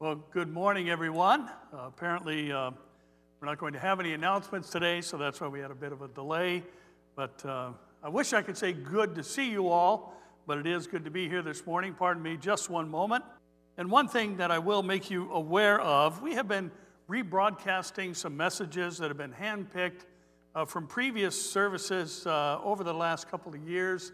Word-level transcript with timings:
Well, 0.00 0.22
good 0.30 0.48
morning, 0.48 0.90
everyone. 0.90 1.50
Uh, 1.74 1.78
apparently, 1.88 2.52
uh, 2.52 2.70
we're 3.40 3.48
not 3.48 3.58
going 3.58 3.72
to 3.72 3.80
have 3.80 3.98
any 3.98 4.12
announcements 4.12 4.70
today, 4.70 5.00
so 5.00 5.16
that's 5.16 5.40
why 5.40 5.48
we 5.48 5.58
had 5.58 5.72
a 5.72 5.74
bit 5.74 5.90
of 5.90 6.02
a 6.02 6.06
delay. 6.06 6.62
But 7.16 7.44
uh, 7.44 7.72
I 8.00 8.08
wish 8.08 8.32
I 8.32 8.42
could 8.42 8.56
say 8.56 8.72
good 8.72 9.16
to 9.16 9.24
see 9.24 9.50
you 9.50 9.66
all, 9.66 10.14
but 10.46 10.56
it 10.56 10.68
is 10.68 10.86
good 10.86 11.04
to 11.04 11.10
be 11.10 11.28
here 11.28 11.42
this 11.42 11.66
morning. 11.66 11.94
Pardon 11.94 12.22
me 12.22 12.36
just 12.36 12.70
one 12.70 12.88
moment. 12.88 13.24
And 13.76 13.90
one 13.90 14.06
thing 14.06 14.36
that 14.36 14.52
I 14.52 14.60
will 14.60 14.84
make 14.84 15.10
you 15.10 15.32
aware 15.32 15.80
of 15.80 16.22
we 16.22 16.34
have 16.34 16.46
been 16.46 16.70
rebroadcasting 17.10 18.14
some 18.14 18.36
messages 18.36 18.98
that 18.98 19.08
have 19.08 19.18
been 19.18 19.32
handpicked 19.32 20.02
uh, 20.54 20.64
from 20.64 20.86
previous 20.86 21.50
services 21.50 22.24
uh, 22.24 22.60
over 22.62 22.84
the 22.84 22.94
last 22.94 23.28
couple 23.28 23.52
of 23.52 23.68
years, 23.68 24.12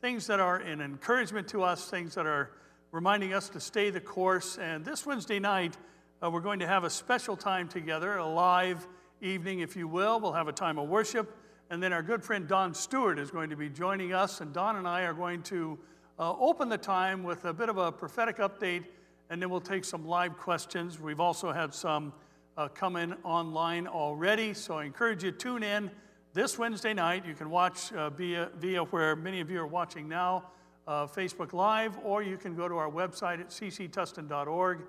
things 0.00 0.28
that 0.28 0.38
are 0.38 0.58
an 0.58 0.80
encouragement 0.80 1.48
to 1.48 1.64
us, 1.64 1.90
things 1.90 2.14
that 2.14 2.24
are 2.24 2.52
reminding 2.94 3.34
us 3.34 3.48
to 3.48 3.58
stay 3.58 3.90
the 3.90 4.00
course. 4.00 4.56
And 4.56 4.84
this 4.84 5.04
Wednesday 5.04 5.40
night, 5.40 5.76
uh, 6.22 6.30
we're 6.30 6.40
going 6.40 6.60
to 6.60 6.66
have 6.68 6.84
a 6.84 6.90
special 6.90 7.36
time 7.36 7.66
together, 7.66 8.18
a 8.18 8.24
live 8.26 8.86
evening, 9.20 9.58
if 9.58 9.74
you 9.74 9.88
will. 9.88 10.20
We'll 10.20 10.32
have 10.32 10.46
a 10.46 10.52
time 10.52 10.78
of 10.78 10.88
worship. 10.88 11.36
And 11.70 11.82
then 11.82 11.92
our 11.92 12.04
good 12.04 12.22
friend 12.22 12.46
Don 12.46 12.72
Stewart 12.72 13.18
is 13.18 13.32
going 13.32 13.50
to 13.50 13.56
be 13.56 13.68
joining 13.68 14.12
us. 14.12 14.40
And 14.40 14.52
Don 14.52 14.76
and 14.76 14.86
I 14.86 15.02
are 15.02 15.12
going 15.12 15.42
to 15.42 15.76
uh, 16.20 16.34
open 16.38 16.68
the 16.68 16.78
time 16.78 17.24
with 17.24 17.44
a 17.46 17.52
bit 17.52 17.68
of 17.68 17.78
a 17.78 17.90
prophetic 17.90 18.36
update, 18.36 18.84
and 19.28 19.42
then 19.42 19.50
we'll 19.50 19.60
take 19.60 19.84
some 19.84 20.06
live 20.06 20.36
questions. 20.38 21.00
We've 21.00 21.18
also 21.18 21.50
had 21.50 21.74
some 21.74 22.12
uh, 22.56 22.68
come 22.68 22.94
in 22.94 23.14
online 23.24 23.88
already, 23.88 24.54
so 24.54 24.78
I 24.78 24.84
encourage 24.84 25.24
you 25.24 25.32
to 25.32 25.36
tune 25.36 25.64
in 25.64 25.90
this 26.32 26.60
Wednesday 26.60 26.94
night. 26.94 27.26
You 27.26 27.34
can 27.34 27.50
watch 27.50 27.92
uh, 27.92 28.10
via, 28.10 28.50
via 28.60 28.84
where 28.84 29.16
many 29.16 29.40
of 29.40 29.50
you 29.50 29.60
are 29.60 29.66
watching 29.66 30.08
now 30.08 30.44
uh, 30.86 31.06
Facebook 31.06 31.52
Live, 31.52 31.98
or 32.04 32.22
you 32.22 32.36
can 32.36 32.54
go 32.54 32.68
to 32.68 32.76
our 32.76 32.90
website 32.90 33.40
at 33.40 33.48
cctustin.org 33.48 34.82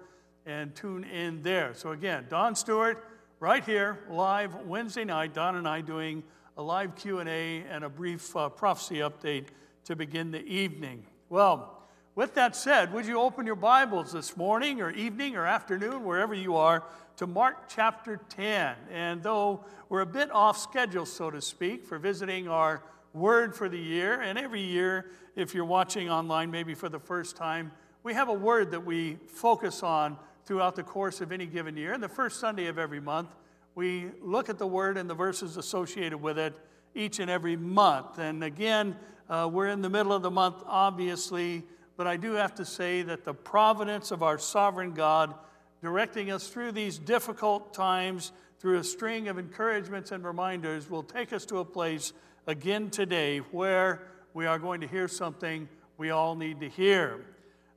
and 0.46 0.76
tune 0.76 1.04
in 1.04 1.42
there. 1.42 1.74
So 1.74 1.92
again, 1.92 2.26
Don 2.30 2.56
Stewart, 2.56 3.04
right 3.40 3.64
here, 3.64 4.00
live 4.10 4.56
Wednesday 4.66 5.04
night. 5.04 5.34
Don 5.34 5.56
and 5.56 5.68
I 5.68 5.82
doing 5.82 6.24
a 6.58 6.62
live 6.62 6.96
Q&A 6.96 7.64
and 7.70 7.84
a 7.84 7.90
brief 7.90 8.36
uh, 8.36 8.50
prophecy 8.50 8.98
update 8.98 9.48
to 9.86 9.96
begin 9.96 10.32
the 10.32 10.46
evening. 10.46 11.06
Well, 11.30 11.82
with 12.16 12.34
that 12.36 12.56
said, 12.56 12.94
would 12.94 13.06
you 13.06 13.20
open 13.20 13.46
your 13.46 13.56
Bibles 13.56 14.14
this 14.14 14.38
morning 14.38 14.82
or 14.82 14.92
evening 14.92 15.36
or 15.36 15.46
afternoon, 15.46 16.06
wherever 16.06 16.34
you 16.34 16.56
are, 16.56 16.84
to 17.18 17.28
Mark 17.28 17.68
chapter 17.68 18.20
10. 18.30 18.76
And 18.92 19.24
though 19.24 19.66
we're 19.90 20.02
a 20.02 20.06
bit 20.06 20.32
off 20.32 20.58
schedule, 20.58 21.06
so 21.06 21.30
to 21.30 21.42
speak, 21.42 21.86
for 21.86 21.98
visiting 21.98 22.48
our 22.48 22.84
word 23.16 23.56
for 23.56 23.70
the 23.70 23.80
year, 23.80 24.22
and 24.22 24.38
every 24.38 24.62
year 24.62 25.10
if 25.36 25.56
you're 25.56 25.66
watching 25.66 26.10
online, 26.10 26.52
maybe 26.52 26.76
for 26.76 26.90
the 26.90 27.00
first 27.00 27.36
time, 27.36 27.72
we 28.04 28.14
have 28.14 28.30
a 28.30 28.34
word 28.34 28.72
that 28.72 28.86
we 28.86 29.18
focus 29.28 29.82
on 29.82 30.18
throughout 30.46 30.76
the 30.76 30.84
course 30.84 31.22
of 31.22 31.32
any 31.32 31.46
given 31.46 31.76
year. 31.76 31.94
And 31.94 32.04
the 32.04 32.10
first 32.10 32.40
Sunday 32.40 32.68
of 32.68 32.78
every 32.78 33.00
month, 33.00 33.36
we 33.74 34.12
look 34.22 34.50
at 34.50 34.58
the 34.58 34.68
word 34.68 34.98
and 34.98 35.10
the 35.10 35.16
verses 35.16 35.58
associated 35.58 36.22
with 36.22 36.38
it 36.38 36.54
each 36.94 37.20
and 37.20 37.32
every 37.32 37.58
month. 37.58 38.20
And 38.20 38.44
again, 38.44 38.96
uh, 39.30 39.50
we're 39.52 39.68
in 39.68 39.82
the 39.82 39.90
middle 39.90 40.14
of 40.14 40.22
the 40.22 40.32
month, 40.32 40.64
obviously, 40.66 41.64
but 41.98 42.08
I 42.08 42.18
do 42.18 42.34
have 42.34 42.54
to 42.56 42.66
say 42.66 43.02
that 43.04 43.26
the 43.26 43.34
providence 43.34 44.12
of 44.12 44.22
our 44.24 44.38
sovereign 44.38 44.94
God 44.94 45.34
directing 45.82 46.32
us 46.32 46.48
through 46.48 46.74
these 46.74 46.98
difficult 46.98 47.74
times 47.74 48.32
through 48.60 48.78
a 48.80 48.84
string 48.84 49.28
of 49.28 49.38
encouragements 49.38 50.12
and 50.12 50.24
reminders 50.24 50.90
will 50.90 51.04
take 51.04 51.34
us 51.34 51.46
to 51.46 51.58
a 51.58 51.66
place 51.66 52.14
again 52.48 52.90
today 52.90 53.40
where 53.40 54.04
we 54.34 54.46
are 54.46 54.60
going 54.60 54.82
to 54.82 54.88
hear 54.88 55.08
something 55.08 55.68
we 55.98 56.10
all 56.12 56.36
need 56.36 56.60
to 56.60 56.70
hear. 56.70 57.26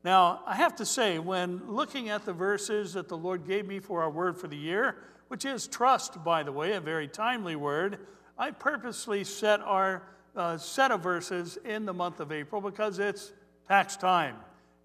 Now, 0.05 0.41
I 0.47 0.57
have 0.57 0.77
to 0.77 0.87
say, 0.87 1.19
when 1.19 1.63
looking 1.69 2.09
at 2.09 2.25
the 2.25 2.33
verses 2.33 2.93
that 2.95 3.09
the 3.09 3.17
Lord 3.17 3.47
gave 3.47 3.67
me 3.67 3.81
for 3.81 4.03
our 4.03 4.11
word 4.11 4.39
for 4.39 4.47
the 4.47 4.57
year, 4.57 4.97
which 5.29 5.45
is 5.45 5.67
trust, 5.67 6.23
by 6.25 6.43
the 6.43 6.53
way, 6.53 6.73
a 6.73 6.81
very 6.81 7.09
timely 7.09 7.57
word, 7.57 7.99
I 8.39 8.51
purposely 8.51 9.25
set 9.25 9.61
our 9.61 10.03
uh, 10.37 10.57
set 10.57 10.91
of 10.91 11.03
verses 11.03 11.59
in 11.65 11.85
the 11.85 11.93
month 11.93 12.21
of 12.21 12.31
April 12.31 12.61
because 12.61 12.99
it's 12.99 13.33
tax 13.67 13.97
time. 13.97 14.37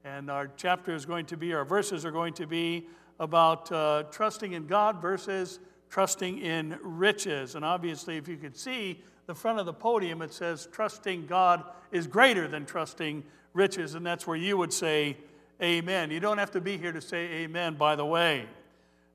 And 0.03 0.29
our 0.29 0.49
chapter 0.57 0.93
is 0.93 1.05
going 1.05 1.27
to 1.27 1.37
be, 1.37 1.53
our 1.53 1.63
verses 1.63 2.05
are 2.05 2.11
going 2.11 2.33
to 2.33 2.47
be 2.47 2.87
about 3.19 3.71
uh, 3.71 4.03
trusting 4.11 4.53
in 4.53 4.67
God 4.67 5.01
versus 5.01 5.59
trusting 5.89 6.39
in 6.39 6.77
riches. 6.81 7.55
And 7.55 7.63
obviously, 7.63 8.17
if 8.17 8.27
you 8.27 8.37
could 8.37 8.57
see, 8.57 9.01
the 9.25 9.35
front 9.35 9.59
of 9.59 9.65
the 9.65 9.73
podium, 9.73 10.21
it 10.21 10.33
says, 10.33 10.67
Trusting 10.71 11.27
God 11.27 11.63
is 11.91 12.07
greater 12.07 12.47
than 12.47 12.65
trusting 12.65 13.23
riches. 13.53 13.95
And 13.95 14.05
that's 14.05 14.27
where 14.27 14.37
you 14.37 14.57
would 14.57 14.73
say, 14.73 15.17
Amen. 15.61 16.11
You 16.11 16.19
don't 16.19 16.39
have 16.39 16.51
to 16.51 16.61
be 16.61 16.77
here 16.77 16.91
to 16.91 16.99
say 16.99 17.25
amen, 17.43 17.75
by 17.75 17.95
the 17.95 18.05
way. 18.05 18.47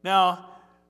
Now, 0.03 0.47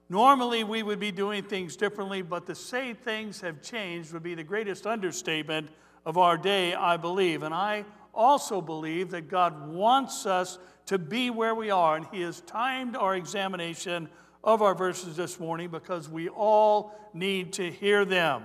normally 0.09 0.63
we 0.63 0.83
would 0.83 1.01
be 1.01 1.11
doing 1.11 1.43
things 1.43 1.75
differently, 1.75 2.23
but 2.23 2.47
to 2.47 2.55
say 2.55 2.95
things 2.95 3.41
have 3.41 3.61
changed 3.63 4.13
would 4.13 4.23
be 4.23 4.35
the 4.35 4.45
greatest 4.45 4.87
understatement 4.87 5.71
of 6.07 6.17
our 6.17 6.37
day, 6.37 6.75
I 6.75 6.97
believe. 6.97 7.43
And 7.43 7.53
I 7.53 7.87
also 8.15 8.61
believe 8.61 9.11
that 9.11 9.29
God 9.29 9.69
wants 9.69 10.27
us 10.27 10.59
to 10.87 10.99
be 10.99 11.29
where 11.29 11.55
we 11.55 11.71
are, 11.71 11.97
and 11.97 12.07
He 12.13 12.21
has 12.23 12.41
timed 12.43 12.95
our 12.95 13.17
examination 13.17 14.09
of 14.45 14.63
our 14.63 14.75
verses 14.75 15.17
this 15.17 15.41
morning 15.41 15.71
because 15.71 16.09
we 16.09 16.29
all 16.29 16.95
need 17.13 17.53
to 17.55 17.71
hear 17.71 18.05
them. 18.05 18.43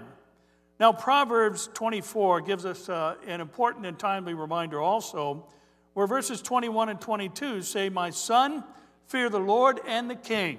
Now, 0.84 0.92
Proverbs 0.92 1.70
24 1.74 2.42
gives 2.42 2.66
us 2.66 2.90
uh, 2.90 3.16
an 3.26 3.40
important 3.40 3.86
and 3.86 3.98
timely 3.98 4.34
reminder 4.34 4.82
also, 4.82 5.46
where 5.94 6.06
verses 6.06 6.42
21 6.42 6.90
and 6.90 7.00
22 7.00 7.62
say, 7.62 7.88
My 7.88 8.10
son, 8.10 8.66
fear 9.08 9.30
the 9.30 9.40
Lord 9.40 9.80
and 9.88 10.10
the 10.10 10.16
king. 10.18 10.58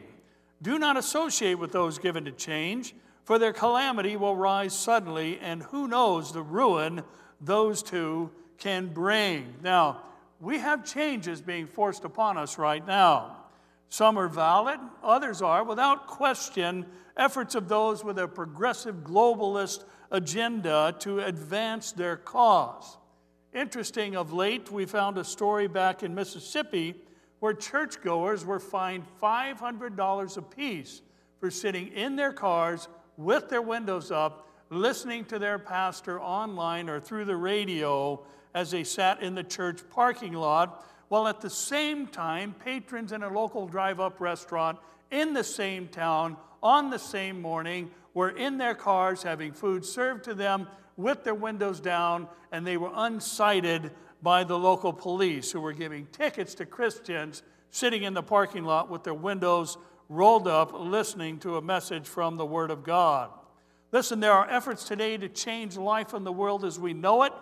Do 0.62 0.78
not 0.78 0.96
associate 0.96 1.58
with 1.58 1.72
those 1.72 1.98
given 1.98 2.24
to 2.24 2.32
change, 2.32 2.94
for 3.24 3.38
their 3.38 3.52
calamity 3.52 4.16
will 4.16 4.34
rise 4.34 4.72
suddenly, 4.72 5.38
and 5.40 5.62
who 5.64 5.86
knows 5.86 6.32
the 6.32 6.40
ruin 6.40 7.02
those 7.42 7.82
two 7.82 8.30
can 8.56 8.86
bring. 8.86 9.56
Now, 9.62 10.04
we 10.40 10.58
have 10.58 10.90
changes 10.90 11.42
being 11.42 11.66
forced 11.66 12.04
upon 12.04 12.38
us 12.38 12.56
right 12.56 12.86
now. 12.86 13.44
Some 13.90 14.18
are 14.18 14.28
valid, 14.28 14.80
others 15.02 15.42
are, 15.42 15.62
without 15.64 16.06
question, 16.06 16.86
efforts 17.14 17.54
of 17.54 17.68
those 17.68 18.02
with 18.02 18.18
a 18.18 18.26
progressive 18.26 19.04
globalist 19.04 19.84
agenda 20.10 20.94
to 21.00 21.20
advance 21.20 21.92
their 21.92 22.16
cause. 22.16 22.96
Interesting, 23.52 24.16
of 24.16 24.32
late, 24.32 24.70
we 24.70 24.84
found 24.84 25.16
a 25.16 25.24
story 25.24 25.68
back 25.68 26.02
in 26.02 26.14
Mississippi 26.14 26.94
where 27.40 27.54
churchgoers 27.54 28.44
were 28.44 28.58
fined 28.58 29.04
$500 29.22 30.36
apiece 30.36 31.02
for 31.38 31.50
sitting 31.50 31.88
in 31.88 32.16
their 32.16 32.32
cars 32.32 32.88
with 33.16 33.48
their 33.48 33.62
windows 33.62 34.10
up, 34.10 34.48
listening 34.70 35.24
to 35.26 35.38
their 35.38 35.58
pastor 35.58 36.20
online 36.20 36.88
or 36.88 36.98
through 36.98 37.26
the 37.26 37.36
radio 37.36 38.24
as 38.54 38.70
they 38.70 38.82
sat 38.82 39.22
in 39.22 39.34
the 39.34 39.44
church 39.44 39.80
parking 39.90 40.32
lot, 40.32 40.84
while 41.08 41.28
at 41.28 41.40
the 41.40 41.50
same 41.50 42.06
time, 42.06 42.54
patrons 42.64 43.12
in 43.12 43.22
a 43.22 43.28
local 43.28 43.66
drive 43.66 44.00
up 44.00 44.20
restaurant 44.20 44.78
in 45.10 45.32
the 45.34 45.44
same 45.44 45.86
town 45.88 46.36
on 46.62 46.90
the 46.90 46.98
same 46.98 47.40
morning 47.40 47.90
were 48.14 48.30
in 48.30 48.56
their 48.58 48.74
cars 48.74 49.22
having 49.22 49.52
food 49.52 49.84
served 49.84 50.24
to 50.24 50.34
them 50.34 50.68
with 50.96 51.24
their 51.24 51.34
windows 51.34 51.80
down, 51.80 52.28
and 52.52 52.66
they 52.66 52.76
were 52.76 52.92
uncited 52.94 53.90
by 54.22 54.44
the 54.44 54.58
local 54.58 54.92
police 54.92 55.50
who 55.50 55.60
were 55.60 55.72
giving 55.72 56.06
tickets 56.06 56.54
to 56.54 56.64
Christians 56.64 57.42
sitting 57.70 58.04
in 58.04 58.14
the 58.14 58.22
parking 58.22 58.64
lot 58.64 58.88
with 58.88 59.02
their 59.02 59.12
windows 59.12 59.76
rolled 60.08 60.46
up, 60.46 60.72
listening 60.72 61.38
to 61.40 61.56
a 61.56 61.62
message 61.62 62.06
from 62.06 62.36
the 62.36 62.46
Word 62.46 62.70
of 62.70 62.84
God. 62.84 63.30
Listen, 63.90 64.20
there 64.20 64.32
are 64.32 64.48
efforts 64.48 64.84
today 64.84 65.16
to 65.16 65.28
change 65.28 65.76
life 65.76 66.14
in 66.14 66.24
the 66.24 66.32
world 66.32 66.64
as 66.64 66.78
we 66.78 66.92
know 66.92 67.24
it, 67.24 67.32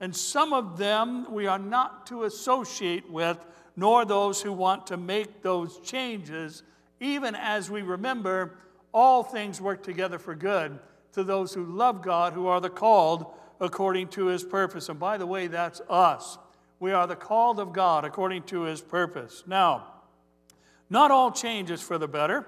and 0.00 0.14
some 0.14 0.52
of 0.52 0.78
them 0.78 1.32
we 1.32 1.46
are 1.46 1.58
not 1.58 2.06
to 2.06 2.24
associate 2.24 3.10
with, 3.10 3.38
nor 3.76 4.04
those 4.04 4.42
who 4.42 4.52
want 4.52 4.86
to 4.88 4.96
make 4.96 5.42
those 5.42 5.78
changes, 5.80 6.62
even 7.00 7.34
as 7.34 7.70
we 7.70 7.82
remember 7.82 8.56
all 8.92 9.22
things 9.22 9.60
work 9.60 9.82
together 9.82 10.18
for 10.18 10.34
good 10.34 10.78
to 11.12 11.24
those 11.24 11.54
who 11.54 11.64
love 11.64 12.02
God, 12.02 12.32
who 12.32 12.46
are 12.46 12.60
the 12.60 12.70
called 12.70 13.26
according 13.60 14.08
to 14.08 14.26
his 14.26 14.44
purpose. 14.44 14.88
And 14.88 14.98
by 14.98 15.18
the 15.18 15.26
way, 15.26 15.46
that's 15.46 15.80
us. 15.88 16.38
We 16.80 16.92
are 16.92 17.06
the 17.06 17.16
called 17.16 17.58
of 17.58 17.72
God 17.72 18.04
according 18.04 18.44
to 18.44 18.62
his 18.62 18.80
purpose. 18.80 19.42
Now, 19.46 19.86
not 20.90 21.10
all 21.10 21.32
changes 21.32 21.82
for 21.82 21.98
the 21.98 22.08
better, 22.08 22.46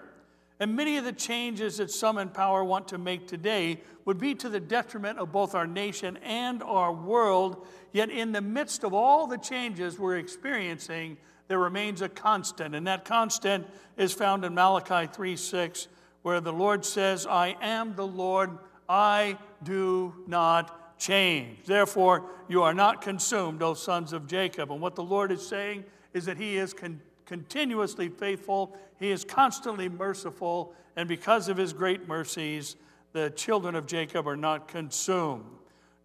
and 0.61 0.77
many 0.77 0.99
of 0.99 1.05
the 1.05 1.13
changes 1.13 1.79
that 1.79 1.91
some 1.91 2.19
in 2.19 2.29
power 2.29 2.63
want 2.63 2.89
to 2.89 2.99
make 2.99 3.27
today 3.27 3.81
would 4.05 4.19
be 4.19 4.35
to 4.37 4.49
the 4.49 4.61
detriment 4.61 5.19
of 5.19 5.33
both 5.33 5.55
our 5.55 5.67
nation 5.67 6.19
and 6.19 6.63
our 6.63 6.93
world. 6.93 7.67
Yet, 7.93 8.11
in 8.11 8.33
the 8.33 8.41
midst 8.41 8.85
of 8.85 8.93
all 8.93 9.27
the 9.27 9.39
changes 9.39 9.99
we're 9.99 10.19
experiencing, 10.19 11.17
there 11.49 11.59
remains 11.59 12.03
a 12.03 12.09
constant, 12.09 12.75
and 12.75 12.87
that 12.87 13.05
constant 13.05 13.67
is 13.97 14.13
found 14.13 14.45
in 14.45 14.55
Malachi 14.55 15.11
3 15.13 15.35
6 15.35 15.89
where 16.23 16.41
the 16.41 16.53
Lord 16.53 16.85
says, 16.85 17.27
I 17.27 17.57
am 17.61 17.95
the 17.95 18.07
Lord, 18.07 18.59
I 18.89 19.39
do 19.63 20.15
not 20.27 20.99
change. 20.99 21.65
Therefore, 21.65 22.27
you 22.49 22.63
are 22.63 22.75
not 22.75 23.01
consumed, 23.01 23.63
O 23.63 23.75
sons 23.75 24.13
of 24.13 24.27
Jacob. 24.27 24.71
And 24.71 24.81
what 24.81 24.95
the 24.95 25.03
Lord 25.03 25.33
is 25.33 25.47
saying 25.47 25.85
is 26.13 26.27
that 26.27 26.37
He 26.37 26.57
is 26.57 26.75
con- 26.75 27.01
continuously 27.27 28.09
faithful, 28.09 28.77
He 28.99 29.11
is 29.11 29.25
constantly 29.25 29.89
merciful, 29.89 30.75
and 30.97 31.09
because 31.09 31.49
of 31.49 31.57
His 31.57 31.73
great 31.73 32.07
mercies, 32.07 32.77
the 33.13 33.31
children 33.31 33.75
of 33.75 33.87
Jacob 33.87 34.29
are 34.29 34.37
not 34.37 34.69
consumed. 34.69 35.45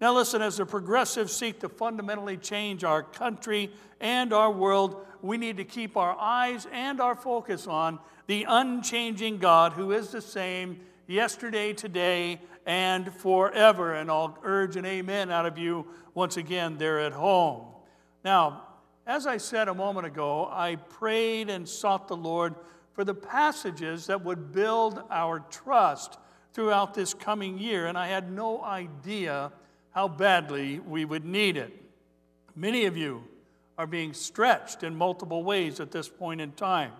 Now, 0.01 0.13
listen, 0.13 0.41
as 0.41 0.57
the 0.57 0.65
progressives 0.65 1.33
seek 1.33 1.59
to 1.61 1.69
fundamentally 1.69 2.37
change 2.37 2.83
our 2.83 3.01
country 3.01 3.71
and 4.01 4.33
our 4.33 4.51
world, 4.51 5.05
we 5.25 5.37
need 5.37 5.57
to 5.57 5.63
keep 5.63 5.97
our 5.97 6.15
eyes 6.19 6.67
and 6.71 7.01
our 7.01 7.15
focus 7.15 7.67
on 7.67 7.99
the 8.27 8.45
unchanging 8.47 9.37
God 9.37 9.73
who 9.73 9.91
is 9.91 10.09
the 10.09 10.21
same 10.21 10.79
yesterday, 11.07 11.73
today, 11.73 12.39
and 12.65 13.13
forever. 13.13 13.93
And 13.93 14.09
I'll 14.09 14.37
urge 14.43 14.75
an 14.75 14.85
amen 14.85 15.31
out 15.31 15.45
of 15.45 15.57
you 15.57 15.87
once 16.13 16.37
again 16.37 16.77
there 16.77 16.99
at 16.99 17.13
home. 17.13 17.65
Now, 18.23 18.63
as 19.07 19.27
I 19.27 19.37
said 19.37 19.67
a 19.67 19.73
moment 19.73 20.07
ago, 20.07 20.49
I 20.51 20.75
prayed 20.77 21.49
and 21.49 21.69
sought 21.69 22.07
the 22.07 22.17
Lord 22.17 22.55
for 22.93 23.03
the 23.03 23.13
passages 23.13 24.07
that 24.07 24.23
would 24.23 24.51
build 24.51 25.03
our 25.11 25.39
trust 25.51 26.17
throughout 26.53 26.93
this 26.93 27.13
coming 27.13 27.59
year, 27.59 27.85
and 27.87 27.97
I 27.97 28.07
had 28.07 28.31
no 28.31 28.63
idea 28.63 29.51
how 29.91 30.07
badly 30.07 30.79
we 30.79 31.05
would 31.05 31.25
need 31.25 31.57
it. 31.57 31.73
Many 32.55 32.85
of 32.85 32.95
you 32.95 33.25
are 33.77 33.87
being 33.87 34.13
stretched 34.13 34.83
in 34.83 34.95
multiple 34.95 35.43
ways 35.43 35.79
at 35.79 35.91
this 35.91 36.07
point 36.07 36.41
in 36.41 36.51
time. 36.53 36.91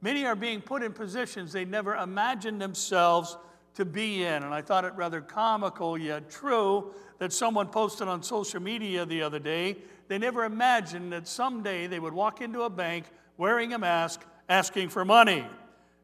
Many 0.00 0.24
are 0.24 0.36
being 0.36 0.60
put 0.60 0.82
in 0.82 0.92
positions 0.92 1.52
they 1.52 1.64
never 1.64 1.94
imagined 1.94 2.60
themselves 2.60 3.36
to 3.74 3.84
be 3.84 4.24
in. 4.24 4.42
And 4.42 4.52
I 4.52 4.62
thought 4.62 4.84
it 4.84 4.92
rather 4.94 5.20
comical 5.20 5.96
yet 5.96 6.30
true 6.30 6.92
that 7.18 7.32
someone 7.32 7.68
posted 7.68 8.08
on 8.08 8.22
social 8.22 8.60
media 8.60 9.06
the 9.06 9.22
other 9.22 9.38
day. 9.38 9.76
They 10.08 10.18
never 10.18 10.44
imagined 10.44 11.12
that 11.12 11.28
someday 11.28 11.86
they 11.86 11.98
would 11.98 12.12
walk 12.12 12.40
into 12.40 12.62
a 12.62 12.70
bank 12.70 13.06
wearing 13.36 13.72
a 13.72 13.78
mask 13.78 14.24
asking 14.48 14.88
for 14.88 15.04
money. 15.04 15.44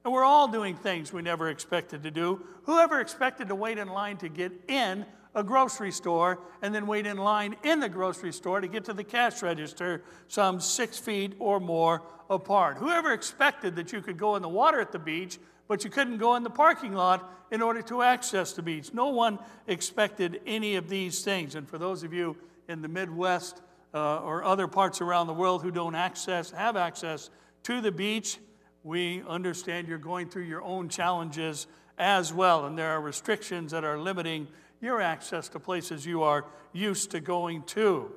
And 0.05 0.13
we're 0.13 0.25
all 0.25 0.49
doing 0.49 0.77
things 0.77 1.13
we 1.13 1.23
never 1.23 1.49
expected 1.49 2.03
to 2.03 2.11
do. 2.11 2.43
Whoever 2.65 3.01
expected 3.01 3.49
to 3.49 3.55
wait 3.55 3.79
in 3.79 3.89
line 3.89 4.17
to 4.19 4.29
get 4.29 4.53
in 4.69 5.07
a 5.35 5.43
grocery 5.43 5.93
store 5.93 6.41
and 6.61 6.75
then 6.75 6.87
wait 6.87 7.07
in 7.07 7.17
line 7.17 7.57
in 7.63 7.81
the 7.81 7.89
grocery 7.89 8.33
store 8.33 8.61
to 8.61 8.69
get 8.69 8.85
to 8.85 8.93
the 8.93 9.05
cash 9.05 9.43
register 9.43 10.03
some 10.29 10.61
six 10.61 10.99
feet 10.99 11.35
or 11.39 11.61
more 11.61 12.03
apart? 12.29 12.77
Whoever 12.79 13.13
expected 13.13 13.77
that 13.77 13.93
you 13.93 14.01
could 14.01 14.19
go 14.19 14.37
in 14.37 14.43
the 14.43 14.49
water 14.49 14.81
at 14.81 14.93
the 14.93 14.99
beach 14.99 15.39
but 15.73 15.85
you 15.85 15.91
couldn't 15.91 16.19
go 16.19 16.35
in 16.37 16.43
the 16.43 16.51
parking 16.51 16.93
lot 16.93 17.33
in 17.51 17.63
order 17.63 17.81
to 17.81 18.03
access 18.03 18.53
the 18.53 18.63
beach. 18.63 18.93
No 18.93 19.09
one 19.09 19.39
expected 19.67 20.43
any 20.47 20.77
of 20.77 20.89
these 20.89 21.23
things. 21.23 21.55
And 21.55 21.67
for 21.67 21.79
those 21.79 22.03
of 22.03 22.13
you 22.13 22.37
in 22.69 22.83
the 22.83 22.89
Midwest 22.89 23.63
uh, 23.95 24.19
or 24.19 24.45
other 24.45 24.69
parts 24.69 25.01
around 25.01 25.29
the 25.29 25.33
world 25.33 25.63
who 25.63 25.71
don't 25.71 25.95
access, 25.95 26.51
have 26.51 26.77
access 26.77 27.31
to 27.63 27.81
the 27.81 27.91
beach, 27.91 28.39
we 28.83 29.23
understand 29.27 29.89
you're 29.89 29.97
going 29.97 30.29
through 30.29 30.43
your 30.43 30.63
own 30.63 30.91
challenges 30.91 31.67
as 31.97 32.35
well. 32.35 32.67
And 32.67 32.77
there 32.77 32.91
are 32.91 33.01
restrictions 33.01 33.73
that 33.73 33.83
are 33.83 33.99
limiting 33.99 34.49
your 34.83 35.01
access 35.01 35.49
to 35.49 35.61
places 35.61 36.05
you 36.05 36.23
are 36.23 36.45
used 36.73 37.13
to 37.13 37.21
going 37.21 37.63
to. 37.63 38.11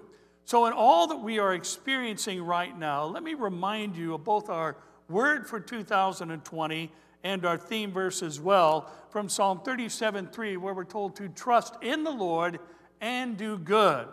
So, 0.43 0.65
in 0.65 0.73
all 0.73 1.07
that 1.07 1.21
we 1.21 1.39
are 1.39 1.53
experiencing 1.53 2.43
right 2.43 2.77
now, 2.77 3.05
let 3.05 3.23
me 3.23 3.33
remind 3.33 3.95
you 3.95 4.15
of 4.15 4.23
both 4.23 4.49
our 4.49 4.75
word 5.07 5.47
for 5.47 5.59
2020 5.59 6.91
and 7.23 7.45
our 7.45 7.57
theme 7.57 7.91
verse 7.91 8.21
as 8.21 8.39
well 8.39 8.91
from 9.09 9.29
Psalm 9.29 9.61
37 9.63 10.27
3, 10.27 10.57
where 10.57 10.73
we're 10.73 10.83
told 10.83 11.15
to 11.15 11.29
trust 11.29 11.75
in 11.81 12.03
the 12.03 12.11
Lord 12.11 12.59
and 13.01 13.37
do 13.37 13.57
good, 13.57 14.07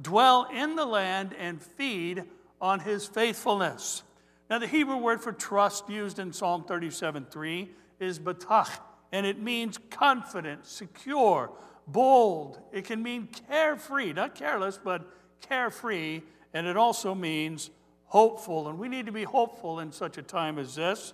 dwell 0.00 0.48
in 0.52 0.76
the 0.76 0.84
land 0.84 1.34
and 1.38 1.62
feed 1.62 2.24
on 2.60 2.80
his 2.80 3.06
faithfulness. 3.06 4.02
Now, 4.50 4.58
the 4.58 4.66
Hebrew 4.66 4.96
word 4.96 5.20
for 5.20 5.32
trust 5.32 5.88
used 5.88 6.18
in 6.18 6.32
Psalm 6.32 6.64
37 6.64 7.26
3 7.30 7.70
is 8.00 8.18
batach, 8.18 8.70
and 9.12 9.24
it 9.26 9.40
means 9.40 9.78
confident, 9.90 10.66
secure, 10.66 11.50
bold. 11.86 12.60
It 12.72 12.84
can 12.84 13.02
mean 13.02 13.28
carefree, 13.48 14.12
not 14.12 14.34
careless, 14.34 14.78
but 14.82 15.02
carefree, 15.40 16.22
and 16.52 16.66
it 16.66 16.76
also 16.76 17.14
means 17.14 17.70
hopeful. 18.06 18.68
And 18.68 18.78
we 18.78 18.88
need 18.88 19.06
to 19.06 19.12
be 19.12 19.24
hopeful 19.24 19.80
in 19.80 19.92
such 19.92 20.18
a 20.18 20.22
time 20.22 20.58
as 20.58 20.74
this. 20.74 21.12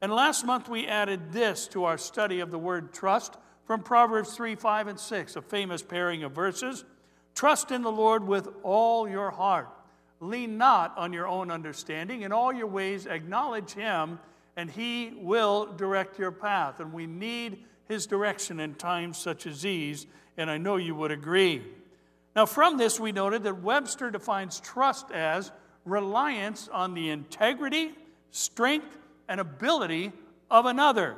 And 0.00 0.12
last 0.12 0.44
month 0.44 0.68
we 0.68 0.86
added 0.86 1.32
this 1.32 1.66
to 1.68 1.84
our 1.84 1.98
study 1.98 2.40
of 2.40 2.50
the 2.50 2.58
word 2.58 2.92
trust 2.92 3.36
from 3.64 3.82
Proverbs 3.82 4.34
3, 4.34 4.54
5, 4.54 4.88
and 4.88 5.00
6, 5.00 5.36
a 5.36 5.42
famous 5.42 5.82
pairing 5.82 6.22
of 6.22 6.32
verses. 6.32 6.84
Trust 7.34 7.70
in 7.70 7.82
the 7.82 7.90
Lord 7.90 8.26
with 8.26 8.48
all 8.62 9.08
your 9.08 9.30
heart. 9.30 9.68
Lean 10.20 10.58
not 10.58 10.96
on 10.96 11.12
your 11.12 11.26
own 11.26 11.50
understanding. 11.50 12.22
In 12.22 12.32
all 12.32 12.52
your 12.52 12.66
ways, 12.66 13.06
acknowledge 13.06 13.72
Him, 13.72 14.18
and 14.56 14.70
He 14.70 15.12
will 15.16 15.66
direct 15.76 16.18
your 16.18 16.32
path. 16.32 16.80
And 16.80 16.92
we 16.92 17.06
need 17.06 17.64
His 17.88 18.06
direction 18.06 18.60
in 18.60 18.74
times 18.74 19.18
such 19.18 19.46
as 19.46 19.62
these, 19.62 20.06
and 20.36 20.50
I 20.50 20.58
know 20.58 20.76
you 20.76 20.94
would 20.94 21.10
agree. 21.10 21.62
Now, 22.34 22.46
from 22.46 22.78
this, 22.78 22.98
we 22.98 23.12
noted 23.12 23.44
that 23.44 23.62
Webster 23.62 24.10
defines 24.10 24.60
trust 24.60 25.10
as 25.12 25.52
reliance 25.84 26.68
on 26.72 26.94
the 26.94 27.10
integrity, 27.10 27.92
strength, 28.30 28.96
and 29.28 29.40
ability 29.40 30.12
of 30.50 30.66
another. 30.66 31.16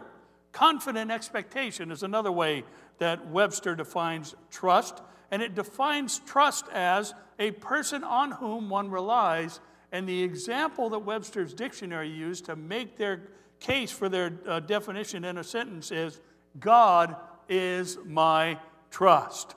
Confident 0.53 1.11
expectation 1.11 1.91
is 1.91 2.03
another 2.03 2.33
way 2.33 2.65
that 2.99 3.31
Webster 3.31 3.75
defines 3.75 4.35
trust, 4.51 5.03
and 5.31 5.43
it 5.43 5.55
defines 5.55 6.19
trust 6.21 6.67
as 6.73 7.15
a 7.39 7.51
person 7.53 8.05
on 8.05 8.33
whom 8.33 8.71
one 8.71 8.91
relies. 8.91 9.61
And 9.93 10.09
the 10.09 10.23
example 10.23 10.91
that 10.91 11.01
Webster's 11.01 11.55
dictionary 11.55 12.09
used 12.09 12.47
to 12.47 12.57
make 12.57 12.97
their 12.97 13.23
case 13.61 13.91
for 13.91 14.09
their 14.09 14.33
uh, 14.47 14.61
definition 14.61 15.25
in 15.25 15.39
a 15.39 15.45
sentence 15.45 15.91
is 15.91 16.21
God 16.59 17.17
is 17.49 17.99
my 18.05 18.59
trust. 18.91 19.55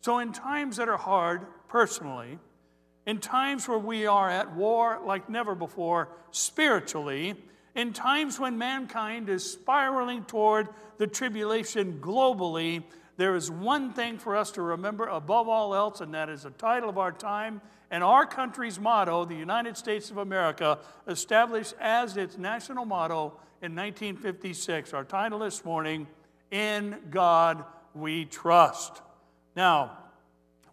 So, 0.00 0.18
in 0.18 0.32
times 0.32 0.76
that 0.76 0.88
are 0.88 0.96
hard 0.96 1.46
personally, 1.68 2.38
in 3.06 3.18
times 3.18 3.68
where 3.68 3.78
we 3.78 4.06
are 4.06 4.28
at 4.28 4.54
war 4.54 5.00
like 5.04 5.28
never 5.28 5.54
before 5.54 6.08
spiritually, 6.30 7.34
in 7.74 7.92
times 7.92 8.38
when 8.38 8.58
mankind 8.58 9.28
is 9.28 9.50
spiraling 9.50 10.24
toward 10.24 10.68
the 10.98 11.06
tribulation 11.06 12.00
globally, 12.00 12.84
there 13.22 13.36
is 13.36 13.52
one 13.52 13.92
thing 13.92 14.18
for 14.18 14.34
us 14.34 14.50
to 14.50 14.60
remember 14.62 15.06
above 15.06 15.48
all 15.48 15.76
else, 15.76 16.00
and 16.00 16.12
that 16.12 16.28
is 16.28 16.42
the 16.42 16.50
title 16.50 16.88
of 16.88 16.98
our 16.98 17.12
time 17.12 17.60
and 17.88 18.02
our 18.02 18.26
country's 18.26 18.80
motto, 18.80 19.24
the 19.24 19.36
United 19.36 19.76
States 19.76 20.10
of 20.10 20.16
America, 20.16 20.80
established 21.06 21.72
as 21.78 22.16
its 22.16 22.36
national 22.36 22.84
motto 22.84 23.26
in 23.62 23.76
1956. 23.76 24.92
Our 24.92 25.04
title 25.04 25.38
this 25.38 25.64
morning, 25.64 26.08
In 26.50 26.96
God 27.10 27.64
We 27.94 28.24
Trust. 28.24 29.00
Now, 29.54 29.98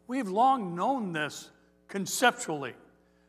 we've 0.07 0.29
long 0.29 0.73
known 0.73 1.13
this 1.13 1.51
conceptually, 1.87 2.73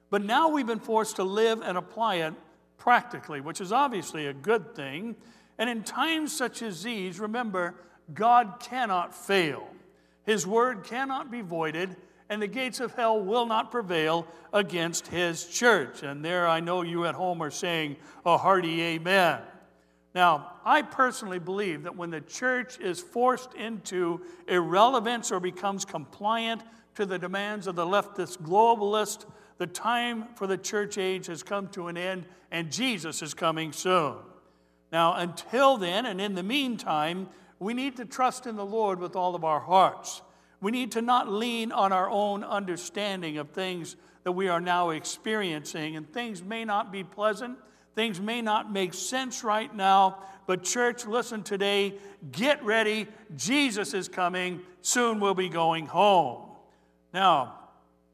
but 0.09 0.25
now 0.25 0.49
we've 0.49 0.67
been 0.67 0.81
forced 0.81 1.17
to 1.17 1.25
live 1.25 1.61
and 1.61 1.77
apply 1.77 2.15
it 2.15 2.33
practically, 2.79 3.43
which 3.43 3.61
is 3.61 3.71
obviously 3.71 4.29
a 4.29 4.33
good 4.33 4.75
thing. 4.75 5.15
And 5.59 5.69
in 5.69 5.83
times 5.83 6.35
such 6.35 6.63
as 6.63 6.85
these, 6.85 7.21
remember, 7.21 7.75
God 8.15 8.55
cannot 8.61 9.15
fail. 9.15 9.67
His 10.25 10.47
word 10.47 10.85
cannot 10.85 11.31
be 11.31 11.41
voided, 11.41 11.97
and 12.29 12.41
the 12.41 12.47
gates 12.47 12.81
of 12.81 12.95
hell 12.95 13.21
will 13.21 13.47
not 13.47 13.71
prevail 13.71 14.27
against 14.53 15.09
his 15.09 15.47
church. 15.47 16.03
And 16.03 16.25
there 16.25 16.47
I 16.47 16.61
know 16.61 16.83
you 16.83 17.07
at 17.07 17.15
home 17.15 17.43
are 17.43 17.51
saying 17.51 17.97
a 18.25 18.39
hearty 18.39 18.83
amen. 18.83 19.41
Now, 20.15 20.53
I 20.65 20.83
personally 20.83 21.39
believe 21.39 21.85
that 21.85 21.97
when 21.97 22.11
the 22.11 22.21
church 22.21 22.79
is 22.81 23.01
forced 23.01 23.55
into 23.55 24.21
irrelevance 24.49 25.31
or 25.31 25.41
becomes 25.41 25.85
compliant 25.85 26.63
to 26.97 27.07
the 27.07 27.19
demands 27.19 27.67
of 27.67 27.77
the 27.77 27.87
leftist 27.87 28.39
globalist, 28.39 29.27
the 29.59 29.67
time 29.67 30.27
for 30.35 30.47
the 30.47 30.59
church 30.59 30.99
age 30.99 31.27
has 31.27 31.43
come 31.43 31.69
to 31.69 31.89
an 31.89 31.97
end 31.97 32.27
and 32.51 32.73
Jesus 32.73 33.23
is 33.23 33.35
coming 33.35 33.73
soon. 33.73 34.17
Now, 34.91 35.15
until 35.15 35.77
then, 35.77 36.07
and 36.07 36.21
in 36.21 36.35
the 36.35 36.43
meantime, 36.43 37.29
we 37.61 37.75
need 37.75 37.97
to 37.99 38.05
trust 38.05 38.47
in 38.47 38.57
the 38.57 38.65
Lord 38.65 38.99
with 38.99 39.15
all 39.15 39.35
of 39.35 39.45
our 39.45 39.61
hearts. 39.61 40.23
We 40.61 40.73
need 40.73 40.93
to 40.93 41.03
not 41.03 41.31
lean 41.31 41.73
on 41.73 41.93
our 41.93 42.09
own 42.09 42.43
understanding 42.43 43.39
of 43.39 43.51
things 43.51 43.97
that 44.25 44.33
we 44.33 44.49
are 44.49 44.61
now 44.61 44.91
experiencing, 44.91 45.97
and 45.97 46.11
things 46.13 46.43
may 46.43 46.65
not 46.65 46.91
be 46.91 47.05
pleasant. 47.05 47.59
Things 47.95 48.21
may 48.21 48.41
not 48.41 48.73
make 48.73 48.95
sense 48.95 49.45
right 49.45 49.75
now, 49.75 50.23
but 50.47 50.63
church, 50.65 51.07
listen 51.07 51.43
today. 51.43 51.95
Get 52.33 52.65
ready. 52.65 53.07
Jesus 53.37 53.95
is 53.95 54.09
coming. 54.09 54.61
Soon 54.81 55.21
we'll 55.21 55.35
be 55.35 55.49
going 55.49 55.87
home. 55.87 56.49
Now, 57.13 57.59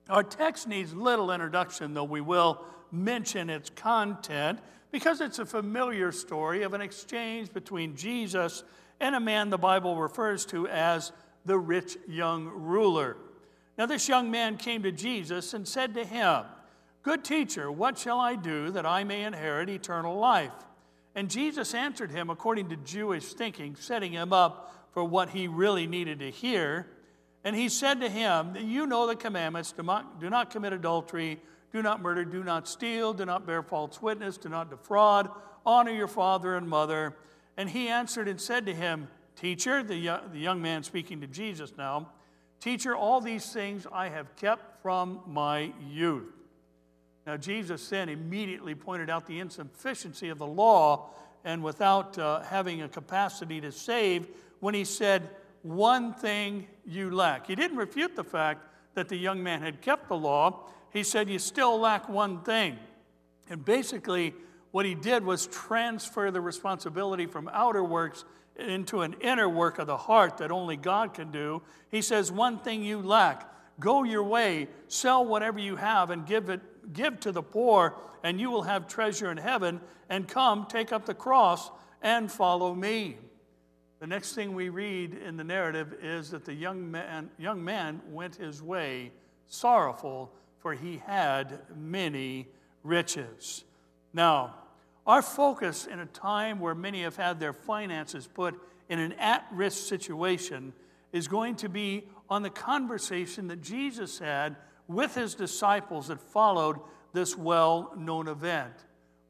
our 0.09 0.23
text 0.23 0.67
needs 0.67 0.93
little 0.95 1.31
introduction, 1.31 1.95
though 1.95 2.05
we 2.05 2.21
will 2.21 2.65
mention 2.91 3.51
its 3.51 3.71
content 3.71 4.59
because 4.93 5.21
it's 5.21 5.39
a 5.39 5.45
familiar 5.45 6.13
story 6.13 6.63
of 6.63 6.73
an 6.73 6.81
exchange 6.81 7.53
between 7.53 7.97
Jesus 7.97 8.65
and 9.01 9.15
a 9.15 9.21
man 9.21 9.51
the 9.51 9.59
Bible 9.59 9.97
refers 9.97 10.47
to 10.47 10.67
as 10.69 11.13
the 11.45 11.59
rich 11.59 11.97
young 12.09 12.47
ruler. 12.47 13.17
Now, 13.79 13.87
this 13.87 14.09
young 14.09 14.31
man 14.31 14.57
came 14.57 14.83
to 14.83 14.93
Jesus 14.93 15.55
and 15.55 15.69
said 15.69 15.95
to 15.95 16.05
him, 16.05 16.45
Good 17.03 17.25
teacher, 17.25 17.71
what 17.71 17.99
shall 17.99 18.19
I 18.19 18.35
do 18.35 18.71
that 18.71 18.87
I 18.87 19.05
may 19.05 19.23
inherit 19.23 19.69
eternal 19.69 20.19
life? 20.19 20.53
And 21.15 21.31
Jesus 21.31 21.73
answered 21.73 22.11
him 22.11 22.31
according 22.31 22.69
to 22.71 22.77
Jewish 22.77 23.33
thinking, 23.33 23.77
setting 23.77 24.13
him 24.13 24.33
up 24.33 24.75
for 24.93 25.05
what 25.05 25.31
he 25.31 25.47
really 25.47 25.87
needed 25.87 26.19
to 26.19 26.31
hear. 26.31 26.87
And 27.45 27.55
he 27.55 27.69
said 27.69 28.01
to 28.01 28.09
him, 28.09 28.57
You 28.59 28.87
know 28.87 29.07
the 29.07 29.15
commandments 29.15 29.73
do 29.73 29.83
not, 29.83 30.51
commit 30.51 30.73
adultery, 30.73 31.41
do 31.73 31.81
not 31.81 32.03
murder, 32.03 32.25
do 32.25 32.43
not 32.43 32.67
steal, 32.67 33.13
do 33.13 33.25
not 33.25 33.47
bear 33.47 33.63
false 33.63 34.03
witness, 34.03 34.37
do 34.37 34.49
not 34.49 34.69
defraud, 34.69 35.31
honor 35.65 35.93
your 35.93 36.09
father 36.09 36.57
and 36.57 36.69
mother. 36.69 37.15
And 37.57 37.71
he 37.71 37.89
answered 37.89 38.29
and 38.29 38.41
said 38.41 38.67
to 38.67 38.75
him, 38.75 39.09
Teacher, 39.37 39.83
the, 39.83 40.21
the 40.33 40.39
young 40.39 40.63
man 40.63 40.83
speaking 40.83 41.21
to 41.21 41.27
Jesus 41.27 41.73
now, 41.77 42.09
Teacher, 42.61 42.97
all 42.97 43.21
these 43.21 43.53
things 43.53 43.87
I 43.93 44.09
have 44.09 44.35
kept 44.37 44.83
from 44.83 45.21
my 45.27 45.73
youth. 45.91 46.33
Now, 47.27 47.37
Jesus 47.37 47.89
then 47.89 48.09
immediately 48.09 48.75
pointed 48.75 49.11
out 49.11 49.27
the 49.27 49.41
insufficiency 49.41 50.29
of 50.29 50.39
the 50.39 50.47
law 50.47 51.11
and 51.45 51.63
without 51.63 52.19
uh, 52.19 52.41
having 52.41 52.83
a 52.83 52.89
capacity 52.89 53.61
to 53.61 53.73
save 53.73 54.27
when 54.61 54.75
he 54.75 54.85
said, 54.85 55.29
One 55.63 56.15
thing 56.15 56.67
you 56.85 57.11
lack. 57.11 57.47
He 57.47 57.55
didn't 57.55 57.77
refute 57.77 58.17
the 58.17 58.25
fact 58.25 58.67
that 58.95 59.09
the 59.09 59.17
young 59.17 59.43
man 59.43 59.61
had 59.61 59.81
kept 59.81 60.09
the 60.09 60.17
law. 60.17 60.69
He 60.93 61.03
said, 61.03 61.29
You 61.29 61.39
still 61.39 61.79
lack 61.79 62.09
one 62.09 62.43
thing. 62.43 62.79
And 63.51 63.65
basically, 63.65 64.35
what 64.77 64.85
he 64.85 64.95
did 64.95 65.25
was 65.25 65.47
transfer 65.47 66.31
the 66.31 66.39
responsibility 66.39 67.25
from 67.25 67.49
outer 67.51 67.83
works 67.83 68.27
into 68.57 69.01
an 69.01 69.15
inner 69.23 69.49
work 69.49 69.79
of 69.79 69.87
the 69.87 69.97
heart 69.97 70.37
that 70.37 70.51
only 70.51 70.77
God 70.77 71.15
can 71.15 71.31
do. 71.31 71.63
He 71.91 72.03
says, 72.03 72.31
One 72.31 72.59
thing 72.59 72.85
you 72.85 73.01
lack. 73.01 73.51
Go 73.81 74.03
your 74.03 74.23
way, 74.23 74.69
sell 74.87 75.25
whatever 75.25 75.59
you 75.59 75.77
have, 75.77 76.11
and 76.11 76.27
give 76.27 76.51
it 76.51 76.61
give 76.93 77.19
to 77.21 77.33
the 77.33 77.41
poor, 77.43 77.95
and 78.23 78.39
you 78.39 78.51
will 78.51 78.65
have 78.65 78.87
treasure 78.87 79.31
in 79.31 79.39
heaven, 79.39 79.81
and 80.11 80.29
come, 80.29 80.67
take 80.69 80.93
up 80.93 81.07
the 81.07 81.15
cross, 81.15 81.71
and 82.03 82.31
follow 82.31 82.75
me. 82.75 83.17
The 84.01 84.07
next 84.07 84.35
thing 84.35 84.55
we 84.55 84.69
read 84.69 85.15
in 85.15 85.39
the 85.39 85.45
narrative 85.45 85.95
is 86.03 86.33
that 86.33 86.45
the 86.45 86.53
young 86.53 86.91
man, 86.91 87.31
young 87.39 87.65
man 87.65 88.03
went 88.11 88.37
his 88.37 88.61
way 88.61 89.13
sorrowful, 89.47 90.35
for 90.59 90.75
he 90.75 90.99
had 90.99 91.61
many 91.75 92.49
riches. 92.83 93.65
Now, 94.13 94.66
our 95.07 95.23
focus 95.23 95.87
in 95.87 96.01
a 96.01 96.07
time 96.07 96.59
where 96.59 96.75
many 96.75 97.03
have 97.03 97.17
had 97.17 97.39
their 97.39 97.53
finances 97.53 98.27
put 98.27 98.61
in 98.89 98.99
an 98.99 99.13
at 99.15 99.47
risk 99.53 99.89
situation 99.89 100.73
is 101.13 101.29
going 101.29 101.57
to 101.57 101.69
be 101.69 102.05
on 102.29 102.43
the 102.43 102.51
conversation 102.51 103.49
that 103.49 103.63
Jesus 103.63 104.19
had 104.19 104.57
with 104.89 105.15
his 105.15 105.35
disciples 105.35 106.09
that 106.09 106.21
followed 106.21 106.79
this 107.13 107.37
well 107.37 107.93
known 107.97 108.29
event. 108.29 108.75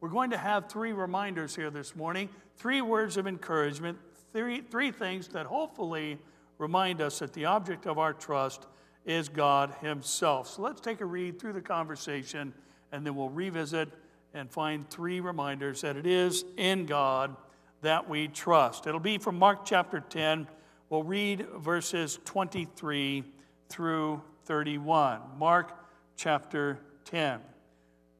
We're 0.01 0.09
going 0.09 0.31
to 0.31 0.39
have 0.39 0.69
three 0.69 0.93
reminders 0.93 1.55
here 1.55 1.71
this 1.71 1.95
morning, 1.95 2.29
three 2.57 2.83
words 2.83 3.17
of 3.17 3.27
encouragement, 3.27 3.99
three, 4.33 4.61
three 4.61 4.91
things 4.91 5.29
that 5.29 5.47
hopefully 5.47 6.19
remind 6.59 7.01
us 7.01 7.19
that 7.19 7.33
the 7.33 7.47
object 7.47 7.87
of 7.87 7.99
our 7.99 8.13
trust 8.13 8.67
is 9.05 9.29
God 9.29 9.75
Himself. 9.81 10.49
So 10.49 10.63
let's 10.63 10.81
take 10.81 11.01
a 11.01 11.05
read 11.05 11.39
through 11.39 11.53
the 11.53 11.61
conversation 11.61 12.53
and 12.93 13.07
then 13.07 13.15
we'll 13.15 13.31
revisit 13.31 13.89
and 14.37 14.51
find 14.51 14.89
three 14.89 15.21
reminders 15.21 15.81
that 15.81 15.97
it 15.97 16.07
is 16.07 16.45
in 16.57 16.87
God 16.87 17.35
that 17.83 18.09
we 18.09 18.29
trust. 18.29 18.87
It'll 18.87 19.01
be 19.01 19.19
from 19.19 19.39
Mark 19.39 19.65
chapter 19.65 20.01
10. 20.01 20.47
We'll 20.91 21.03
read 21.03 21.47
verses 21.57 22.19
23 22.25 23.25
through 23.69 24.23
31. 24.45 25.21
Mark 25.39 25.73
chapter 26.17 26.79
10. 27.07 27.41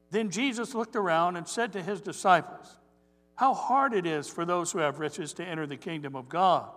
Then 0.09 0.29
Jesus 0.29 0.73
looked 0.73 0.95
around 0.95 1.35
and 1.35 1.47
said 1.47 1.73
to 1.73 1.81
his 1.81 2.01
disciples, 2.01 2.77
How 3.35 3.53
hard 3.53 3.93
it 3.93 4.05
is 4.05 4.27
for 4.27 4.45
those 4.45 4.71
who 4.71 4.79
have 4.79 4.99
riches 4.99 5.33
to 5.33 5.45
enter 5.45 5.67
the 5.67 5.77
kingdom 5.77 6.15
of 6.15 6.29
God. 6.29 6.69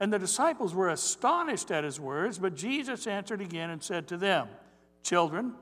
And 0.00 0.12
the 0.12 0.18
disciples 0.18 0.74
were 0.74 0.88
astonished 0.88 1.70
at 1.70 1.84
his 1.84 1.98
words, 1.98 2.38
but 2.38 2.54
Jesus 2.54 3.06
answered 3.06 3.40
again 3.40 3.70
and 3.70 3.82
said 3.82 4.08
to 4.08 4.16
them, 4.16 4.48
Children, 5.02 5.54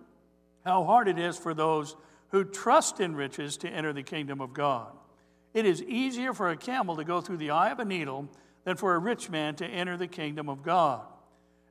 how 0.65 0.85
hard 0.85 1.09
it 1.09 1.19
is 1.19 1.39
for 1.39 1.55
those 1.55 1.95
who 2.35 2.43
trust 2.43 2.99
in 2.99 3.15
riches 3.15 3.57
to 3.57 3.69
enter 3.69 3.93
the 3.93 4.03
kingdom 4.03 4.41
of 4.41 4.53
God. 4.53 4.89
It 5.53 5.65
is 5.65 5.85
easier 5.85 6.33
for 6.33 6.51
a 6.51 6.57
camel 6.57 6.97
to 6.97 7.05
go 7.05 7.21
through 7.21 7.37
the 7.37 7.51
eye 7.51 7.71
of 7.71 7.79
a 7.79 7.85
needle 7.85 8.29
than 8.65 8.77
for 8.77 8.97
a 8.97 8.99
rich 8.99 9.31
man 9.31 9.55
to 9.55 9.65
enter 9.65 9.97
the 9.97 10.09
kingdom 10.09 10.49
of 10.49 10.65
God. 10.65 11.03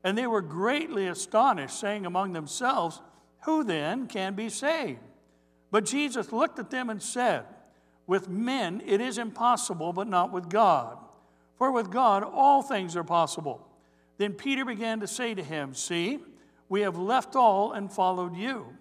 And 0.06 0.18
they 0.18 0.26
were 0.26 0.42
greatly 0.42 1.08
astonished, 1.08 1.78
saying 1.78 2.06
among 2.06 2.32
themselves, 2.32 3.02
Who 3.42 3.66
then 3.66 4.08
can 4.08 4.36
be 4.36 4.48
saved? 4.48 5.02
But 5.70 5.84
Jesus 5.84 6.32
looked 6.32 6.58
at 6.60 6.72
them 6.72 6.90
and 6.90 7.04
said, 7.04 7.44
With 8.08 8.30
men 8.30 8.82
it 8.86 9.02
is 9.02 9.18
impossible, 9.18 9.92
but 9.92 10.08
not 10.08 10.32
with 10.32 10.48
God. 10.48 10.98
For 11.58 11.74
with 11.74 11.92
God 11.92 12.24
all 12.24 12.62
things 12.62 12.96
are 12.96 13.04
possible. 13.04 13.68
Then 14.18 14.32
Peter 14.32 14.64
began 14.64 15.02
to 15.02 15.08
say 15.08 15.34
to 15.34 15.44
him, 15.44 15.74
See, 15.74 16.20
we 16.70 16.84
have 16.84 16.98
left 16.98 17.36
all 17.36 17.74
and 17.74 17.92
followed 17.92 18.38
you. 18.38 18.78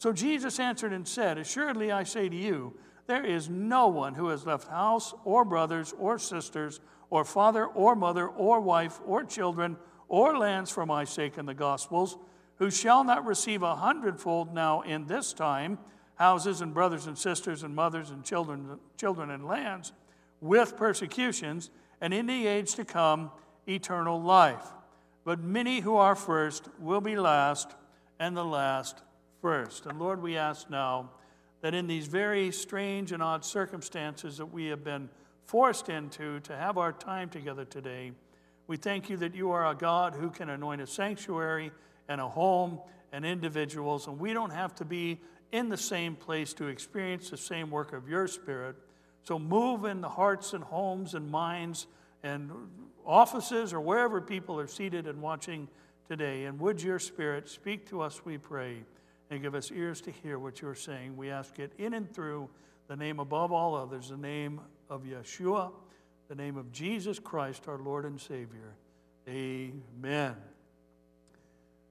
So 0.00 0.14
Jesus 0.14 0.58
answered 0.58 0.94
and 0.94 1.06
said, 1.06 1.36
Assuredly 1.36 1.92
I 1.92 2.04
say 2.04 2.30
to 2.30 2.34
you, 2.34 2.72
there 3.06 3.22
is 3.22 3.50
no 3.50 3.88
one 3.88 4.14
who 4.14 4.28
has 4.28 4.46
left 4.46 4.66
house 4.68 5.12
or 5.26 5.44
brothers 5.44 5.92
or 5.98 6.18
sisters 6.18 6.80
or 7.10 7.22
father 7.22 7.66
or 7.66 7.94
mother 7.94 8.26
or 8.26 8.62
wife 8.62 8.98
or 9.04 9.24
children 9.24 9.76
or 10.08 10.38
lands 10.38 10.70
for 10.70 10.86
my 10.86 11.04
sake 11.04 11.36
in 11.36 11.44
the 11.44 11.52
Gospels, 11.52 12.16
who 12.56 12.70
shall 12.70 13.04
not 13.04 13.26
receive 13.26 13.62
a 13.62 13.76
hundredfold 13.76 14.54
now 14.54 14.80
in 14.80 15.04
this 15.04 15.34
time 15.34 15.78
houses 16.14 16.62
and 16.62 16.72
brothers 16.72 17.06
and 17.06 17.18
sisters 17.18 17.62
and 17.62 17.74
mothers 17.74 18.08
and 18.08 18.24
children, 18.24 18.78
children 18.96 19.30
and 19.30 19.46
lands 19.46 19.92
with 20.40 20.78
persecutions, 20.78 21.70
and 22.00 22.14
in 22.14 22.24
the 22.24 22.46
age 22.46 22.74
to 22.74 22.86
come, 22.86 23.30
eternal 23.68 24.18
life. 24.18 24.64
But 25.24 25.40
many 25.40 25.80
who 25.80 25.96
are 25.96 26.16
first 26.16 26.70
will 26.78 27.02
be 27.02 27.16
last, 27.16 27.74
and 28.18 28.34
the 28.34 28.44
last 28.44 29.02
first. 29.40 29.86
And 29.86 29.98
Lord, 29.98 30.22
we 30.22 30.36
ask 30.36 30.70
now 30.70 31.10
that 31.60 31.74
in 31.74 31.86
these 31.86 32.06
very 32.06 32.50
strange 32.50 33.12
and 33.12 33.22
odd 33.22 33.44
circumstances 33.44 34.38
that 34.38 34.46
we 34.46 34.66
have 34.66 34.84
been 34.84 35.08
forced 35.44 35.88
into 35.88 36.40
to 36.40 36.56
have 36.56 36.78
our 36.78 36.92
time 36.92 37.28
together 37.28 37.64
today, 37.64 38.12
we 38.66 38.76
thank 38.76 39.10
you 39.10 39.16
that 39.18 39.34
you 39.34 39.50
are 39.50 39.66
a 39.66 39.74
God 39.74 40.14
who 40.14 40.30
can 40.30 40.48
anoint 40.48 40.80
a 40.80 40.86
sanctuary 40.86 41.72
and 42.08 42.20
a 42.20 42.28
home 42.28 42.78
and 43.12 43.24
individuals, 43.24 44.06
and 44.06 44.18
we 44.18 44.32
don't 44.32 44.52
have 44.52 44.74
to 44.76 44.84
be 44.84 45.20
in 45.52 45.68
the 45.68 45.76
same 45.76 46.14
place 46.14 46.52
to 46.54 46.66
experience 46.66 47.30
the 47.30 47.36
same 47.36 47.70
work 47.70 47.92
of 47.92 48.08
your 48.08 48.28
Spirit. 48.28 48.76
So 49.24 49.38
move 49.38 49.84
in 49.84 50.00
the 50.00 50.08
hearts 50.08 50.52
and 50.52 50.62
homes 50.62 51.14
and 51.14 51.30
minds 51.30 51.86
and 52.22 52.50
offices 53.04 53.72
or 53.72 53.80
wherever 53.80 54.20
people 54.20 54.58
are 54.60 54.68
seated 54.68 55.06
and 55.06 55.20
watching 55.20 55.68
today. 56.08 56.44
And 56.44 56.60
would 56.60 56.82
your 56.82 56.98
Spirit 56.98 57.48
speak 57.48 57.88
to 57.90 58.00
us, 58.00 58.24
we 58.24 58.38
pray, 58.38 58.84
and 59.30 59.40
give 59.40 59.54
us 59.54 59.70
ears 59.70 60.00
to 60.02 60.10
hear 60.10 60.38
what 60.38 60.60
you're 60.60 60.74
saying. 60.74 61.16
We 61.16 61.30
ask 61.30 61.58
it 61.58 61.72
in 61.78 61.94
and 61.94 62.12
through 62.12 62.50
the 62.88 62.96
name 62.96 63.20
above 63.20 63.52
all 63.52 63.74
others, 63.74 64.08
the 64.08 64.16
name 64.16 64.60
of 64.88 65.04
Yeshua 65.04 65.70
the 66.30 66.36
name 66.36 66.56
of 66.56 66.70
Jesus 66.70 67.18
Christ, 67.18 67.66
our 67.66 67.78
Lord 67.78 68.04
and 68.04 68.18
Savior. 68.20 68.76
Amen. 69.28 70.36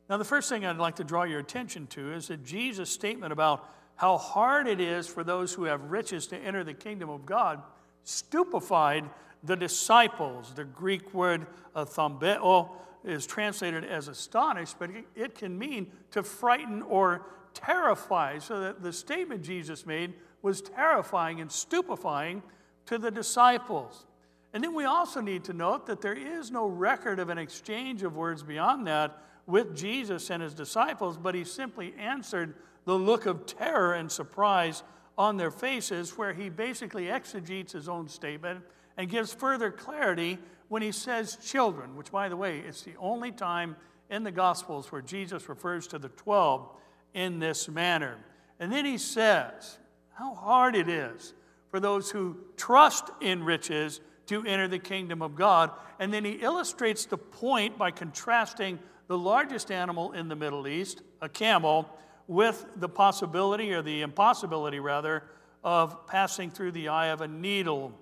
Now, 0.10 0.16
the 0.16 0.24
first 0.24 0.48
thing 0.48 0.66
I'd 0.66 0.78
like 0.78 0.96
to 0.96 1.04
draw 1.04 1.24
your 1.24 1.42
attention 1.42 1.88
to 1.88 2.14
is 2.14 2.30
that 2.30 2.46
Jesus' 2.46 2.90
statement 2.90 3.34
about 3.34 3.70
how 3.96 4.18
hard 4.18 4.66
it 4.66 4.80
is 4.80 5.08
for 5.08 5.26
those 5.26 5.54
who 5.54 5.66
have 5.66 5.92
riches 5.92 6.26
to 6.28 6.38
enter 6.38 6.64
the 6.64 6.74
kingdom 6.74 7.10
of 7.10 7.26
God 7.26 7.62
stupefied 8.06 9.10
the 9.44 9.56
disciples. 9.56 10.54
The 10.54 10.66
Greek 10.66 11.14
word 11.14 11.48
uh, 11.76 11.86
thambeo 11.86 12.70
is 13.04 13.26
translated 13.26 13.86
as 13.86 14.08
astonished, 14.08 14.76
but 14.80 14.90
it 15.16 15.36
can 15.36 15.58
mean 15.58 15.92
to 16.12 16.24
frighten 16.24 16.82
or 16.82 17.26
terrify. 17.54 18.40
So 18.40 18.60
that 18.60 18.82
the 18.82 18.94
statement 18.94 19.44
Jesus 19.44 19.86
made 19.86 20.14
was 20.42 20.62
terrifying 20.62 21.42
and 21.42 21.52
stupefying 21.52 22.44
to 22.86 22.98
the 22.98 23.12
disciples. 23.12 24.06
And 24.54 24.64
then 24.64 24.74
we 24.74 24.86
also 24.86 25.22
need 25.22 25.44
to 25.46 25.54
note 25.54 25.86
that 25.88 26.02
there 26.02 26.14
is 26.14 26.50
no 26.50 26.66
record 26.66 27.20
of 27.20 27.30
an 27.30 27.38
exchange 27.38 28.04
of 28.04 28.16
words 28.16 28.42
beyond 28.42 28.88
that 28.88 29.22
with 29.46 29.76
Jesus 29.76 30.30
and 30.30 30.42
his 30.42 30.54
disciples, 30.54 31.18
but 31.18 31.36
he 31.36 31.44
simply 31.44 31.94
answered 31.98 32.56
the 32.86 32.98
look 32.98 33.26
of 33.26 33.46
terror 33.46 33.94
and 33.94 34.12
surprise 34.12 34.84
on 35.18 35.38
their 35.38 35.52
faces, 35.52 36.18
where 36.18 36.34
he 36.34 36.50
basically 36.50 37.12
exegetes 37.12 37.74
his 37.74 37.90
own 37.90 38.08
statement 38.08 38.64
and 39.00 39.10
gives 39.10 39.34
further 39.34 39.72
clarity 39.72 40.38
when 40.68 40.82
he 40.82 40.92
says 40.92 41.38
children, 41.38 41.96
which, 41.96 42.12
by 42.12 42.28
the 42.28 42.36
way, 42.36 42.60
it's 42.60 42.82
the 42.82 42.98
only 43.00 43.32
time 43.32 43.78
in 44.10 44.26
the 44.26 44.32
Gospels 44.32 44.92
where 44.92 45.02
Jesus 45.02 45.48
refers 45.48 45.88
to 45.88 45.98
the 45.98 46.10
12 46.10 46.70
in 47.14 47.40
this 47.40 47.70
manner. 47.70 48.18
And 48.60 48.70
then 48.70 48.84
he 48.84 48.98
says 48.98 49.80
how 50.16 50.36
hard 50.36 50.76
it 50.76 50.90
is 50.90 51.34
for 51.72 51.80
those 51.80 52.12
who 52.12 52.38
trust 52.58 53.10
in 53.22 53.42
riches 53.42 54.02
to 54.26 54.44
enter 54.46 54.68
the 54.68 54.80
kingdom 54.80 55.22
of 55.22 55.34
God. 55.34 55.72
And 55.98 56.14
then 56.14 56.26
he 56.26 56.34
illustrates 56.34 57.06
the 57.06 57.18
point 57.18 57.78
by 57.78 57.92
contrasting 57.92 58.80
the 59.08 59.18
largest 59.18 59.72
animal 59.72 60.12
in 60.12 60.28
the 60.28 60.36
Middle 60.36 60.68
East, 60.68 61.04
a 61.22 61.30
camel, 61.30 61.90
with 62.28 62.66
the 62.76 62.90
possibility, 62.90 63.72
or 63.72 63.82
the 63.82 64.02
impossibility 64.02 64.82
rather, 64.82 65.24
of 65.64 66.06
passing 66.06 66.52
through 66.52 66.74
the 66.74 66.90
eye 66.90 67.08
of 67.08 67.22
a 67.22 67.28
needle, 67.30 67.94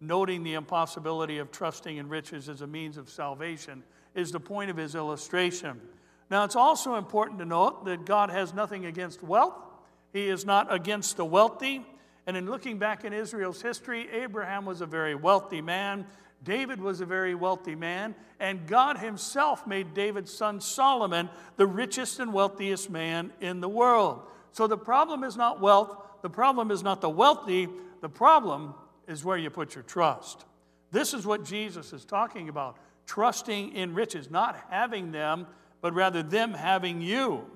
noting 0.00 0.42
the 0.42 0.54
impossibility 0.54 1.38
of 1.38 1.50
trusting 1.50 1.96
in 1.96 2.08
riches 2.08 2.48
as 2.48 2.60
a 2.60 2.66
means 2.66 2.96
of 2.96 3.08
salvation, 3.08 3.82
is 4.14 4.32
the 4.32 4.40
point 4.40 4.70
of 4.70 4.76
his 4.76 4.94
illustration. 4.94 5.80
Now, 6.30 6.44
it's 6.44 6.56
also 6.56 6.96
important 6.96 7.38
to 7.38 7.44
note 7.44 7.84
that 7.84 8.04
God 8.04 8.30
has 8.30 8.52
nothing 8.52 8.86
against 8.86 9.22
wealth. 9.22 9.54
He 10.12 10.28
is 10.28 10.44
not 10.44 10.72
against 10.72 11.16
the 11.16 11.24
wealthy. 11.24 11.86
And 12.26 12.36
in 12.36 12.46
looking 12.46 12.78
back 12.78 13.04
in 13.04 13.12
Israel's 13.12 13.62
history, 13.62 14.08
Abraham 14.10 14.64
was 14.64 14.80
a 14.80 14.86
very 14.86 15.14
wealthy 15.14 15.60
man. 15.60 16.06
David 16.42 16.80
was 16.80 17.00
a 17.00 17.06
very 17.06 17.34
wealthy 17.34 17.74
man, 17.74 18.14
and 18.38 18.66
God 18.66 18.98
Himself 18.98 19.66
made 19.66 19.94
David's 19.94 20.32
son 20.32 20.60
Solomon 20.60 21.28
the 21.56 21.66
richest 21.66 22.20
and 22.20 22.32
wealthiest 22.32 22.90
man 22.90 23.32
in 23.40 23.60
the 23.60 23.68
world. 23.68 24.22
So 24.52 24.66
the 24.66 24.78
problem 24.78 25.24
is 25.24 25.36
not 25.36 25.60
wealth, 25.60 25.96
the 26.22 26.30
problem 26.30 26.70
is 26.70 26.82
not 26.82 27.00
the 27.00 27.10
wealthy, 27.10 27.68
the 28.00 28.08
problem 28.08 28.74
is 29.06 29.24
where 29.24 29.36
you 29.36 29.50
put 29.50 29.74
your 29.74 29.84
trust. 29.84 30.44
This 30.90 31.14
is 31.14 31.26
what 31.26 31.44
Jesus 31.44 31.92
is 31.92 32.04
talking 32.04 32.48
about 32.48 32.78
trusting 33.06 33.72
in 33.72 33.94
riches, 33.94 34.30
not 34.30 34.58
having 34.68 35.12
them, 35.12 35.46
but 35.80 35.94
rather 35.94 36.22
them 36.22 36.52
having 36.52 37.00
you. 37.00 37.46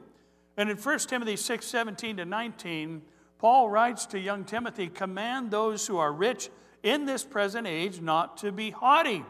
And 0.57 0.71
in 0.71 0.77
1 0.77 0.99
Timothy 1.01 1.37
6 1.37 1.67
17 1.67 2.19
to 2.19 2.25
19, 2.25 3.03
Paul 3.39 3.71
writes 3.71 4.07
to 4.07 4.19
young 4.19 4.45
Timothy, 4.45 4.89
Command 4.89 5.51
those 5.51 5.87
who 5.87 5.99
are 5.99 6.13
rich 6.13 6.51
in 6.83 7.07
this 7.07 7.25
present 7.25 7.67
age 7.67 8.01
not 8.01 8.37
to 8.39 8.53
be 8.53 8.71
haughty, 8.71 9.25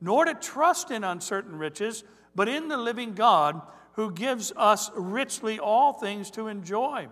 nor 0.00 0.24
to 0.24 0.34
trust 0.34 0.90
in 0.90 1.04
uncertain 1.04 1.56
riches, 1.56 2.04
but 2.34 2.48
in 2.48 2.68
the 2.68 2.76
living 2.76 3.14
God 3.14 3.60
who 3.92 4.12
gives 4.12 4.52
us 4.56 4.90
richly 4.94 5.58
all 5.58 5.92
things 5.92 6.30
to 6.30 6.46
enjoy. 6.46 7.08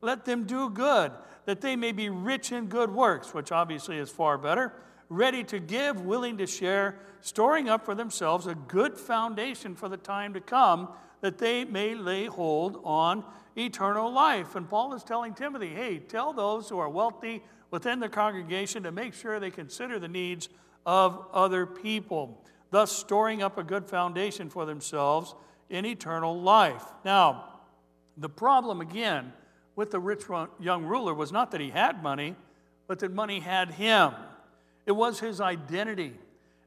Let 0.00 0.24
them 0.24 0.44
do 0.44 0.70
good, 0.70 1.12
that 1.46 1.60
they 1.60 1.76
may 1.76 1.92
be 1.92 2.08
rich 2.08 2.52
in 2.52 2.66
good 2.66 2.90
works, 2.90 3.34
which 3.34 3.52
obviously 3.52 3.96
is 3.98 4.10
far 4.10 4.38
better, 4.38 4.72
ready 5.08 5.42
to 5.44 5.58
give, 5.58 6.00
willing 6.02 6.38
to 6.38 6.46
share, 6.46 6.98
storing 7.20 7.68
up 7.68 7.84
for 7.84 7.94
themselves 7.94 8.46
a 8.46 8.54
good 8.54 8.96
foundation 8.96 9.74
for 9.74 9.88
the 9.88 9.96
time 9.96 10.32
to 10.34 10.40
come, 10.40 10.88
that 11.20 11.38
they 11.38 11.64
may 11.64 11.94
lay 11.94 12.26
hold 12.26 12.80
on 12.84 13.24
eternal 13.56 14.10
life. 14.10 14.54
And 14.54 14.68
Paul 14.68 14.94
is 14.94 15.02
telling 15.02 15.34
Timothy, 15.34 15.68
hey, 15.68 15.98
tell 15.98 16.32
those 16.32 16.68
who 16.68 16.78
are 16.78 16.88
wealthy 16.88 17.42
within 17.70 18.00
the 18.00 18.08
congregation 18.08 18.82
to 18.84 18.92
make 18.92 19.14
sure 19.14 19.38
they 19.38 19.50
consider 19.50 19.98
the 19.98 20.08
needs 20.08 20.48
of 20.86 21.26
other 21.32 21.66
people, 21.66 22.44
thus 22.70 22.90
storing 22.96 23.42
up 23.42 23.58
a 23.58 23.62
good 23.62 23.86
foundation 23.86 24.48
for 24.48 24.64
themselves 24.64 25.34
in 25.68 25.84
eternal 25.84 26.40
life. 26.40 26.84
Now, 27.04 27.60
the 28.16 28.28
problem 28.28 28.80
again 28.80 29.32
with 29.80 29.90
the 29.92 29.98
rich 29.98 30.24
young 30.60 30.84
ruler 30.84 31.14
was 31.14 31.32
not 31.32 31.52
that 31.52 31.60
he 31.62 31.70
had 31.70 32.02
money, 32.02 32.36
but 32.86 32.98
that 32.98 33.10
money 33.14 33.40
had 33.40 33.70
him. 33.70 34.12
It 34.84 34.92
was 34.92 35.20
his 35.20 35.40
identity. 35.40 36.12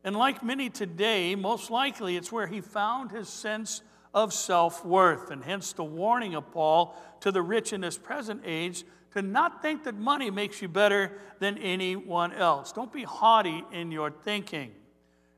And 0.04 0.16
like 0.16 0.42
many 0.42 0.72
today, 0.72 1.36
most 1.36 1.70
likely 1.70 2.18
it's 2.18 2.32
where 2.32 2.48
he 2.48 2.60
found 2.60 3.12
his 3.12 3.30
sense 3.30 3.84
of 4.16 4.34
self 4.34 4.84
worth. 4.84 5.30
And 5.30 5.44
hence 5.44 5.74
the 5.74 5.84
warning 5.84 6.34
of 6.34 6.52
Paul 6.52 7.00
to 7.20 7.32
the 7.32 7.44
rich 7.44 7.72
in 7.72 7.82
this 7.82 8.00
present 8.00 8.42
age 8.46 8.84
to 9.12 9.22
not 9.22 9.62
think 9.62 9.84
that 9.84 9.94
money 9.94 10.32
makes 10.32 10.60
you 10.60 10.68
better 10.68 11.12
than 11.38 11.60
anyone 11.60 12.34
else. 12.34 12.72
Don't 12.72 12.92
be 12.92 13.04
haughty 13.04 13.64
in 13.72 13.92
your 13.92 14.10
thinking. 14.10 14.72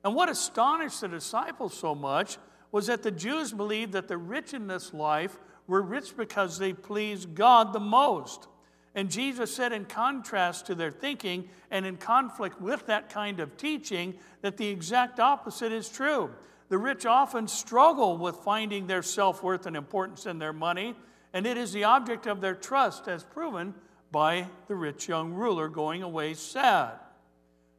And 0.01 0.15
what 0.15 0.29
astonished 0.29 1.01
the 1.01 1.09
disciples 1.09 1.77
so 1.77 1.93
much 1.93 2.37
was 2.71 2.87
that 2.87 3.03
the 3.03 3.11
Jews 3.11 3.51
believed 3.51 3.91
that 3.91 4.07
the 4.07 4.17
rich 4.17 4.53
in 4.53 4.67
this 4.67 4.93
life 4.93 5.37
were 5.67 5.81
rich 5.81 6.15
because 6.15 6.57
they 6.57 6.73
pleased 6.73 7.35
God 7.35 7.73
the 7.73 7.79
most. 7.79 8.47
And 8.93 9.11
Jesus 9.11 9.53
said, 9.53 9.73
in 9.73 9.85
contrast 9.85 10.67
to 10.67 10.75
their 10.75 10.91
thinking 10.91 11.49
and 11.69 11.85
in 11.85 11.97
conflict 11.97 12.61
with 12.61 12.85
that 12.87 13.09
kind 13.09 13.39
of 13.39 13.57
teaching, 13.57 14.15
that 14.41 14.57
the 14.57 14.67
exact 14.67 15.19
opposite 15.19 15.71
is 15.71 15.89
true. 15.89 16.29
The 16.69 16.77
rich 16.77 17.05
often 17.05 17.47
struggle 17.47 18.17
with 18.17 18.37
finding 18.37 18.87
their 18.87 19.03
self 19.03 19.43
worth 19.43 19.65
and 19.65 19.75
importance 19.75 20.25
in 20.25 20.39
their 20.39 20.53
money 20.53 20.95
and 21.35 21.45
it 21.45 21.57
is 21.57 21.73
the 21.73 21.83
object 21.83 22.27
of 22.27 22.39
their 22.39 22.55
trust, 22.55 23.09
as 23.09 23.25
proven 23.25 23.73
by 24.09 24.47
the 24.69 24.75
rich 24.75 25.09
young 25.09 25.33
ruler 25.33 25.67
going 25.67 26.01
away 26.01 26.33
sad. 26.33 26.93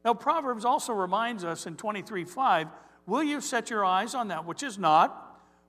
Now, 0.04 0.12
Proverbs 0.12 0.66
also 0.66 0.92
reminds 0.92 1.42
us 1.42 1.66
in 1.66 1.74
23 1.74 2.26
5 2.26 2.68
Will 3.06 3.22
you 3.22 3.40
set 3.40 3.70
your 3.70 3.82
eyes 3.82 4.14
on 4.14 4.28
that 4.28 4.44
which 4.44 4.62
is 4.62 4.78
not? 4.78 5.25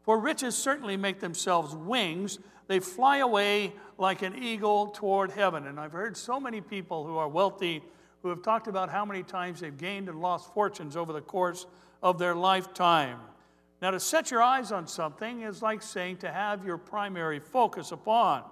For 0.08 0.18
riches 0.18 0.56
certainly 0.56 0.96
make 0.96 1.20
themselves 1.20 1.76
wings. 1.76 2.40
They 2.68 2.80
fly 2.80 3.18
away 3.18 3.74
like 3.98 4.22
an 4.22 4.42
eagle 4.42 4.88
toward 4.88 5.32
heaven. 5.32 5.68
And 5.68 5.78
I've 5.78 5.92
heard 5.92 6.16
so 6.16 6.40
many 6.40 6.62
people 6.62 7.06
who 7.06 7.18
are 7.18 7.28
wealthy 7.28 7.84
who 8.24 8.30
have 8.30 8.42
talked 8.42 8.70
about 8.70 8.90
how 8.90 9.04
many 9.04 9.22
times 9.22 9.60
they've 9.60 9.78
gained 9.78 10.08
and 10.08 10.22
lost 10.22 10.54
fortunes 10.54 10.96
over 10.96 11.12
the 11.12 11.20
course 11.20 11.66
of 12.02 12.20
their 12.20 12.36
lifetime. 12.36 13.20
Now, 13.82 13.92
to 13.92 14.00
set 14.00 14.32
your 14.32 14.42
eyes 14.42 14.72
on 14.72 14.88
something 14.88 15.42
is 15.42 15.62
like 15.62 15.82
saying 15.82 16.20
to 16.20 16.32
have 16.32 16.66
your 16.66 16.78
primary 16.78 17.42
focus 17.42 17.92
upon. 17.92 18.46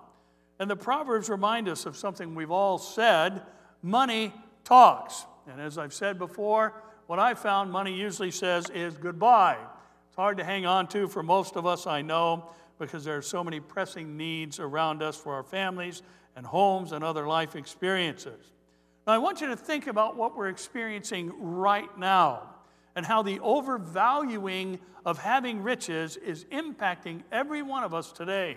And 0.60 0.70
the 0.70 0.76
Proverbs 0.76 1.30
remind 1.30 1.70
us 1.70 1.86
of 1.86 1.96
something 1.96 2.36
we've 2.36 2.52
all 2.52 2.78
said 2.78 3.44
money 3.82 4.34
talks. 4.66 5.26
And 5.50 5.62
as 5.62 5.78
I've 5.78 5.94
said 5.94 6.20
before, 6.20 6.74
what 7.08 7.18
I 7.18 7.34
found 7.34 7.72
money 7.72 7.94
usually 7.94 8.32
says 8.32 8.70
is 8.72 8.98
goodbye. 8.98 9.56
It's 10.16 10.22
hard 10.22 10.38
to 10.38 10.46
hang 10.46 10.66
on 10.66 10.88
to 10.88 11.10
for 11.10 11.24
most 11.24 11.58
of 11.58 11.66
us, 11.66 11.86
I 11.86 12.02
know, 12.02 12.46
because 12.80 13.04
there 13.04 13.18
are 13.18 13.22
so 13.22 13.44
many 13.44 13.60
pressing 13.60 14.16
needs 14.16 14.62
around 14.62 15.04
us 15.04 15.18
for 15.18 15.34
our 15.34 15.44
families 15.44 16.04
and 16.38 16.46
homes 16.46 16.94
and 16.94 17.04
other 17.04 17.28
life 17.28 17.58
experiences. 17.58 18.54
Now, 19.06 19.12
I 19.12 19.18
want 19.18 19.42
you 19.42 19.48
to 19.48 19.58
think 19.58 19.88
about 19.88 20.16
what 20.16 20.38
we're 20.38 20.48
experiencing 20.48 21.34
right 21.38 21.90
now 21.98 22.44
and 22.96 23.06
how 23.06 23.24
the 23.24 23.42
overvaluing 23.42 24.80
of 25.06 25.18
having 25.18 25.62
riches 25.62 26.16
is 26.16 26.46
impacting 26.46 27.24
every 27.30 27.62
one 27.62 27.84
of 27.84 27.94
us 27.94 28.14
today. 28.14 28.56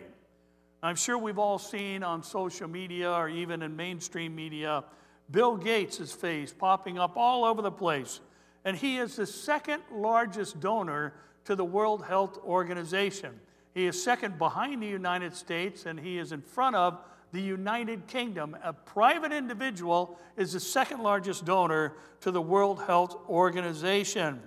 I'm 0.81 0.95
sure 0.95 1.19
we've 1.19 1.41
all 1.41 1.59
seen 1.59 2.05
on 2.05 2.23
social 2.23 2.69
media 2.69 3.11
or 3.11 3.29
even 3.29 3.63
in 3.63 3.75
mainstream 3.75 4.33
media 4.37 4.85
Bill 5.29 5.57
Gates' 5.57 6.13
face 6.13 6.55
popping 6.57 7.01
up 7.01 7.17
all 7.17 7.45
over 7.45 7.63
the 7.63 7.73
place. 7.73 8.21
And 8.65 8.77
he 8.77 8.99
is 8.99 9.17
the 9.17 9.27
second 9.27 9.83
largest 9.91 10.61
donor 10.61 11.15
to 11.49 11.57
the 11.57 11.65
World 11.65 12.05
Health 12.05 12.39
Organization. 12.45 13.41
He 13.73 13.87
is 13.87 14.03
second 14.03 14.37
behind 14.37 14.83
the 14.83 14.87
United 14.87 15.35
States, 15.35 15.87
and 15.87 15.99
he 15.99 16.19
is 16.19 16.31
in 16.31 16.43
front 16.43 16.77
of 16.77 17.01
the 17.33 17.41
United 17.41 18.07
Kingdom. 18.07 18.55
A 18.63 18.75
private 18.75 19.33
individual 19.33 20.19
is 20.37 20.53
the 20.53 20.61
second 20.61 21.03
largest 21.03 21.47
donor 21.47 21.95
to 22.21 22.31
the 22.31 22.43
World 22.43 22.83
Health 22.83 23.17
Organization. 23.31 24.43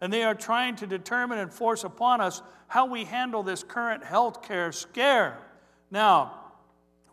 And 0.00 0.12
they 0.12 0.24
are 0.24 0.34
trying 0.34 0.74
to 0.76 0.88
determine 0.88 1.38
and 1.38 1.54
force 1.54 1.84
upon 1.84 2.20
us 2.20 2.42
how 2.66 2.86
we 2.86 3.04
handle 3.04 3.44
this 3.44 3.62
current 3.62 4.02
health 4.02 4.42
care 4.42 4.72
scare. 4.72 5.38
Now, 5.88 6.34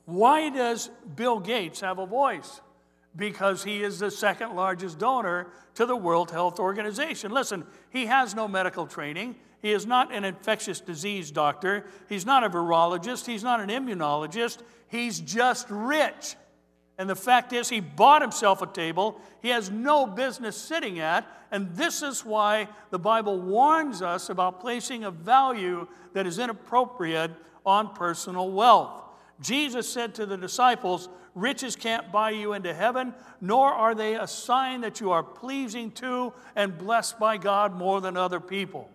why 0.05 0.49
does 0.49 0.89
Bill 1.15 1.39
Gates 1.39 1.81
have 1.81 1.99
a 1.99 2.07
voice? 2.07 2.59
Because 3.17 3.63
he 3.63 3.83
is 3.83 3.99
the 3.99 4.11
second 4.11 4.55
largest 4.55 4.99
donor 4.99 5.47
to 5.75 5.85
the 5.85 5.95
World 5.95 6.31
Health 6.31 6.59
Organization. 6.59 7.31
Listen, 7.31 7.65
he 7.89 8.05
has 8.05 8.33
no 8.33 8.47
medical 8.47 8.87
training. 8.87 9.35
He 9.61 9.71
is 9.71 9.85
not 9.85 10.13
an 10.13 10.23
infectious 10.23 10.79
disease 10.79 11.31
doctor. 11.31 11.85
He's 12.07 12.25
not 12.25 12.45
a 12.45 12.49
virologist. 12.49 13.25
He's 13.25 13.43
not 13.43 13.59
an 13.59 13.69
immunologist. 13.69 14.59
He's 14.87 15.19
just 15.19 15.67
rich. 15.69 16.35
And 16.99 17.09
the 17.09 17.15
fact 17.15 17.53
is, 17.53 17.69
he 17.69 17.79
bought 17.79 18.21
himself 18.21 18.61
a 18.61 18.67
table 18.67 19.19
he 19.41 19.53
has 19.53 19.71
no 19.71 20.05
business 20.05 20.57
sitting 20.57 20.99
at. 20.99 21.25
And 21.51 21.73
this 21.73 22.01
is 22.01 22.25
why 22.25 22.67
the 22.89 22.99
Bible 22.99 23.39
warns 23.39 24.01
us 24.01 24.29
about 24.29 24.59
placing 24.59 25.05
a 25.05 25.11
value 25.11 25.87
that 26.13 26.27
is 26.27 26.37
inappropriate 26.37 27.31
on 27.65 27.93
personal 27.93 28.51
wealth. 28.51 29.03
Jesus 29.39 29.87
said 29.87 30.15
to 30.15 30.25
the 30.25 30.35
disciples, 30.35 31.07
Riches 31.37 31.75
can't 31.75 32.11
buy 32.11 32.31
you 32.31 32.53
into 32.53 32.73
heaven, 32.73 33.13
nor 33.41 33.71
are 33.71 33.93
they 33.93 34.15
a 34.15 34.25
sign 34.25 34.81
that 34.81 34.99
you 34.99 35.11
are 35.11 35.21
pleasing 35.21 35.91
to 35.91 36.33
and 36.55 36.75
blessed 36.75 37.19
by 37.19 37.37
God 37.37 37.75
more 37.75 38.01
than 38.01 38.17
other 38.17 38.39
people. 38.39 38.89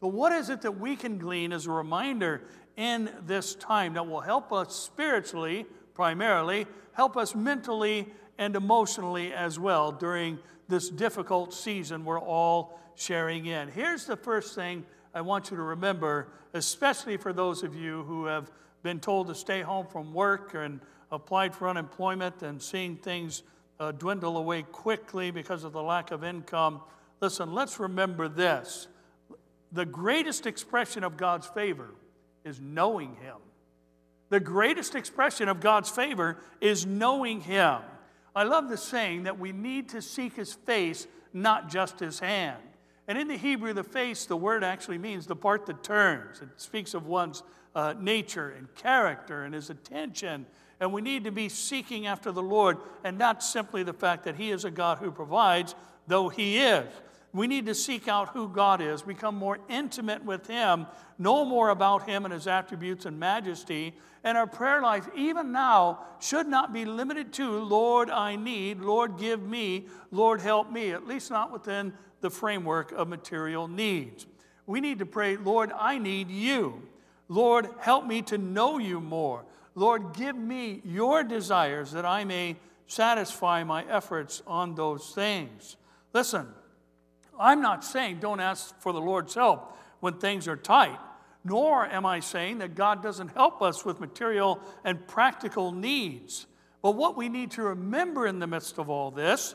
So, 0.00 0.06
what 0.06 0.32
is 0.32 0.48
it 0.48 0.62
that 0.62 0.80
we 0.80 0.96
can 0.96 1.18
glean 1.18 1.52
as 1.52 1.66
a 1.66 1.70
reminder 1.70 2.44
in 2.78 3.10
this 3.26 3.54
time 3.54 3.92
that 3.92 4.08
will 4.08 4.22
help 4.22 4.54
us 4.54 4.74
spiritually, 4.74 5.66
primarily, 5.92 6.66
help 6.92 7.14
us 7.14 7.34
mentally 7.34 8.08
and 8.38 8.56
emotionally 8.56 9.34
as 9.34 9.58
well 9.58 9.92
during 9.92 10.38
this 10.68 10.88
difficult 10.88 11.52
season 11.52 12.06
we're 12.06 12.18
all 12.18 12.80
sharing 12.94 13.44
in. 13.44 13.68
Here's 13.68 14.06
the 14.06 14.16
first 14.16 14.54
thing 14.54 14.86
I 15.12 15.20
want 15.20 15.50
you 15.50 15.58
to 15.58 15.62
remember, 15.62 16.28
especially 16.54 17.18
for 17.18 17.34
those 17.34 17.62
of 17.62 17.74
you 17.74 18.02
who 18.04 18.24
have 18.24 18.50
been 18.82 18.98
told 18.98 19.26
to 19.26 19.34
stay 19.34 19.60
home 19.60 19.86
from 19.86 20.14
work 20.14 20.54
and 20.54 20.80
applied 21.10 21.54
for 21.54 21.68
unemployment 21.68 22.42
and 22.42 22.60
seeing 22.60 22.96
things 22.96 23.42
uh, 23.78 23.92
dwindle 23.92 24.36
away 24.36 24.62
quickly 24.62 25.30
because 25.30 25.64
of 25.64 25.72
the 25.72 25.82
lack 25.82 26.10
of 26.10 26.24
income. 26.24 26.80
Listen, 27.20 27.52
let's 27.52 27.78
remember 27.78 28.28
this. 28.28 28.88
The 29.72 29.84
greatest 29.84 30.46
expression 30.46 31.04
of 31.04 31.16
God's 31.16 31.46
favor 31.46 31.90
is 32.44 32.60
knowing 32.60 33.16
Him. 33.16 33.36
The 34.28 34.40
greatest 34.40 34.94
expression 34.94 35.48
of 35.48 35.60
God's 35.60 35.90
favor 35.90 36.38
is 36.60 36.86
knowing 36.86 37.40
Him. 37.40 37.80
I 38.34 38.42
love 38.42 38.68
the 38.68 38.76
saying 38.76 39.24
that 39.24 39.38
we 39.38 39.52
need 39.52 39.90
to 39.90 40.02
seek 40.02 40.34
His 40.36 40.52
face, 40.52 41.06
not 41.32 41.68
just 41.68 42.00
His 42.00 42.18
hand. 42.18 42.62
And 43.08 43.16
in 43.16 43.28
the 43.28 43.36
Hebrew, 43.36 43.72
the 43.72 43.84
face, 43.84 44.26
the 44.26 44.36
word 44.36 44.64
actually 44.64 44.98
means 44.98 45.26
the 45.26 45.36
part 45.36 45.66
that 45.66 45.84
turns. 45.84 46.40
It 46.40 46.48
speaks 46.56 46.92
of 46.92 47.06
one's 47.06 47.42
uh, 47.74 47.94
nature 48.00 48.54
and 48.56 48.74
character 48.74 49.44
and 49.44 49.54
his 49.54 49.70
attention. 49.70 50.46
And 50.80 50.92
we 50.92 51.00
need 51.00 51.24
to 51.24 51.32
be 51.32 51.48
seeking 51.48 52.06
after 52.06 52.30
the 52.30 52.42
Lord 52.42 52.78
and 53.02 53.16
not 53.16 53.42
simply 53.42 53.82
the 53.82 53.92
fact 53.92 54.24
that 54.24 54.36
He 54.36 54.50
is 54.50 54.64
a 54.64 54.70
God 54.70 54.98
who 54.98 55.10
provides, 55.10 55.74
though 56.06 56.28
He 56.28 56.58
is. 56.58 56.86
We 57.32 57.46
need 57.46 57.66
to 57.66 57.74
seek 57.74 58.08
out 58.08 58.30
who 58.30 58.48
God 58.48 58.80
is, 58.80 59.02
become 59.02 59.36
more 59.36 59.58
intimate 59.68 60.24
with 60.24 60.46
Him, 60.46 60.86
know 61.18 61.44
more 61.44 61.68
about 61.68 62.08
Him 62.08 62.24
and 62.24 62.32
His 62.32 62.46
attributes 62.46 63.04
and 63.04 63.18
majesty. 63.18 63.94
And 64.24 64.38
our 64.38 64.46
prayer 64.46 64.80
life, 64.80 65.06
even 65.14 65.52
now, 65.52 66.00
should 66.18 66.46
not 66.46 66.72
be 66.72 66.84
limited 66.84 67.32
to, 67.34 67.58
Lord, 67.58 68.10
I 68.10 68.36
need, 68.36 68.80
Lord, 68.80 69.18
give 69.18 69.42
me, 69.42 69.86
Lord, 70.10 70.40
help 70.40 70.72
me, 70.72 70.92
at 70.92 71.06
least 71.06 71.30
not 71.30 71.52
within 71.52 71.92
the 72.22 72.30
framework 72.30 72.92
of 72.92 73.08
material 73.08 73.68
needs. 73.68 74.26
We 74.66 74.80
need 74.80 74.98
to 74.98 75.06
pray, 75.06 75.36
Lord, 75.36 75.72
I 75.78 75.98
need 75.98 76.30
you. 76.30 76.82
Lord, 77.28 77.68
help 77.80 78.06
me 78.06 78.22
to 78.22 78.38
know 78.38 78.78
you 78.78 79.00
more. 79.00 79.44
Lord, 79.76 80.14
give 80.14 80.34
me 80.34 80.80
your 80.84 81.22
desires 81.22 81.92
that 81.92 82.06
I 82.06 82.24
may 82.24 82.56
satisfy 82.86 83.62
my 83.62 83.84
efforts 83.84 84.42
on 84.46 84.74
those 84.74 85.12
things. 85.14 85.76
Listen, 86.14 86.48
I'm 87.38 87.60
not 87.60 87.84
saying 87.84 88.18
don't 88.20 88.40
ask 88.40 88.74
for 88.80 88.92
the 88.92 89.00
Lord's 89.00 89.34
help 89.34 89.76
when 90.00 90.14
things 90.14 90.48
are 90.48 90.56
tight, 90.56 90.98
nor 91.44 91.84
am 91.84 92.06
I 92.06 92.20
saying 92.20 92.58
that 92.58 92.74
God 92.74 93.02
doesn't 93.02 93.28
help 93.28 93.60
us 93.60 93.84
with 93.84 94.00
material 94.00 94.60
and 94.82 95.06
practical 95.06 95.72
needs. 95.72 96.46
But 96.80 96.92
what 96.92 97.14
we 97.14 97.28
need 97.28 97.50
to 97.52 97.62
remember 97.62 98.26
in 98.26 98.38
the 98.38 98.46
midst 98.46 98.78
of 98.78 98.88
all 98.88 99.10
this 99.10 99.54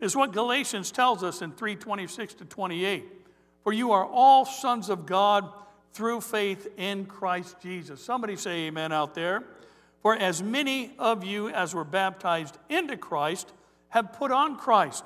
is 0.00 0.14
what 0.14 0.32
Galatians 0.32 0.90
tells 0.90 1.24
us 1.24 1.40
in 1.40 1.52
3:26 1.52 2.34
to 2.34 2.44
28. 2.44 3.08
For 3.62 3.72
you 3.72 3.92
are 3.92 4.04
all 4.04 4.44
sons 4.44 4.90
of 4.90 5.06
God 5.06 5.50
through 5.92 6.20
faith 6.20 6.66
in 6.76 7.06
Christ 7.06 7.56
Jesus. 7.62 8.04
Somebody 8.04 8.36
say 8.36 8.66
amen 8.66 8.92
out 8.92 9.14
there. 9.14 9.44
For 10.02 10.16
as 10.16 10.42
many 10.42 10.92
of 10.98 11.24
you 11.24 11.48
as 11.48 11.74
were 11.74 11.84
baptized 11.84 12.58
into 12.68 12.96
Christ 12.96 13.52
have 13.90 14.12
put 14.12 14.32
on 14.32 14.56
Christ. 14.56 15.04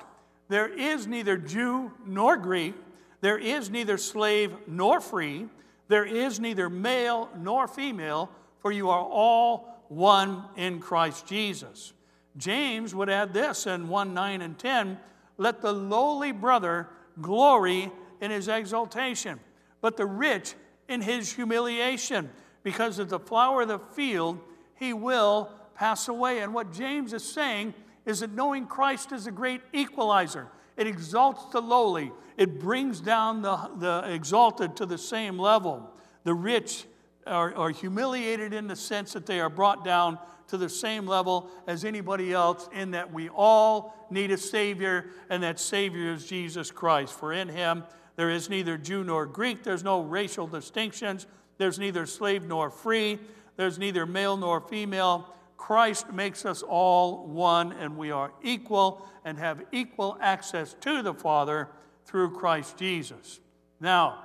There 0.49 0.67
is 0.67 1.05
neither 1.05 1.37
Jew 1.37 1.91
nor 2.05 2.35
Greek, 2.35 2.73
there 3.21 3.37
is 3.37 3.69
neither 3.69 3.97
slave 3.97 4.53
nor 4.65 4.99
free, 4.99 5.47
there 5.87 6.05
is 6.05 6.39
neither 6.39 6.69
male 6.69 7.29
nor 7.37 7.67
female, 7.67 8.29
for 8.59 8.71
you 8.71 8.89
are 8.89 9.03
all 9.03 9.83
one 9.87 10.43
in 10.55 10.79
Christ 10.79 11.27
Jesus. 11.27 11.93
James 12.35 12.93
would 12.93 13.09
add 13.09 13.33
this 13.33 13.67
in 13.67 13.87
1 13.87 14.13
9 14.13 14.41
and 14.41 14.57
10 14.57 14.97
let 15.37 15.61
the 15.61 15.71
lowly 15.71 16.31
brother 16.31 16.87
glory 17.21 17.91
in 18.21 18.31
his 18.31 18.47
exaltation, 18.47 19.39
but 19.81 19.97
the 19.97 20.05
rich 20.05 20.55
in 20.89 21.01
his 21.01 21.31
humiliation, 21.33 22.29
because 22.63 22.99
of 22.99 23.09
the 23.09 23.19
flower 23.19 23.61
of 23.61 23.67
the 23.67 23.79
field 23.79 24.39
he 24.79 24.93
will 24.93 25.51
pass 25.75 26.07
away. 26.07 26.39
And 26.39 26.53
what 26.53 26.73
James 26.73 27.13
is 27.13 27.23
saying 27.23 27.73
is 28.05 28.21
that 28.21 28.31
knowing 28.31 28.65
Christ 28.65 29.11
is 29.11 29.27
a 29.27 29.31
great 29.31 29.61
equalizer. 29.73 30.47
It 30.75 30.87
exalts 30.87 31.51
the 31.51 31.61
lowly, 31.61 32.11
it 32.37 32.59
brings 32.59 33.01
down 33.01 33.41
the, 33.41 33.69
the 33.77 34.13
exalted 34.13 34.75
to 34.77 34.85
the 34.85 34.97
same 34.97 35.39
level. 35.39 35.91
The 36.23 36.35
rich 36.35 36.85
are, 37.25 37.53
are 37.55 37.71
humiliated 37.71 38.53
in 38.53 38.67
the 38.67 38.75
sense 38.75 39.13
that 39.13 39.25
they 39.25 39.39
are 39.39 39.49
brought 39.49 39.83
down 39.83 40.19
to 40.47 40.57
the 40.57 40.69
same 40.69 41.05
level 41.05 41.49
as 41.67 41.83
anybody 41.83 42.31
else, 42.31 42.69
in 42.71 42.91
that 42.91 43.11
we 43.11 43.29
all 43.29 44.07
need 44.09 44.31
a 44.31 44.37
Savior, 44.37 45.07
and 45.29 45.43
that 45.43 45.59
Savior 45.59 46.13
is 46.13 46.25
Jesus 46.25 46.71
Christ. 46.71 47.13
For 47.13 47.33
in 47.33 47.49
Him 47.49 47.83
there 48.15 48.29
is 48.29 48.49
neither 48.49 48.77
Jew 48.77 49.03
nor 49.03 49.25
Greek, 49.25 49.63
there's 49.63 49.83
no 49.83 50.01
racial 50.01 50.47
distinctions, 50.47 51.27
there's 51.57 51.79
neither 51.79 52.05
slave 52.05 52.43
nor 52.43 52.69
free, 52.69 53.19
there's 53.57 53.77
neither 53.77 54.05
male 54.05 54.37
nor 54.37 54.61
female 54.61 55.33
Christ 55.57 56.13
makes 56.13 56.45
us 56.45 56.61
all 56.61 57.27
one, 57.27 57.73
and 57.73 57.97
we 57.97 58.11
are 58.11 58.31
equal 58.43 59.05
and 59.25 59.37
have 59.37 59.63
equal 59.71 60.17
access 60.21 60.75
to 60.81 61.01
the 61.01 61.13
Father 61.13 61.67
through 62.05 62.31
Christ 62.31 62.77
Jesus. 62.77 63.41
Now, 63.79 64.23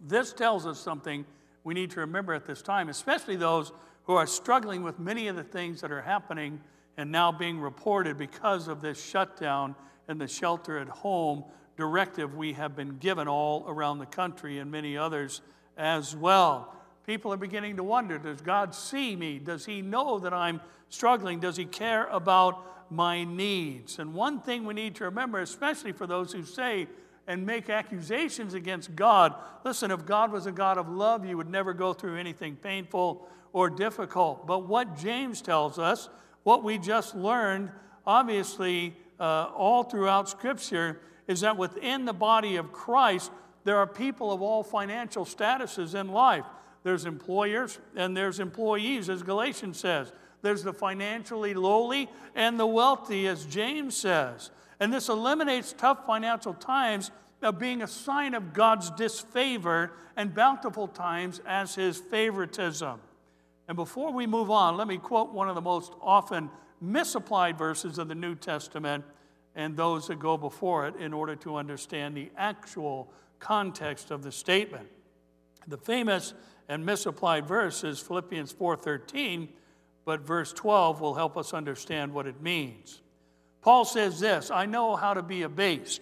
this 0.00 0.32
tells 0.32 0.64
us 0.64 0.78
something 0.78 1.26
we 1.64 1.74
need 1.74 1.90
to 1.90 2.00
remember 2.00 2.32
at 2.32 2.46
this 2.46 2.62
time, 2.62 2.88
especially 2.88 3.36
those 3.36 3.72
who 4.04 4.14
are 4.14 4.26
struggling 4.26 4.82
with 4.82 4.98
many 4.98 5.28
of 5.28 5.36
the 5.36 5.44
things 5.44 5.80
that 5.80 5.92
are 5.92 6.02
happening 6.02 6.60
and 6.96 7.10
now 7.10 7.30
being 7.32 7.60
reported 7.60 8.16
because 8.16 8.68
of 8.68 8.80
this 8.80 9.04
shutdown 9.04 9.74
and 10.08 10.20
the 10.20 10.28
shelter 10.28 10.78
at 10.78 10.88
home 10.88 11.44
directive 11.76 12.34
we 12.34 12.52
have 12.52 12.76
been 12.76 12.98
given 12.98 13.28
all 13.28 13.64
around 13.66 13.98
the 13.98 14.06
country 14.06 14.58
and 14.58 14.70
many 14.70 14.96
others 14.96 15.40
as 15.76 16.14
well. 16.14 16.74
People 17.06 17.32
are 17.32 17.36
beginning 17.36 17.76
to 17.76 17.82
wonder 17.82 18.18
Does 18.18 18.40
God 18.40 18.74
see 18.74 19.16
me? 19.16 19.38
Does 19.38 19.66
He 19.66 19.82
know 19.82 20.18
that 20.18 20.32
I'm 20.32 20.60
struggling? 20.88 21.40
Does 21.40 21.56
He 21.56 21.64
care 21.64 22.06
about 22.06 22.90
my 22.90 23.24
needs? 23.24 23.98
And 23.98 24.14
one 24.14 24.40
thing 24.40 24.64
we 24.64 24.74
need 24.74 24.94
to 24.96 25.04
remember, 25.04 25.40
especially 25.40 25.92
for 25.92 26.06
those 26.06 26.32
who 26.32 26.44
say 26.44 26.88
and 27.26 27.46
make 27.46 27.70
accusations 27.70 28.52
against 28.54 28.94
God 28.96 29.34
listen, 29.64 29.90
if 29.90 30.04
God 30.04 30.32
was 30.32 30.46
a 30.46 30.52
God 30.52 30.78
of 30.78 30.88
love, 30.88 31.24
you 31.24 31.36
would 31.36 31.50
never 31.50 31.72
go 31.72 31.92
through 31.92 32.16
anything 32.18 32.56
painful 32.56 33.26
or 33.52 33.70
difficult. 33.70 34.46
But 34.46 34.66
what 34.66 34.96
James 34.96 35.42
tells 35.42 35.78
us, 35.78 36.08
what 36.42 36.64
we 36.64 36.78
just 36.78 37.14
learned, 37.14 37.70
obviously, 38.06 38.96
uh, 39.20 39.50
all 39.54 39.84
throughout 39.84 40.28
Scripture, 40.28 41.00
is 41.28 41.40
that 41.40 41.56
within 41.56 42.04
the 42.04 42.12
body 42.12 42.56
of 42.56 42.72
Christ, 42.72 43.30
there 43.64 43.76
are 43.76 43.86
people 43.86 44.32
of 44.32 44.42
all 44.42 44.62
financial 44.62 45.24
statuses 45.24 45.94
in 45.94 46.08
life. 46.08 46.44
There's 46.82 47.04
employers 47.04 47.78
and 47.96 48.16
there's 48.16 48.40
employees, 48.40 49.08
as 49.08 49.22
Galatians 49.22 49.78
says. 49.78 50.12
There's 50.42 50.64
the 50.64 50.72
financially 50.72 51.54
lowly 51.54 52.10
and 52.34 52.58
the 52.58 52.66
wealthy, 52.66 53.28
as 53.28 53.46
James 53.46 53.96
says. 53.96 54.50
And 54.80 54.92
this 54.92 55.08
eliminates 55.08 55.72
tough 55.72 56.04
financial 56.06 56.54
times 56.54 57.12
of 57.40 57.58
being 57.58 57.82
a 57.82 57.86
sign 57.86 58.34
of 58.34 58.52
God's 58.52 58.90
disfavor 58.90 59.92
and 60.16 60.34
bountiful 60.34 60.88
times 60.88 61.40
as 61.46 61.74
his 61.74 61.98
favoritism. 61.98 63.00
And 63.68 63.76
before 63.76 64.12
we 64.12 64.26
move 64.26 64.50
on, 64.50 64.76
let 64.76 64.88
me 64.88 64.98
quote 64.98 65.32
one 65.32 65.48
of 65.48 65.54
the 65.54 65.60
most 65.60 65.92
often 66.00 66.50
misapplied 66.80 67.56
verses 67.56 67.98
of 67.98 68.08
the 68.08 68.14
New 68.14 68.34
Testament 68.34 69.04
and 69.54 69.76
those 69.76 70.08
that 70.08 70.18
go 70.18 70.36
before 70.36 70.86
it 70.88 70.96
in 70.96 71.12
order 71.12 71.36
to 71.36 71.56
understand 71.56 72.16
the 72.16 72.30
actual 72.36 73.12
context 73.38 74.10
of 74.10 74.22
the 74.22 74.32
statement. 74.32 74.88
The 75.68 75.78
famous 75.78 76.34
and 76.68 76.86
misapplied 76.86 77.46
verse 77.46 77.84
is 77.84 78.00
Philippians 78.00 78.52
4:13, 78.52 79.48
but 80.04 80.20
verse 80.20 80.52
12 80.52 81.00
will 81.00 81.14
help 81.14 81.36
us 81.36 81.54
understand 81.54 82.12
what 82.12 82.26
it 82.26 82.40
means. 82.40 83.00
Paul 83.60 83.84
says 83.84 84.18
this, 84.18 84.50
I 84.50 84.66
know 84.66 84.96
how 84.96 85.14
to 85.14 85.22
be 85.22 85.42
abased, 85.42 86.00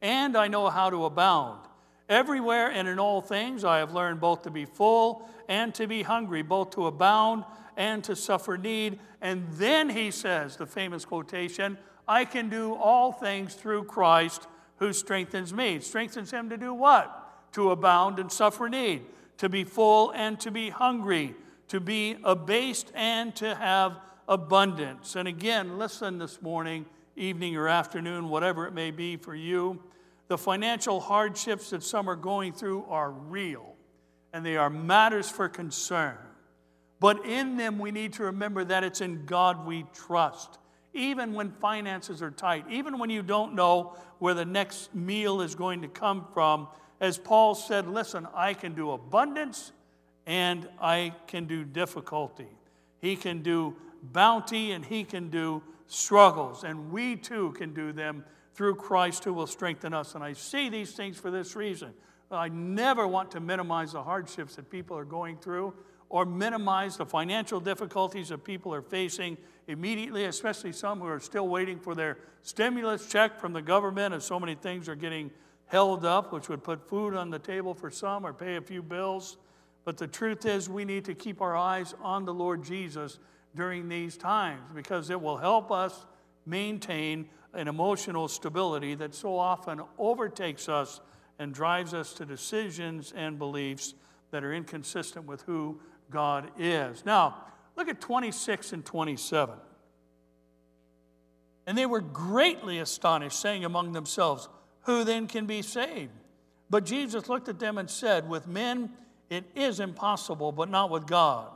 and 0.00 0.36
I 0.36 0.48
know 0.48 0.70
how 0.70 0.90
to 0.90 1.04
abound. 1.04 1.60
Everywhere 2.08 2.70
and 2.70 2.88
in 2.88 2.98
all 2.98 3.20
things 3.20 3.64
I 3.64 3.78
have 3.78 3.94
learned 3.94 4.20
both 4.20 4.42
to 4.42 4.50
be 4.50 4.64
full 4.64 5.28
and 5.48 5.74
to 5.74 5.86
be 5.86 6.02
hungry, 6.02 6.42
both 6.42 6.70
to 6.70 6.86
abound 6.86 7.44
and 7.76 8.02
to 8.04 8.16
suffer 8.16 8.56
need. 8.56 8.98
And 9.20 9.46
then 9.52 9.88
he 9.88 10.10
says, 10.10 10.56
the 10.56 10.66
famous 10.66 11.04
quotation, 11.04 11.78
I 12.06 12.24
can 12.24 12.48
do 12.48 12.74
all 12.74 13.12
things 13.12 13.54
through 13.54 13.84
Christ 13.84 14.46
who 14.76 14.92
strengthens 14.92 15.52
me. 15.52 15.80
Strengthens 15.80 16.30
him 16.30 16.50
to 16.50 16.56
do 16.56 16.74
what? 16.74 17.52
To 17.52 17.70
abound 17.70 18.18
and 18.18 18.30
suffer 18.30 18.68
need 18.68 19.02
to 19.40 19.48
be 19.48 19.64
full 19.64 20.10
and 20.10 20.38
to 20.38 20.50
be 20.50 20.68
hungry, 20.68 21.34
to 21.66 21.80
be 21.80 22.14
abased 22.24 22.92
and 22.94 23.34
to 23.34 23.54
have 23.54 23.98
abundance. 24.28 25.16
And 25.16 25.26
again, 25.26 25.78
listen 25.78 26.18
this 26.18 26.42
morning, 26.42 26.84
evening, 27.16 27.56
or 27.56 27.66
afternoon, 27.66 28.28
whatever 28.28 28.66
it 28.66 28.74
may 28.74 28.90
be 28.90 29.16
for 29.16 29.34
you. 29.34 29.82
The 30.28 30.36
financial 30.36 31.00
hardships 31.00 31.70
that 31.70 31.82
some 31.82 32.06
are 32.10 32.16
going 32.16 32.52
through 32.52 32.84
are 32.90 33.10
real 33.10 33.76
and 34.34 34.44
they 34.44 34.58
are 34.58 34.68
matters 34.68 35.30
for 35.30 35.48
concern. 35.48 36.18
But 37.00 37.24
in 37.24 37.56
them, 37.56 37.78
we 37.78 37.92
need 37.92 38.12
to 38.14 38.24
remember 38.24 38.62
that 38.64 38.84
it's 38.84 39.00
in 39.00 39.24
God 39.24 39.64
we 39.64 39.86
trust. 39.94 40.58
Even 40.92 41.32
when 41.32 41.50
finances 41.50 42.20
are 42.20 42.30
tight, 42.30 42.66
even 42.68 42.98
when 42.98 43.08
you 43.08 43.22
don't 43.22 43.54
know 43.54 43.96
where 44.18 44.34
the 44.34 44.44
next 44.44 44.94
meal 44.94 45.40
is 45.40 45.54
going 45.54 45.80
to 45.80 45.88
come 45.88 46.26
from, 46.34 46.68
as 47.00 47.16
Paul 47.18 47.54
said, 47.54 47.88
listen, 47.88 48.28
I 48.34 48.54
can 48.54 48.74
do 48.74 48.90
abundance 48.90 49.72
and 50.26 50.68
I 50.80 51.14
can 51.26 51.46
do 51.46 51.64
difficulty. 51.64 52.48
He 52.98 53.16
can 53.16 53.42
do 53.42 53.74
bounty 54.02 54.72
and 54.72 54.84
he 54.84 55.04
can 55.04 55.30
do 55.30 55.62
struggles. 55.86 56.62
And 56.62 56.92
we 56.92 57.16
too 57.16 57.52
can 57.52 57.72
do 57.72 57.92
them 57.92 58.24
through 58.54 58.74
Christ 58.74 59.24
who 59.24 59.32
will 59.32 59.46
strengthen 59.46 59.94
us. 59.94 60.14
And 60.14 60.22
I 60.22 60.34
see 60.34 60.68
these 60.68 60.92
things 60.92 61.18
for 61.18 61.30
this 61.30 61.56
reason. 61.56 61.94
I 62.30 62.48
never 62.48 63.08
want 63.08 63.30
to 63.32 63.40
minimize 63.40 63.92
the 63.92 64.02
hardships 64.02 64.56
that 64.56 64.70
people 64.70 64.96
are 64.96 65.04
going 65.04 65.38
through 65.38 65.74
or 66.10 66.24
minimize 66.24 66.96
the 66.96 67.06
financial 67.06 67.60
difficulties 67.60 68.28
that 68.28 68.44
people 68.44 68.74
are 68.74 68.82
facing 68.82 69.36
immediately, 69.68 70.24
especially 70.26 70.72
some 70.72 71.00
who 71.00 71.06
are 71.06 71.20
still 71.20 71.48
waiting 71.48 71.78
for 71.78 71.94
their 71.94 72.18
stimulus 72.42 73.08
check 73.08 73.40
from 73.40 73.52
the 73.52 73.62
government, 73.62 74.14
as 74.14 74.24
so 74.24 74.38
many 74.38 74.54
things 74.54 74.88
are 74.88 74.94
getting 74.94 75.30
held 75.70 76.04
up, 76.04 76.32
which 76.32 76.48
would 76.48 76.64
put 76.64 76.88
food 76.88 77.14
on 77.14 77.30
the 77.30 77.38
table 77.38 77.74
for 77.74 77.90
some 77.90 78.26
or 78.26 78.32
pay 78.32 78.56
a 78.56 78.60
few 78.60 78.82
bills. 78.82 79.36
But 79.84 79.96
the 79.96 80.08
truth 80.08 80.44
is, 80.44 80.68
we 80.68 80.84
need 80.84 81.04
to 81.04 81.14
keep 81.14 81.40
our 81.40 81.56
eyes 81.56 81.94
on 82.02 82.24
the 82.24 82.34
Lord 82.34 82.64
Jesus 82.64 83.20
during 83.54 83.88
these 83.88 84.16
times 84.16 84.62
because 84.74 85.10
it 85.10 85.20
will 85.20 85.36
help 85.36 85.70
us 85.70 86.06
maintain 86.44 87.28
an 87.54 87.68
emotional 87.68 88.26
stability 88.26 88.94
that 88.96 89.14
so 89.14 89.38
often 89.38 89.80
overtakes 89.96 90.68
us 90.68 91.00
and 91.38 91.54
drives 91.54 91.94
us 91.94 92.12
to 92.14 92.26
decisions 92.26 93.12
and 93.16 93.38
beliefs 93.38 93.94
that 94.32 94.42
are 94.42 94.52
inconsistent 94.52 95.24
with 95.24 95.42
who 95.42 95.80
God 96.10 96.50
is. 96.58 97.04
Now, 97.04 97.44
look 97.76 97.88
at 97.88 98.00
26 98.00 98.72
and 98.72 98.84
27. 98.84 99.54
And 101.66 101.78
they 101.78 101.86
were 101.86 102.00
greatly 102.00 102.80
astonished, 102.80 103.38
saying 103.38 103.64
among 103.64 103.92
themselves, 103.92 104.48
Who 104.82 105.04
then 105.04 105.26
can 105.26 105.46
be 105.46 105.62
saved? 105.62 106.12
But 106.68 106.84
Jesus 106.84 107.28
looked 107.28 107.48
at 107.48 107.58
them 107.58 107.78
and 107.78 107.90
said, 107.90 108.28
With 108.28 108.46
men 108.46 108.90
it 109.28 109.44
is 109.54 109.80
impossible, 109.80 110.52
but 110.52 110.68
not 110.68 110.90
with 110.90 111.06
God. 111.06 111.50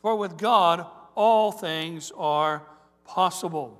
For 0.00 0.16
with 0.16 0.36
God 0.38 0.86
all 1.14 1.52
things 1.52 2.12
are 2.16 2.62
possible. 3.04 3.78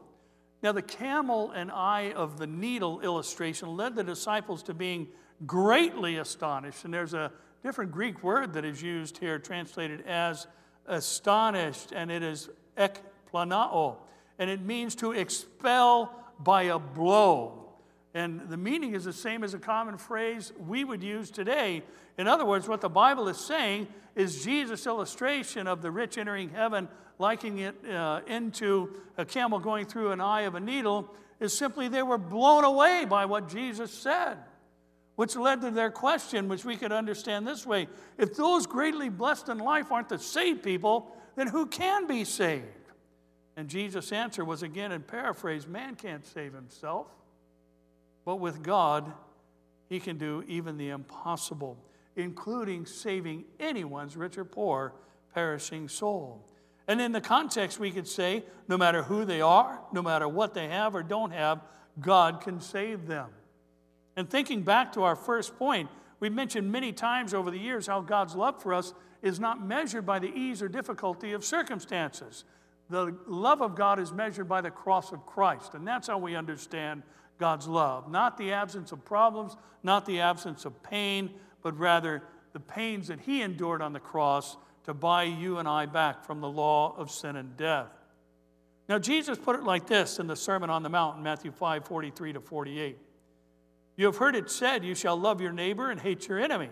Now, 0.63 0.71
the 0.71 0.83
camel 0.83 1.51
and 1.51 1.73
eye 1.73 2.13
of 2.15 2.39
the 2.39 2.47
needle 2.47 3.01
illustration 3.01 3.77
led 3.77 3.97
the 3.97 4.05
disciples 4.05 4.63
to 4.65 4.75
being 4.75 5.09
greatly 5.45 6.19
astonished. 6.19 6.85
And 6.85 6.95
there's 6.95 7.15
a 7.15 7.33
different 7.65 7.91
Greek 7.91 8.23
word 8.23 8.53
that 8.53 8.65
is 8.65 8.81
used 8.81 9.19
here, 9.19 9.41
translated 9.41 10.07
as 10.07 10.47
astonished, 10.87 11.93
and 11.93 12.11
it 12.11 12.23
is 12.23 12.49
ekplanao. 12.77 13.97
And 14.39 14.49
it 14.49 14.61
means 14.61 14.95
to 14.97 15.13
expel 15.13 16.15
by 16.39 16.65
a 16.65 16.79
blow. 16.79 17.62
And 18.15 18.49
the 18.49 18.57
meaning 18.57 18.95
is 18.95 19.05
the 19.05 19.13
same 19.13 19.43
as 19.43 19.55
a 19.55 19.59
common 19.59 19.97
phrase 19.97 20.53
we 20.59 20.85
would 20.85 21.03
use 21.03 21.31
today. 21.31 21.83
In 22.19 22.29
other 22.29 22.45
words, 22.45 22.69
what 22.69 22.83
the 22.83 22.91
Bible 22.91 23.29
is 23.29 23.39
saying 23.39 23.89
is 24.15 24.45
Jesus' 24.45 24.87
illustration 24.87 25.67
of 25.67 25.81
the 25.81 25.91
rich 25.91 26.19
entering 26.19 26.51
heaven, 26.51 26.89
likening 27.19 27.59
it 27.61 27.75
uh, 27.91 28.21
into 28.27 28.95
a 29.17 29.25
camel 29.25 29.59
going 29.59 29.87
through 29.87 30.13
an 30.13 30.21
eye 30.21 30.43
of 30.43 30.55
a 30.55 30.61
needle, 30.61 31.09
is 31.41 31.57
simply 31.57 31.89
they 31.89 32.03
were 32.03 32.19
blown 32.19 32.65
away 32.65 33.07
by 33.09 33.25
what 33.25 33.49
Jesus 33.49 33.91
said. 33.93 34.37
Which 35.17 35.37
led 35.37 35.61
to 35.63 35.71
their 35.71 35.91
question, 35.91 36.49
which 36.49 36.65
we 36.65 36.77
could 36.77 36.93
understand 36.93 37.47
this 37.47 37.67
way 37.67 37.89
if 38.19 38.35
those 38.35 38.67
greatly 38.67 39.09
blessed 39.09 39.49
in 39.49 39.59
life 39.59 39.91
aren't 39.91 40.09
the 40.09 40.19
saved 40.19 40.63
people, 40.63 41.15
then 41.37 41.47
who 41.47 41.67
can 41.67 42.07
be 42.07 42.25
saved? 42.25 42.65
And 43.57 43.69
Jesus' 43.69 44.13
answer 44.13 44.45
was 44.45 44.63
again 44.63 44.93
in 44.93 45.03
paraphrase 45.03 45.67
man 45.67 45.95
can't 45.95 46.27
save 46.27 46.55
himself. 46.55 47.07
But 48.25 48.37
with 48.37 48.63
God, 48.63 49.13
He 49.89 50.01
can 50.01 50.19
do 50.19 50.45
even 50.47 50.77
the 50.77 50.91
impossible, 50.91 51.77
including 52.17 52.87
saving 52.87 53.45
anyone's 53.59 54.17
rich 54.17 54.39
or 54.39 54.45
poor 54.45 54.95
perishing 55.35 55.89
soul. 55.89 56.47
And 56.89 57.01
in 57.01 57.13
the 57.13 57.21
context, 57.21 57.79
we 57.79 57.91
could 57.91 58.09
say 58.09 58.45
no 58.69 58.77
matter 58.77 59.03
who 59.03 59.25
they 59.25 59.41
are, 59.41 59.81
no 59.93 60.03
matter 60.03 60.29
what 60.29 60.55
they 60.55 60.69
have 60.69 60.95
or 60.95 61.03
don't 61.03 61.31
have, 61.33 61.61
God 62.01 62.41
can 62.41 62.61
save 62.61 63.07
them. 63.07 63.31
And 64.17 64.29
thinking 64.29 64.63
back 64.63 64.93
to 64.93 65.03
our 65.03 65.17
first 65.17 65.57
point, 65.57 65.89
we've 66.21 66.33
mentioned 66.33 66.71
many 66.71 66.93
times 66.93 67.35
over 67.35 67.51
the 67.51 67.59
years 67.59 67.87
how 67.87 68.01
God's 68.01 68.35
love 68.35 68.61
for 68.63 68.75
us 68.75 68.95
is 69.23 69.39
not 69.39 69.65
measured 69.65 70.05
by 70.05 70.19
the 70.19 70.33
ease 70.35 70.61
or 70.61 70.69
difficulty 70.69 71.33
of 71.33 71.45
circumstances. 71.45 72.45
The 72.91 73.17
love 73.27 73.63
of 73.63 73.75
God 73.75 73.99
is 73.99 74.13
measured 74.13 74.49
by 74.49 74.61
the 74.61 74.71
cross 74.71 75.13
of 75.13 75.25
Christ, 75.25 75.75
and 75.75 75.87
that's 75.87 76.09
how 76.09 76.19
we 76.19 76.35
understand 76.35 77.03
God's 77.43 77.67
love. 77.67 78.09
Not 78.09 78.39
the 78.39 78.53
absence 78.53 78.93
of 78.93 79.05
problems, 79.05 79.57
not 79.83 80.07
the 80.07 80.21
absence 80.21 80.65
of 80.65 80.81
pain, 80.85 81.29
but 81.61 81.77
rather 81.77 82.23
the 82.53 82.61
pains 82.61 83.09
that 83.09 83.19
He 83.19 83.43
endured 83.43 83.83
on 83.83 83.93
the 83.93 83.99
cross 83.99 84.57
to 84.85 84.95
buy 84.95 85.25
you 85.25 85.59
and 85.59 85.67
I 85.67 85.87
back 85.87 86.25
from 86.25 86.41
the 86.41 86.49
law 86.49 86.95
of 86.97 87.11
sin 87.11 87.35
and 87.35 87.57
death. 87.57 87.89
Now, 88.89 89.01
Jesus 89.01 89.39
put 89.39 89.57
it 89.57 89.65
like 89.65 89.89
this 89.89 90.21
in 90.21 90.29
the 90.29 90.37
Sermon 90.37 90.71
on 90.71 90.85
the 90.85 90.89
Mount 90.89 91.17
in 91.17 91.25
Matthew 91.25 91.51
5 91.51 91.85
43 91.85 92.35
to 92.35 92.41
48. 92.41 92.97
You 93.97 94.07
have 94.07 94.19
heard 94.19 94.37
it 94.37 94.49
said, 94.49 94.85
You 94.85 94.95
shall 94.95 95.17
love 95.17 95.41
your 95.41 95.53
neighbor 95.53 95.91
and 95.91 95.99
hate 95.99 96.29
your 96.29 96.39
enemy. 96.39 96.71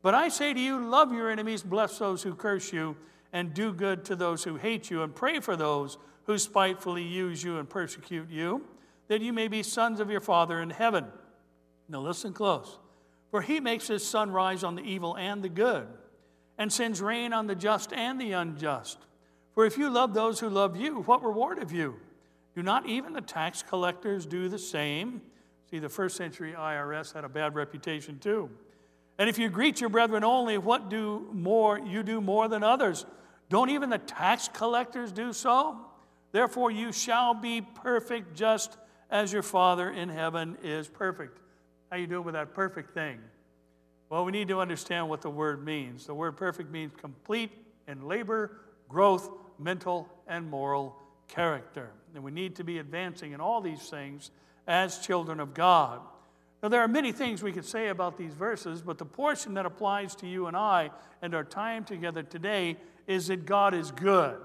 But 0.00 0.14
I 0.14 0.30
say 0.30 0.54
to 0.54 0.60
you, 0.60 0.82
love 0.82 1.12
your 1.12 1.30
enemies, 1.30 1.62
bless 1.62 1.98
those 1.98 2.22
who 2.22 2.34
curse 2.34 2.72
you, 2.72 2.96
and 3.34 3.52
do 3.52 3.74
good 3.74 4.06
to 4.06 4.16
those 4.16 4.44
who 4.44 4.56
hate 4.56 4.90
you, 4.90 5.02
and 5.02 5.14
pray 5.14 5.40
for 5.40 5.56
those 5.56 5.98
who 6.24 6.38
spitefully 6.38 7.02
use 7.02 7.44
you 7.44 7.58
and 7.58 7.68
persecute 7.68 8.30
you 8.30 8.64
that 9.10 9.20
you 9.20 9.32
may 9.32 9.48
be 9.48 9.60
sons 9.60 9.98
of 9.98 10.08
your 10.08 10.20
Father 10.20 10.60
in 10.60 10.70
heaven. 10.70 11.04
Now 11.88 11.98
listen 11.98 12.32
close. 12.32 12.78
For 13.32 13.42
he 13.42 13.58
makes 13.58 13.88
his 13.88 14.06
sun 14.06 14.30
rise 14.30 14.62
on 14.62 14.76
the 14.76 14.82
evil 14.82 15.16
and 15.16 15.42
the 15.42 15.48
good, 15.48 15.88
and 16.56 16.72
sends 16.72 17.02
rain 17.02 17.32
on 17.32 17.48
the 17.48 17.56
just 17.56 17.92
and 17.92 18.20
the 18.20 18.30
unjust. 18.30 18.98
For 19.52 19.66
if 19.66 19.76
you 19.76 19.90
love 19.90 20.14
those 20.14 20.38
who 20.38 20.48
love 20.48 20.76
you, 20.76 21.00
what 21.00 21.24
reward 21.24 21.58
have 21.58 21.72
you? 21.72 21.96
Do 22.54 22.62
not 22.62 22.86
even 22.86 23.12
the 23.12 23.20
tax 23.20 23.64
collectors 23.64 24.26
do 24.26 24.48
the 24.48 24.60
same? 24.60 25.22
See, 25.72 25.80
the 25.80 25.88
first 25.88 26.16
century 26.16 26.54
IRS 26.56 27.12
had 27.12 27.24
a 27.24 27.28
bad 27.28 27.56
reputation 27.56 28.20
too. 28.20 28.48
And 29.18 29.28
if 29.28 29.40
you 29.40 29.48
greet 29.48 29.80
your 29.80 29.90
brethren 29.90 30.22
only, 30.22 30.56
what 30.56 30.88
do 30.88 31.28
more 31.32 31.80
you 31.80 32.04
do 32.04 32.20
more 32.20 32.46
than 32.46 32.62
others? 32.62 33.06
Don't 33.48 33.70
even 33.70 33.90
the 33.90 33.98
tax 33.98 34.48
collectors 34.52 35.10
do 35.10 35.32
so? 35.32 35.78
Therefore 36.30 36.70
you 36.70 36.92
shall 36.92 37.34
be 37.34 37.60
perfect 37.60 38.36
just 38.36 38.76
as 39.10 39.32
your 39.32 39.42
Father 39.42 39.90
in 39.90 40.08
heaven 40.08 40.56
is 40.62 40.88
perfect. 40.88 41.38
How 41.90 41.96
you 41.96 42.06
doing 42.06 42.24
with 42.24 42.34
that 42.34 42.54
perfect 42.54 42.94
thing? 42.94 43.18
Well, 44.08 44.24
we 44.24 44.32
need 44.32 44.48
to 44.48 44.60
understand 44.60 45.08
what 45.08 45.22
the 45.22 45.30
word 45.30 45.64
means. 45.64 46.06
The 46.06 46.14
word 46.14 46.36
perfect 46.36 46.70
means 46.70 46.92
complete 46.96 47.50
in 47.86 48.06
labor, 48.06 48.60
growth, 48.88 49.30
mental, 49.58 50.08
and 50.26 50.48
moral 50.48 50.96
character. 51.28 51.90
And 52.14 52.24
we 52.24 52.30
need 52.30 52.56
to 52.56 52.64
be 52.64 52.78
advancing 52.78 53.32
in 53.32 53.40
all 53.40 53.60
these 53.60 53.88
things 53.88 54.30
as 54.66 54.98
children 54.98 55.40
of 55.40 55.54
God. 55.54 56.00
Now, 56.62 56.68
there 56.68 56.80
are 56.80 56.88
many 56.88 57.12
things 57.12 57.42
we 57.42 57.52
could 57.52 57.64
say 57.64 57.88
about 57.88 58.18
these 58.18 58.34
verses, 58.34 58.82
but 58.82 58.98
the 58.98 59.06
portion 59.06 59.54
that 59.54 59.64
applies 59.64 60.14
to 60.16 60.26
you 60.26 60.46
and 60.46 60.56
I 60.56 60.90
and 61.22 61.34
our 61.34 61.44
time 61.44 61.84
together 61.84 62.22
today 62.22 62.76
is 63.06 63.28
that 63.28 63.46
God 63.46 63.74
is 63.74 63.90
good. 63.90 64.36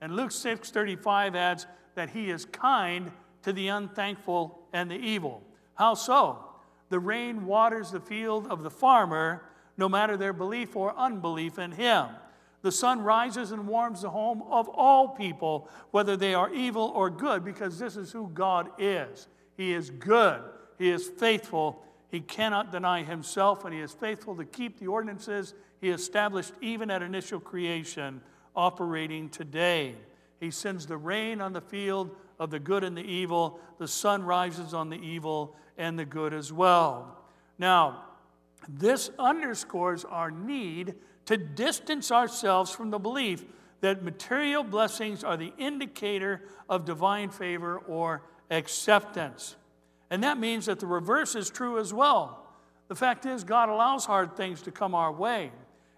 And 0.00 0.16
Luke 0.16 0.32
6:35 0.32 1.36
adds 1.36 1.66
that 1.94 2.10
he 2.10 2.30
is 2.30 2.44
kind 2.46 3.12
to 3.42 3.52
the 3.52 3.68
unthankful 3.68 4.58
and 4.72 4.90
the 4.90 4.96
evil. 4.96 5.42
How 5.74 5.94
so? 5.94 6.38
The 6.88 7.00
rain 7.00 7.46
waters 7.46 7.90
the 7.90 8.00
field 8.00 8.46
of 8.48 8.62
the 8.62 8.70
farmer, 8.70 9.44
no 9.76 9.88
matter 9.88 10.16
their 10.16 10.32
belief 10.32 10.76
or 10.76 10.96
unbelief 10.96 11.58
in 11.58 11.72
him. 11.72 12.08
The 12.62 12.72
sun 12.72 13.02
rises 13.02 13.50
and 13.50 13.66
warms 13.66 14.02
the 14.02 14.10
home 14.10 14.42
of 14.48 14.68
all 14.68 15.08
people, 15.08 15.68
whether 15.90 16.16
they 16.16 16.32
are 16.32 16.52
evil 16.52 16.92
or 16.94 17.10
good, 17.10 17.44
because 17.44 17.78
this 17.78 17.96
is 17.96 18.12
who 18.12 18.30
God 18.32 18.70
is. 18.78 19.26
He 19.56 19.72
is 19.72 19.90
good, 19.90 20.40
He 20.78 20.88
is 20.90 21.08
faithful, 21.08 21.82
He 22.08 22.20
cannot 22.20 22.70
deny 22.70 23.02
Himself, 23.02 23.64
and 23.64 23.74
He 23.74 23.80
is 23.80 23.92
faithful 23.92 24.36
to 24.36 24.44
keep 24.44 24.78
the 24.78 24.86
ordinances 24.86 25.54
He 25.80 25.90
established 25.90 26.52
even 26.60 26.90
at 26.90 27.02
initial 27.02 27.40
creation, 27.40 28.20
operating 28.54 29.28
today. 29.28 29.96
He 30.38 30.50
sends 30.50 30.86
the 30.86 30.96
rain 30.96 31.40
on 31.40 31.52
the 31.52 31.60
field 31.60 32.14
of 32.42 32.50
the 32.50 32.58
good 32.58 32.82
and 32.82 32.96
the 32.96 33.04
evil. 33.04 33.60
The 33.78 33.86
sun 33.86 34.24
rises 34.24 34.74
on 34.74 34.90
the 34.90 34.96
evil 34.96 35.54
and 35.78 35.96
the 35.96 36.04
good 36.04 36.34
as 36.34 36.52
well. 36.52 37.16
Now, 37.56 38.02
this 38.68 39.10
underscores 39.16 40.04
our 40.04 40.30
need 40.30 40.94
to 41.26 41.36
distance 41.36 42.10
ourselves 42.10 42.72
from 42.72 42.90
the 42.90 42.98
belief 42.98 43.44
that 43.80 44.02
material 44.02 44.64
blessings 44.64 45.22
are 45.22 45.36
the 45.36 45.52
indicator 45.56 46.42
of 46.68 46.84
divine 46.84 47.30
favor 47.30 47.78
or 47.78 48.22
acceptance. 48.50 49.54
And 50.10 50.24
that 50.24 50.36
means 50.36 50.66
that 50.66 50.80
the 50.80 50.86
reverse 50.86 51.36
is 51.36 51.48
true 51.48 51.78
as 51.78 51.94
well. 51.94 52.44
The 52.88 52.96
fact 52.96 53.24
is, 53.24 53.44
God 53.44 53.68
allows 53.68 54.04
hard 54.04 54.36
things 54.36 54.62
to 54.62 54.72
come 54.72 54.96
our 54.96 55.12
way. 55.12 55.52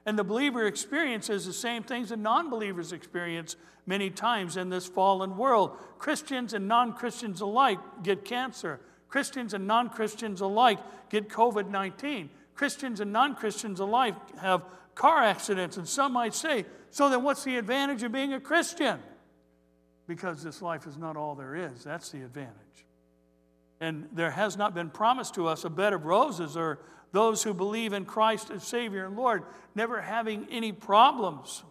And 0.06 0.18
the 0.18 0.24
believer 0.24 0.66
experiences 0.66 1.46
the 1.46 1.52
same 1.52 1.82
things 1.82 2.10
that 2.10 2.18
non 2.18 2.50
believers 2.50 2.92
experience 2.92 3.56
many 3.86 4.10
times 4.10 4.56
in 4.56 4.68
this 4.68 4.86
fallen 4.86 5.36
world. 5.36 5.76
Christians 5.98 6.52
and 6.52 6.68
non 6.68 6.92
Christians 6.92 7.40
alike 7.40 7.78
get 8.02 8.24
cancer. 8.24 8.80
Christians 9.08 9.54
and 9.54 9.66
non 9.66 9.88
Christians 9.88 10.40
alike 10.40 10.78
get 11.08 11.28
COVID 11.28 11.70
19. 11.70 12.28
Christians 12.54 13.00
and 13.00 13.12
non 13.12 13.34
Christians 13.34 13.80
alike 13.80 14.14
have 14.38 14.62
car 14.94 15.22
accidents. 15.22 15.76
And 15.76 15.88
some 15.88 16.12
might 16.12 16.34
say, 16.34 16.66
so 16.90 17.08
then 17.08 17.22
what's 17.22 17.44
the 17.44 17.56
advantage 17.56 18.02
of 18.02 18.12
being 18.12 18.32
a 18.32 18.40
Christian? 18.40 19.00
Because 20.06 20.42
this 20.42 20.60
life 20.60 20.86
is 20.86 20.98
not 20.98 21.16
all 21.16 21.34
there 21.34 21.54
is. 21.56 21.82
That's 21.82 22.10
the 22.10 22.22
advantage. 22.22 22.54
And 23.80 24.08
there 24.12 24.30
has 24.30 24.56
not 24.56 24.74
been 24.74 24.90
promised 24.90 25.34
to 25.34 25.46
us 25.48 25.64
a 25.64 25.70
bed 25.70 25.92
of 25.92 26.04
roses 26.04 26.56
or 26.56 26.78
those 27.14 27.42
who 27.42 27.54
believe 27.54 27.94
in 27.94 28.04
Christ 28.04 28.50
as 28.50 28.64
Savior 28.64 29.06
and 29.06 29.16
Lord 29.16 29.44
never 29.74 30.02
having 30.02 30.46
any 30.50 30.72
problems. 30.72 31.62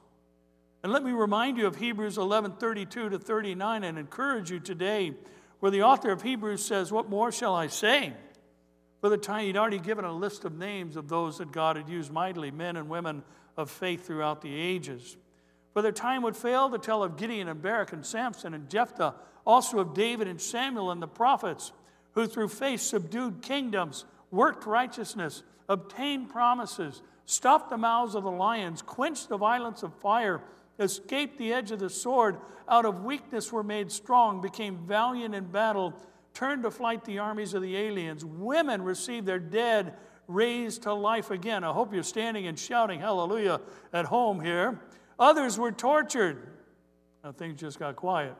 And 0.81 0.91
let 0.91 1.03
me 1.03 1.11
remind 1.11 1.57
you 1.57 1.67
of 1.67 1.75
Hebrews 1.75 2.17
11 2.17 2.53
32 2.53 3.09
to 3.09 3.19
39 3.19 3.83
and 3.83 3.99
encourage 3.99 4.49
you 4.49 4.59
today, 4.59 5.13
where 5.59 5.71
the 5.71 5.83
author 5.83 6.11
of 6.11 6.21
Hebrews 6.21 6.65
says, 6.65 6.91
What 6.91 7.09
more 7.09 7.31
shall 7.31 7.53
I 7.53 7.67
say? 7.67 8.13
For 8.99 9.09
the 9.09 9.17
time 9.17 9.45
he'd 9.45 9.57
already 9.57 9.79
given 9.79 10.05
a 10.05 10.13
list 10.13 10.45
of 10.45 10.57
names 10.57 10.95
of 10.95 11.09
those 11.09 11.37
that 11.37 11.51
God 11.51 11.75
had 11.75 11.89
used 11.89 12.11
mightily, 12.11 12.51
men 12.51 12.77
and 12.77 12.89
women 12.89 13.21
of 13.57 13.69
faith 13.69 14.07
throughout 14.07 14.41
the 14.41 14.55
ages. 14.55 15.17
For 15.73 15.81
their 15.81 15.91
time 15.91 16.21
would 16.21 16.37
fail 16.37 16.69
to 16.69 16.77
tell 16.77 17.03
of 17.03 17.17
Gideon 17.17 17.49
and 17.49 17.61
Barak 17.61 17.91
and 17.91 18.05
Samson 18.05 18.53
and 18.53 18.69
Jephthah, 18.69 19.15
also 19.45 19.79
of 19.79 19.93
David 19.93 20.27
and 20.27 20.39
Samuel 20.39 20.91
and 20.91 21.01
the 21.01 21.07
prophets, 21.07 21.73
who 22.13 22.27
through 22.27 22.47
faith 22.47 22.79
subdued 22.79 23.41
kingdoms, 23.41 24.05
worked 24.33 24.65
righteousness, 24.65 25.43
obtained 25.69 26.27
promises, 26.27 27.03
stopped 27.25 27.69
the 27.69 27.77
mouths 27.77 28.15
of 28.15 28.23
the 28.23 28.31
lions, 28.31 28.81
quenched 28.81 29.29
the 29.29 29.37
violence 29.37 29.83
of 29.83 29.93
fire, 29.93 30.41
escaped 30.79 31.37
the 31.37 31.53
edge 31.53 31.71
of 31.71 31.79
the 31.79 31.89
sword, 31.89 32.37
out 32.67 32.83
of 32.83 33.03
weakness 33.03 33.51
were 33.51 33.63
made 33.63 33.91
strong, 33.91 34.41
became 34.41 34.87
valiant 34.87 35.35
in 35.35 35.45
battle, 35.45 35.93
turned 36.33 36.63
to 36.63 36.71
flight 36.71 37.05
the 37.05 37.19
armies 37.19 37.53
of 37.53 37.61
the 37.61 37.77
aliens. 37.77 38.25
Women 38.25 38.81
received 38.81 39.27
their 39.27 39.39
dead 39.39 39.93
raised 40.27 40.83
to 40.83 40.93
life 40.93 41.29
again. 41.29 41.63
I 41.63 41.71
hope 41.71 41.93
you're 41.93 42.01
standing 42.01 42.47
and 42.47 42.57
shouting 42.57 43.01
hallelujah 43.01 43.61
at 43.93 44.05
home 44.05 44.41
here. 44.41 44.81
Others 45.19 45.59
were 45.59 45.71
tortured. 45.71 46.47
Now 47.23 47.33
things 47.33 47.59
just 47.59 47.77
got 47.77 47.95
quiet. 47.95 48.33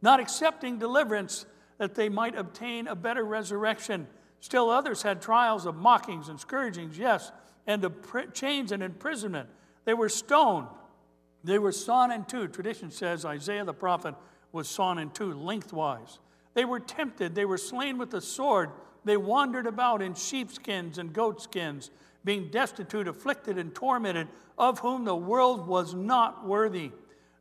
Not 0.00 0.18
accepting 0.18 0.78
deliverance 0.78 1.44
that 1.76 1.94
they 1.94 2.08
might 2.08 2.36
obtain 2.36 2.86
a 2.86 2.94
better 2.94 3.24
resurrection. 3.24 4.06
Still 4.40 4.70
others 4.70 5.02
had 5.02 5.20
trials 5.20 5.66
of 5.66 5.76
mockings 5.76 6.28
and 6.28 6.38
scourgings, 6.38 6.98
yes, 6.98 7.32
and 7.66 7.84
of 7.84 7.94
chains 8.32 8.72
and 8.72 8.82
imprisonment. 8.82 9.48
They 9.84 9.94
were 9.94 10.08
stoned. 10.08 10.68
They 11.44 11.58
were 11.58 11.72
sawn 11.72 12.12
in 12.12 12.24
two. 12.24 12.48
Tradition 12.48 12.90
says 12.90 13.24
Isaiah 13.24 13.64
the 13.64 13.74
prophet 13.74 14.14
was 14.52 14.68
sawn 14.68 14.98
in 14.98 15.10
two 15.10 15.32
lengthwise. 15.32 16.18
They 16.54 16.64
were 16.64 16.80
tempted. 16.80 17.34
They 17.34 17.44
were 17.44 17.58
slain 17.58 17.98
with 17.98 18.10
the 18.10 18.20
sword. 18.20 18.70
They 19.04 19.16
wandered 19.16 19.66
about 19.66 20.02
in 20.02 20.14
sheepskins 20.14 20.98
and 20.98 21.12
goatskins, 21.12 21.90
being 22.24 22.50
destitute, 22.50 23.08
afflicted, 23.08 23.58
and 23.58 23.74
tormented, 23.74 24.28
of 24.56 24.80
whom 24.80 25.04
the 25.04 25.16
world 25.16 25.66
was 25.66 25.94
not 25.94 26.46
worthy. 26.46 26.90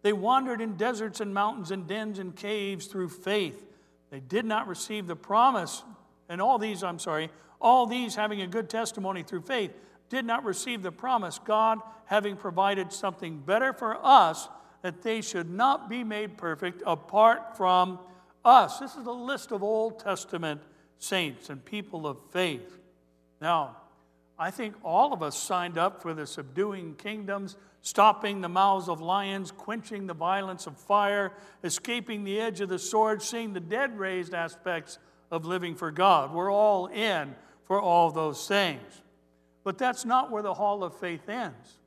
They 0.03 0.13
wandered 0.13 0.61
in 0.61 0.77
deserts 0.77 1.19
and 1.19 1.33
mountains 1.33 1.71
and 1.71 1.87
dens 1.87 2.19
and 2.19 2.35
caves 2.35 2.85
through 2.87 3.09
faith. 3.09 3.65
They 4.09 4.19
did 4.19 4.45
not 4.45 4.67
receive 4.67 5.07
the 5.07 5.15
promise. 5.15 5.83
And 6.29 6.41
all 6.41 6.57
these, 6.57 6.83
I'm 6.83 6.99
sorry, 6.99 7.29
all 7.59 7.85
these 7.85 8.15
having 8.15 8.41
a 8.41 8.47
good 8.47 8.69
testimony 8.69 9.23
through 9.23 9.41
faith, 9.41 9.71
did 10.09 10.25
not 10.25 10.43
receive 10.45 10.83
the 10.83 10.91
promise, 10.91 11.39
God 11.43 11.79
having 12.05 12.37
provided 12.37 12.93
something 12.93 13.39
better 13.39 13.73
for 13.73 13.97
us, 14.05 14.47
that 14.81 15.01
they 15.01 15.21
should 15.21 15.49
not 15.49 15.89
be 15.89 16.03
made 16.03 16.37
perfect 16.37 16.81
apart 16.85 17.57
from 17.57 17.99
us. 18.45 18.79
This 18.79 18.95
is 18.95 19.05
a 19.05 19.11
list 19.11 19.51
of 19.51 19.63
Old 19.63 19.99
Testament 19.99 20.61
saints 20.97 21.49
and 21.49 21.63
people 21.63 22.07
of 22.07 22.17
faith. 22.31 22.79
Now, 23.41 23.77
I 24.39 24.51
think 24.51 24.75
all 24.83 25.13
of 25.13 25.23
us 25.23 25.37
signed 25.37 25.77
up 25.77 26.01
for 26.01 26.13
the 26.13 26.27
subduing 26.27 26.95
kingdoms, 26.95 27.57
stopping 27.81 28.41
the 28.41 28.49
mouths 28.49 28.87
of 28.87 29.01
lions, 29.01 29.51
quenching 29.51 30.07
the 30.07 30.13
violence 30.13 30.67
of 30.67 30.77
fire, 30.77 31.33
escaping 31.63 32.23
the 32.23 32.39
edge 32.39 32.61
of 32.61 32.69
the 32.69 32.79
sword, 32.79 33.21
seeing 33.21 33.53
the 33.53 33.59
dead 33.59 33.97
raised 33.97 34.33
aspects 34.33 34.99
of 35.31 35.45
living 35.45 35.75
for 35.75 35.91
God. 35.91 36.33
We're 36.33 36.51
all 36.51 36.87
in 36.87 37.35
for 37.65 37.81
all 37.81 38.11
those 38.11 38.47
things. 38.47 39.01
But 39.63 39.77
that's 39.77 40.05
not 40.05 40.31
where 40.31 40.43
the 40.43 40.53
hall 40.53 40.83
of 40.83 40.97
faith 40.97 41.27
ends. 41.27 41.79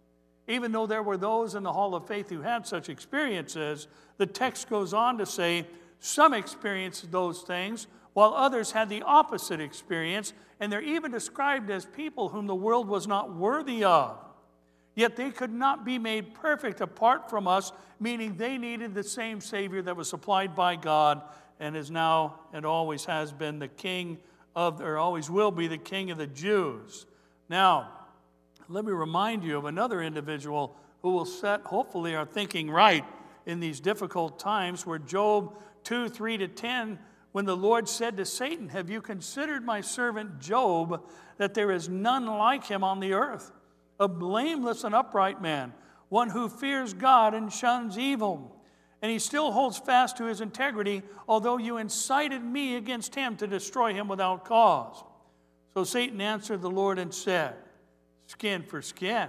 Even 0.46 0.72
though 0.72 0.87
there 0.87 1.03
were 1.03 1.16
those 1.16 1.55
in 1.55 1.62
the 1.62 1.72
hall 1.72 1.94
of 1.94 2.07
faith 2.07 2.29
who 2.29 2.42
had 2.42 2.66
such 2.66 2.88
experiences, 2.88 3.87
the 4.18 4.26
text 4.26 4.68
goes 4.68 4.92
on 4.92 5.16
to 5.18 5.26
say 5.26 5.66
some 6.00 6.35
experienced 6.35 7.11
those 7.11 7.42
things, 7.42 7.87
while 8.12 8.35
others 8.35 8.72
had 8.72 8.88
the 8.88 9.03
opposite 9.03 9.61
experience, 9.61 10.33
and 10.59 10.72
they're 10.72 10.83
even 10.83 11.12
described 11.12 11.70
as 11.70 11.85
people 11.87 12.29
whom 12.29 12.46
the 12.46 12.55
world 12.55 12.88
was 12.88 13.07
not 13.07 13.35
worthy 13.35 13.85
of. 13.85 14.18
Yet 14.94 15.16
they 15.16 15.31
could 15.31 15.53
not 15.53 15.85
be 15.85 15.98
made 15.98 16.35
perfect 16.35 16.81
apart 16.81 17.31
from 17.31 17.46
us, 17.46 17.72
meaning 18.00 18.37
they 18.37 18.59
needed 18.59 18.92
the 18.92 19.05
same 19.05 19.40
Savior 19.40 19.83
that 19.83 19.96
was 19.96 20.09
supplied 20.09 20.57
by 20.57 20.74
God 20.76 21.22
and 21.61 21.77
is 21.77 21.90
now 21.90 22.40
and 22.53 22.66
always 22.66 23.05
has 23.05 23.33
been 23.33 23.59
the 23.61 23.68
King 23.68 24.18
of, 24.57 24.81
or 24.81 24.99
always 24.99 25.31
will 25.31 25.53
be 25.53 25.68
the 25.68 25.79
King 25.79 26.11
of 26.11 26.18
the 26.18 26.27
Jews. 26.27 27.07
Now, 27.49 27.90
let 28.68 28.85
me 28.85 28.92
remind 28.92 29.44
you 29.44 29.57
of 29.59 29.66
another 29.66 30.03
individual 30.03 30.77
who 31.03 31.12
will 31.12 31.25
set, 31.27 31.61
hopefully, 31.62 32.14
our 32.14 32.27
thinking 32.27 32.70
right 32.70 33.05
in 33.46 33.61
these 33.61 33.79
difficult 33.81 34.38
times, 34.38 34.85
where 34.85 34.99
Job 34.99 35.57
2 35.85 36.09
3 36.09 36.38
to 36.38 36.49
10 36.49 36.99
when 37.33 37.44
the 37.44 37.57
Lord 37.57 37.88
said 37.88 38.16
to 38.16 38.25
Satan, 38.25 38.70
Have 38.70 38.90
you 38.90 39.01
considered 39.01 39.64
my 39.64 39.81
servant 39.81 40.40
Job, 40.40 41.07
that 41.37 41.55
there 41.55 41.70
is 41.70 41.88
none 41.88 42.27
like 42.27 42.66
him 42.66 42.83
on 42.83 43.01
the 43.01 43.12
earth, 43.12 43.53
a 44.01 44.09
blameless 44.09 44.85
and 44.85 44.94
upright 44.94 45.40
man, 45.40 45.73
one 46.09 46.31
who 46.31 46.49
fears 46.49 46.92
God 46.92 47.35
and 47.35 47.53
shuns 47.53 47.96
evil? 47.96 48.60
And 49.02 49.10
he 49.10 49.18
still 49.18 49.52
holds 49.52 49.78
fast 49.78 50.18
to 50.18 50.24
his 50.24 50.40
integrity, 50.40 51.02
although 51.26 51.56
you 51.56 51.78
incited 51.78 52.42
me 52.42 52.76
against 52.76 53.14
him 53.14 53.36
to 53.36 53.46
destroy 53.46 53.94
him 53.94 54.08
without 54.08 54.44
cause. 54.44 55.02
So 55.74 55.84
Satan 55.84 56.20
answered 56.20 56.60
the 56.60 56.70
Lord 56.70 56.98
and 56.98 57.14
said, 57.14 57.54
Skin 58.26 58.62
for 58.62 58.82
skin. 58.82 59.28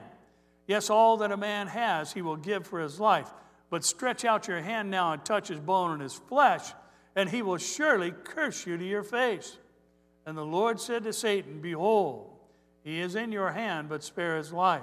Yes, 0.68 0.90
all 0.90 1.18
that 1.18 1.32
a 1.32 1.38
man 1.38 1.68
has 1.68 2.12
he 2.12 2.22
will 2.22 2.36
give 2.36 2.68
for 2.68 2.80
his 2.82 3.00
life. 3.00 3.32
But 3.70 3.86
stretch 3.86 4.26
out 4.26 4.48
your 4.48 4.62
hand 4.62 4.92
now 4.92 5.14
and 5.14 5.24
touch 5.24 5.48
his 5.48 5.60
bone 5.60 5.92
and 5.92 6.02
his 6.02 6.14
flesh 6.14 6.74
and 7.16 7.30
he 7.30 7.42
will 7.42 7.58
surely 7.58 8.12
curse 8.12 8.66
you 8.66 8.78
to 8.78 8.86
your 8.86 9.04
face. 9.04 9.58
And 10.26 10.38
the 10.38 10.46
Lord 10.46 10.80
said 10.80 11.04
to 11.04 11.14
Satan, 11.14 11.62
Behold, 11.62 12.30
he 12.84 13.00
is 13.00 13.16
in 13.16 13.32
your 13.32 13.52
hand, 13.52 13.90
but 13.90 14.04
spare 14.04 14.38
his 14.38 14.54
life. 14.54 14.82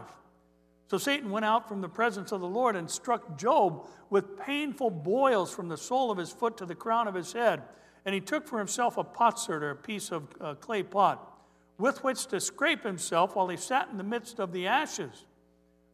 So 0.89 0.97
Satan 0.97 1.31
went 1.31 1.45
out 1.45 1.69
from 1.69 1.83
the 1.83 1.89
presence 1.89 2.33
of 2.33 2.41
the 2.41 2.49
Lord 2.49 2.75
and 2.75 2.91
struck 2.91 3.39
Job 3.39 3.87
with 4.09 4.39
painful 4.39 4.91
boils 4.91 5.55
from 5.55 5.69
the 5.69 5.77
sole 5.77 6.11
of 6.11 6.17
his 6.17 6.31
foot 6.31 6.57
to 6.59 6.67
the 6.67 6.75
crown 6.75 7.07
of 7.07 7.15
his 7.15 7.33
head. 7.33 7.63
And 8.07 8.15
he 8.15 8.23
took 8.23 8.49
for 8.49 8.59
himself 8.59 8.97
a 8.97 9.05
potsherd 9.05 9.63
or 9.63 9.71
a 9.71 9.77
piece 9.77 10.11
of 10.11 10.29
uh, 10.41 10.55
clay 10.55 10.83
pot 10.83 11.39
with 11.77 12.03
which 12.03 12.27
to 12.27 12.41
scrape 12.41 12.83
himself 12.83 13.37
while 13.37 13.49
he 13.49 13.57
sat 13.57 13.89
in 13.91 13.99
the 13.99 14.05
midst 14.05 14.39
of 14.39 14.53
the 14.53 14.67
ashes. 14.67 15.27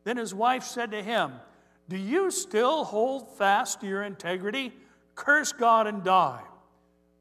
Then 0.04 0.16
his 0.16 0.33
wife 0.33 0.62
said 0.62 0.92
to 0.92 1.02
him, 1.02 1.33
Do 1.88 1.96
you 1.96 2.30
still 2.30 2.85
hold 2.85 3.37
fast 3.37 3.80
to 3.80 3.87
your 3.87 4.04
integrity? 4.04 4.72
Curse 5.14 5.52
God 5.52 5.87
and 5.87 6.04
die. 6.04 6.42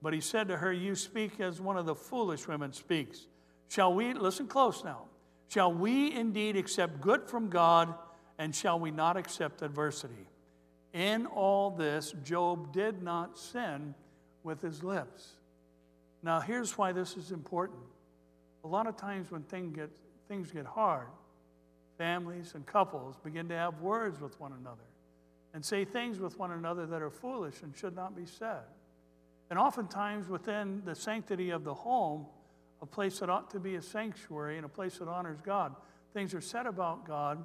But 0.01 0.13
he 0.13 0.21
said 0.21 0.47
to 0.49 0.57
her, 0.57 0.71
You 0.71 0.95
speak 0.95 1.39
as 1.39 1.59
one 1.59 1.77
of 1.77 1.85
the 1.85 1.95
foolish 1.95 2.47
women 2.47 2.71
speaks. 2.71 3.27
Shall 3.69 3.93
we, 3.93 4.13
listen 4.13 4.47
close 4.47 4.83
now, 4.83 5.05
shall 5.53 5.71
we 5.71 6.11
indeed 6.11 6.57
accept 6.57 6.99
good 6.99 7.29
from 7.29 7.49
God, 7.49 7.93
and 8.39 8.55
shall 8.55 8.79
we 8.79 8.89
not 8.89 9.17
accept 9.17 9.61
adversity? 9.61 10.27
In 10.93 11.27
all 11.27 11.69
this, 11.69 12.15
Job 12.23 12.73
did 12.73 13.03
not 13.03 13.37
sin 13.37 13.93
with 14.43 14.61
his 14.61 14.83
lips. 14.83 15.33
Now, 16.23 16.39
here's 16.39 16.75
why 16.75 16.91
this 16.91 17.17
is 17.17 17.31
important. 17.31 17.79
A 18.63 18.67
lot 18.67 18.87
of 18.87 18.97
times 18.97 19.29
when 19.29 19.43
things 19.43 19.75
get, 19.75 19.91
things 20.27 20.51
get 20.51 20.65
hard, 20.65 21.07
families 21.99 22.53
and 22.55 22.65
couples 22.65 23.15
begin 23.23 23.47
to 23.49 23.55
have 23.55 23.79
words 23.79 24.19
with 24.19 24.39
one 24.39 24.53
another 24.59 24.89
and 25.53 25.63
say 25.63 25.85
things 25.85 26.19
with 26.19 26.39
one 26.39 26.51
another 26.51 26.87
that 26.87 27.01
are 27.01 27.11
foolish 27.11 27.61
and 27.61 27.75
should 27.77 27.95
not 27.95 28.15
be 28.15 28.25
said. 28.25 28.63
And 29.51 29.59
oftentimes, 29.59 30.27
within 30.27 30.81
the 30.83 30.95
sanctity 30.95 31.51
of 31.51 31.63
the 31.63 31.75
home, 31.75 32.25
a 32.83 32.85
place 32.85 33.19
that 33.19 33.29
ought 33.29 33.49
to 33.51 33.61
be 33.61 33.75
a 33.75 33.81
sanctuary 33.81 34.57
and 34.57 34.65
a 34.65 34.69
place 34.69 34.97
that 34.97 35.07
honors 35.07 35.39
God, 35.41 35.73
things 36.13 36.33
are 36.33 36.41
said 36.41 36.65
about 36.65 37.07
God 37.07 37.41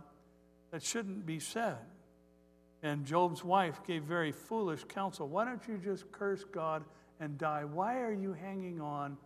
that 0.73 0.83
shouldn't 0.83 1.25
be 1.25 1.39
said. 1.39 1.77
And 2.83 3.07
Job's 3.07 3.45
wife 3.45 3.81
gave 3.87 4.03
very 4.03 4.33
foolish 4.33 4.83
counsel. 4.89 5.29
Why 5.29 5.45
don't 5.45 5.63
you 5.69 5.79
just 5.79 6.11
curse 6.11 6.43
God 6.43 6.85
and 7.21 7.39
die? 7.39 7.65
Why 7.65 8.01
are 8.01 8.13
you 8.13 8.33
hanging 8.33 8.81
on 8.81 9.17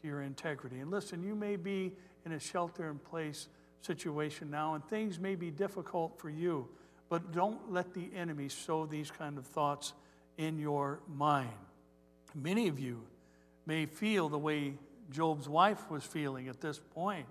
to 0.00 0.08
your 0.08 0.22
integrity? 0.22 0.80
And 0.80 0.90
listen, 0.90 1.22
you 1.22 1.34
may 1.34 1.56
be 1.56 1.92
in 2.24 2.32
a 2.32 2.40
shelter 2.40 2.88
in 2.88 2.98
place 2.98 3.48
situation 3.82 4.50
now, 4.50 4.74
and 4.74 4.82
things 4.86 5.20
may 5.20 5.34
be 5.34 5.50
difficult 5.50 6.18
for 6.18 6.30
you. 6.30 6.66
But 7.10 7.30
don't 7.32 7.70
let 7.70 7.92
the 7.92 8.10
enemy 8.16 8.48
sow 8.48 8.86
these 8.86 9.10
kind 9.10 9.36
of 9.36 9.46
thoughts 9.46 9.92
in 10.38 10.58
your 10.58 11.00
mind. 11.06 11.50
Many 12.34 12.68
of 12.68 12.80
you 12.80 13.02
may 13.66 13.84
feel 13.84 14.30
the 14.30 14.38
way 14.38 14.74
Job's 15.10 15.48
wife 15.48 15.90
was 15.90 16.04
feeling 16.04 16.48
at 16.48 16.60
this 16.60 16.80
point. 16.94 17.26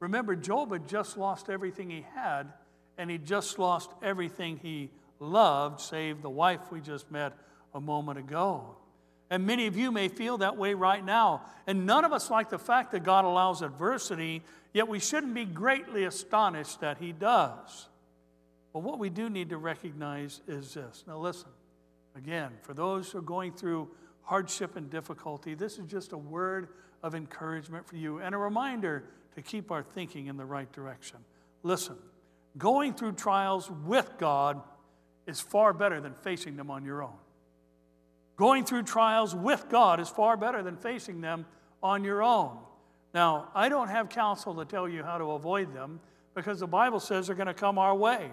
Remember, 0.00 0.34
Job 0.34 0.72
had 0.72 0.88
just 0.88 1.16
lost 1.16 1.48
everything 1.48 1.88
he 1.88 2.04
had, 2.14 2.52
and 2.98 3.10
he 3.10 3.18
just 3.18 3.58
lost 3.58 3.90
everything 4.02 4.58
he 4.62 4.90
loved, 5.20 5.80
save 5.80 6.22
the 6.22 6.30
wife 6.30 6.72
we 6.72 6.80
just 6.80 7.10
met 7.10 7.32
a 7.74 7.80
moment 7.80 8.18
ago. 8.18 8.76
And 9.30 9.46
many 9.46 9.66
of 9.66 9.76
you 9.76 9.90
may 9.90 10.08
feel 10.08 10.38
that 10.38 10.58
way 10.58 10.74
right 10.74 11.02
now. 11.02 11.42
And 11.66 11.86
none 11.86 12.04
of 12.04 12.12
us 12.12 12.30
like 12.30 12.50
the 12.50 12.58
fact 12.58 12.92
that 12.92 13.02
God 13.02 13.24
allows 13.24 13.62
adversity, 13.62 14.42
yet 14.74 14.88
we 14.88 14.98
shouldn't 14.98 15.32
be 15.32 15.46
greatly 15.46 16.04
astonished 16.04 16.80
that 16.80 16.98
He 16.98 17.12
does. 17.12 17.88
But 18.72 18.80
what 18.80 18.98
we 18.98 19.08
do 19.08 19.30
need 19.30 19.50
to 19.50 19.56
recognize 19.56 20.42
is 20.46 20.74
this. 20.74 21.04
Now, 21.06 21.18
listen, 21.18 21.48
again, 22.16 22.50
for 22.60 22.74
those 22.74 23.10
who 23.10 23.18
are 23.18 23.22
going 23.22 23.52
through 23.52 23.88
hardship 24.22 24.76
and 24.76 24.90
difficulty, 24.90 25.54
this 25.54 25.78
is 25.78 25.86
just 25.86 26.12
a 26.12 26.18
word 26.18 26.68
of 27.02 27.14
encouragement 27.14 27.86
for 27.86 27.96
you 27.96 28.18
and 28.18 28.34
a 28.34 28.38
reminder 28.38 29.04
to 29.34 29.42
keep 29.42 29.70
our 29.70 29.82
thinking 29.82 30.26
in 30.26 30.36
the 30.36 30.44
right 30.44 30.70
direction. 30.72 31.18
Listen, 31.62 31.96
going 32.58 32.94
through 32.94 33.12
trials 33.12 33.70
with 33.84 34.10
God 34.18 34.60
is 35.26 35.40
far 35.40 35.72
better 35.72 36.00
than 36.00 36.14
facing 36.14 36.56
them 36.56 36.70
on 36.70 36.84
your 36.84 37.02
own. 37.02 37.14
Going 38.36 38.64
through 38.64 38.84
trials 38.84 39.34
with 39.34 39.66
God 39.68 40.00
is 40.00 40.08
far 40.08 40.36
better 40.36 40.62
than 40.62 40.76
facing 40.76 41.20
them 41.20 41.46
on 41.82 42.04
your 42.04 42.22
own. 42.22 42.58
Now, 43.14 43.48
I 43.54 43.68
don't 43.68 43.88
have 43.88 44.08
counsel 44.08 44.54
to 44.56 44.64
tell 44.64 44.88
you 44.88 45.02
how 45.02 45.18
to 45.18 45.32
avoid 45.32 45.74
them 45.74 46.00
because 46.34 46.60
the 46.60 46.66
Bible 46.66 46.98
says 46.98 47.26
they're 47.26 47.36
going 47.36 47.46
to 47.46 47.54
come 47.54 47.78
our 47.78 47.94
way. 47.94 48.30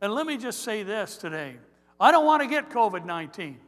And 0.00 0.14
let 0.14 0.26
me 0.26 0.36
just 0.36 0.62
say 0.62 0.82
this 0.82 1.16
today 1.16 1.56
I 2.00 2.10
don't 2.12 2.24
want 2.24 2.42
to 2.42 2.48
get 2.48 2.70
COVID 2.70 3.04
19. 3.04 3.58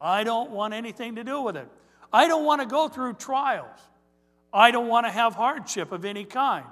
I 0.00 0.24
don't 0.24 0.50
want 0.50 0.74
anything 0.74 1.16
to 1.16 1.24
do 1.24 1.42
with 1.42 1.56
it. 1.56 1.68
I 2.12 2.26
don't 2.26 2.44
want 2.44 2.60
to 2.60 2.66
go 2.66 2.88
through 2.88 3.14
trials. 3.14 3.78
I 4.52 4.70
don't 4.70 4.88
want 4.88 5.06
to 5.06 5.12
have 5.12 5.34
hardship 5.34 5.92
of 5.92 6.04
any 6.04 6.24
kind. 6.24 6.66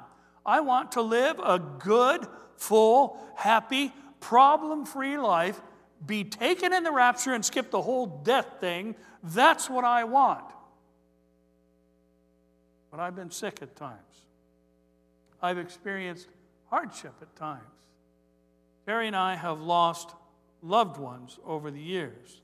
I 0.45 0.61
want 0.61 0.93
to 0.93 1.03
live 1.03 1.39
a 1.39 1.59
good, 1.59 2.27
full, 2.57 3.19
happy, 3.37 3.93
problem 4.21 4.85
free 4.85 5.19
life, 5.19 5.61
be 6.05 6.25
taken 6.25 6.73
in 6.73 6.83
the 6.83 6.91
rapture 6.91 7.35
and 7.35 7.45
skip 7.45 7.71
the 7.71 7.83
whole 7.83 8.07
death 8.07 8.47
thing. 8.61 8.95
That's 9.23 9.69
what 9.69 9.85
I 9.85 10.05
want. 10.05 10.45
But 12.91 13.01
I've 13.01 13.15
been 13.15 13.31
sick 13.31 13.59
at 13.63 13.77
times. 13.77 13.99
I've 15.43 15.59
experienced 15.59 16.29
hardship 16.71 17.15
at 17.21 17.35
times. 17.37 17.63
Terry 18.87 19.07
and 19.07 19.17
I 19.17 19.37
have 19.37 19.61
lost 19.61 20.15
loved 20.63 20.99
ones 20.99 21.39
over 21.45 21.71
the 21.71 21.81
years. 21.81 22.41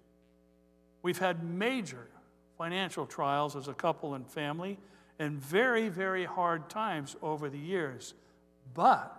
We've 1.05 1.19
had 1.19 1.45
major 1.45 2.09
financial 2.57 3.05
trials 3.05 3.57
as 3.57 3.69
a 3.69 3.75
couple 3.75 4.15
and 4.15 4.27
family 4.27 4.79
and 5.19 5.39
very, 5.39 5.91
very 5.91 6.25
hard 6.25 6.71
times 6.71 7.15
over 7.21 7.51
the 7.51 7.59
years. 7.59 8.15
But 8.73 9.15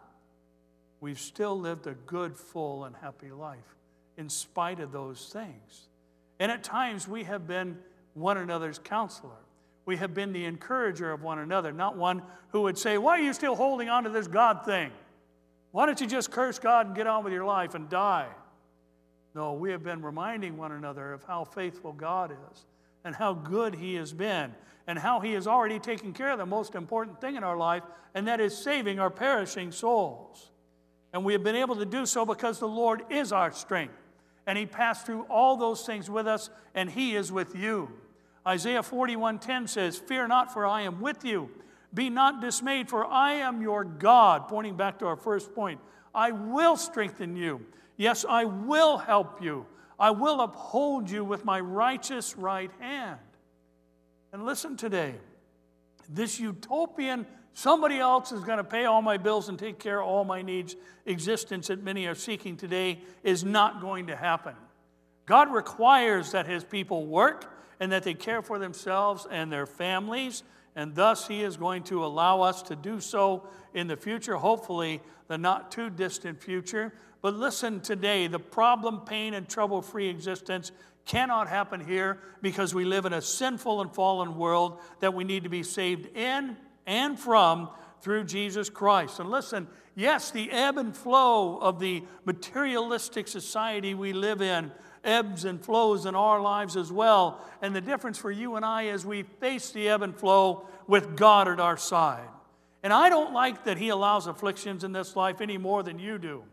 we've 0.99 1.19
still 1.19 1.57
lived 1.59 1.85
a 1.85 1.93
good, 1.93 2.35
full, 2.35 2.85
and 2.85 2.95
happy 2.95 3.29
life 3.29 3.75
in 4.17 4.29
spite 4.29 4.79
of 4.79 4.91
those 4.91 5.29
things. 5.31 5.89
And 6.39 6.51
at 6.51 6.63
times 6.63 7.07
we 7.07 7.23
have 7.25 7.45
been 7.45 7.77
one 8.15 8.39
another's 8.39 8.79
counselor. 8.79 9.37
We 9.85 9.97
have 9.97 10.15
been 10.15 10.33
the 10.33 10.45
encourager 10.45 11.11
of 11.11 11.21
one 11.21 11.37
another, 11.37 11.71
not 11.71 11.95
one 11.95 12.23
who 12.49 12.61
would 12.61 12.79
say, 12.79 12.97
Why 12.97 13.19
are 13.19 13.21
you 13.21 13.31
still 13.31 13.55
holding 13.55 13.89
on 13.89 14.05
to 14.05 14.09
this 14.09 14.27
God 14.27 14.65
thing? 14.65 14.89
Why 15.71 15.85
don't 15.85 16.01
you 16.01 16.07
just 16.07 16.31
curse 16.31 16.57
God 16.57 16.87
and 16.87 16.95
get 16.95 17.05
on 17.05 17.23
with 17.23 17.31
your 17.31 17.45
life 17.45 17.75
and 17.75 17.87
die? 17.87 18.29
No, 19.35 19.51
we 19.51 19.71
have 19.71 19.83
been 19.83 20.01
reminding 20.01 20.55
one 20.55 20.71
another 20.71 21.11
of 21.11 21.25
how 21.25 21.43
faithful 21.43 21.91
God 21.91 22.31
is 22.31 22.65
and 23.03 23.13
how 23.13 23.33
good 23.33 23.75
He 23.75 23.95
has 23.95 24.13
been 24.13 24.55
and 24.87 24.97
how 24.97 25.19
He 25.19 25.33
has 25.33 25.45
already 25.45 25.77
taken 25.77 26.13
care 26.13 26.31
of 26.31 26.37
the 26.37 26.45
most 26.45 26.73
important 26.73 27.19
thing 27.19 27.35
in 27.35 27.43
our 27.43 27.57
life, 27.57 27.83
and 28.13 28.29
that 28.29 28.39
is 28.39 28.57
saving 28.57 28.97
our 28.97 29.09
perishing 29.09 29.73
souls. 29.73 30.51
And 31.11 31.25
we 31.25 31.33
have 31.33 31.43
been 31.43 31.55
able 31.55 31.75
to 31.75 31.85
do 31.85 32.05
so 32.05 32.25
because 32.25 32.59
the 32.59 32.67
Lord 32.67 33.03
is 33.09 33.33
our 33.33 33.51
strength. 33.51 33.93
And 34.47 34.57
He 34.57 34.65
passed 34.65 35.05
through 35.05 35.23
all 35.23 35.57
those 35.57 35.85
things 35.85 36.09
with 36.09 36.27
us, 36.27 36.49
and 36.73 36.89
He 36.89 37.15
is 37.15 37.29
with 37.31 37.55
you. 37.55 37.91
Isaiah 38.47 38.83
41:10 38.83 39.67
says, 39.67 39.97
Fear 39.97 40.27
not, 40.27 40.53
for 40.53 40.65
I 40.65 40.83
am 40.83 41.01
with 41.01 41.25
you. 41.25 41.49
Be 41.93 42.09
not 42.09 42.41
dismayed, 42.41 42.89
for 42.89 43.05
I 43.05 43.33
am 43.33 43.61
your 43.61 43.83
God. 43.83 44.47
Pointing 44.47 44.77
back 44.77 44.99
to 44.99 45.07
our 45.07 45.15
first 45.15 45.53
point, 45.55 45.79
I 46.15 46.31
will 46.31 46.77
strengthen 46.77 47.35
you. 47.35 47.65
Yes, 47.97 48.25
I 48.27 48.45
will 48.45 48.97
help 48.97 49.41
you. 49.41 49.65
I 49.99 50.11
will 50.11 50.41
uphold 50.41 51.09
you 51.09 51.23
with 51.23 51.45
my 51.45 51.59
righteous 51.59 52.37
right 52.37 52.71
hand. 52.79 53.19
And 54.33 54.45
listen 54.45 54.75
today 54.75 55.15
this 56.09 56.39
utopian, 56.39 57.25
somebody 57.53 57.97
else 57.97 58.31
is 58.31 58.43
going 58.43 58.57
to 58.57 58.63
pay 58.63 58.85
all 58.85 59.01
my 59.01 59.17
bills 59.17 59.49
and 59.49 59.57
take 59.57 59.79
care 59.79 60.01
of 60.01 60.07
all 60.07 60.23
my 60.23 60.41
needs 60.41 60.75
existence 61.05 61.67
that 61.67 61.83
many 61.83 62.05
are 62.05 62.15
seeking 62.15 62.57
today 62.57 62.99
is 63.23 63.43
not 63.43 63.81
going 63.81 64.07
to 64.07 64.15
happen. 64.15 64.55
God 65.25 65.51
requires 65.51 66.31
that 66.31 66.45
his 66.45 66.63
people 66.63 67.05
work 67.05 67.51
and 67.79 67.91
that 67.91 68.03
they 68.03 68.13
care 68.13 68.41
for 68.41 68.59
themselves 68.59 69.27
and 69.29 69.51
their 69.51 69.65
families, 69.65 70.43
and 70.75 70.93
thus 70.93 71.27
he 71.27 71.41
is 71.41 71.57
going 71.57 71.83
to 71.83 72.03
allow 72.03 72.41
us 72.41 72.61
to 72.63 72.75
do 72.75 72.99
so 72.99 73.47
in 73.73 73.87
the 73.87 73.95
future, 73.95 74.35
hopefully, 74.35 75.01
the 75.27 75.37
not 75.37 75.71
too 75.71 75.89
distant 75.89 76.41
future. 76.41 76.93
But 77.21 77.35
listen 77.35 77.79
today 77.79 78.27
the 78.27 78.39
problem, 78.39 79.01
pain, 79.01 79.33
and 79.33 79.47
trouble 79.47 79.81
free 79.81 80.09
existence 80.09 80.71
cannot 81.05 81.47
happen 81.47 81.79
here 81.79 82.19
because 82.41 82.73
we 82.73 82.83
live 82.83 83.05
in 83.05 83.13
a 83.13 83.21
sinful 83.21 83.81
and 83.81 83.93
fallen 83.93 84.37
world 84.37 84.79
that 84.99 85.13
we 85.13 85.23
need 85.23 85.43
to 85.43 85.49
be 85.49 85.63
saved 85.63 86.15
in 86.15 86.57
and 86.85 87.19
from 87.19 87.69
through 88.01 88.23
Jesus 88.25 88.69
Christ. 88.69 89.19
And 89.19 89.29
listen, 89.29 89.67
yes, 89.95 90.31
the 90.31 90.51
ebb 90.51 90.77
and 90.77 90.95
flow 90.95 91.57
of 91.57 91.79
the 91.79 92.03
materialistic 92.25 93.27
society 93.27 93.93
we 93.93 94.13
live 94.13 94.41
in 94.41 94.71
ebbs 95.05 95.45
and 95.45 95.63
flows 95.63 96.05
in 96.05 96.15
our 96.15 96.41
lives 96.41 96.75
as 96.75 96.91
well. 96.91 97.39
And 97.61 97.75
the 97.75 97.81
difference 97.81 98.17
for 98.17 98.31
you 98.31 98.55
and 98.55 98.65
I 98.65 98.83
is 98.83 99.05
we 99.05 99.23
face 99.23 99.71
the 99.71 99.87
ebb 99.87 100.01
and 100.01 100.15
flow 100.15 100.67
with 100.87 101.15
God 101.15 101.47
at 101.47 101.59
our 101.59 101.77
side. 101.77 102.27
And 102.83 102.91
I 102.91 103.09
don't 103.09 103.33
like 103.33 103.65
that 103.65 103.77
He 103.77 103.89
allows 103.89 104.27
afflictions 104.27 104.83
in 104.83 104.91
this 104.91 105.15
life 105.15 105.41
any 105.41 105.57
more 105.57 105.83
than 105.83 105.99
you 105.99 106.17
do. 106.17 106.43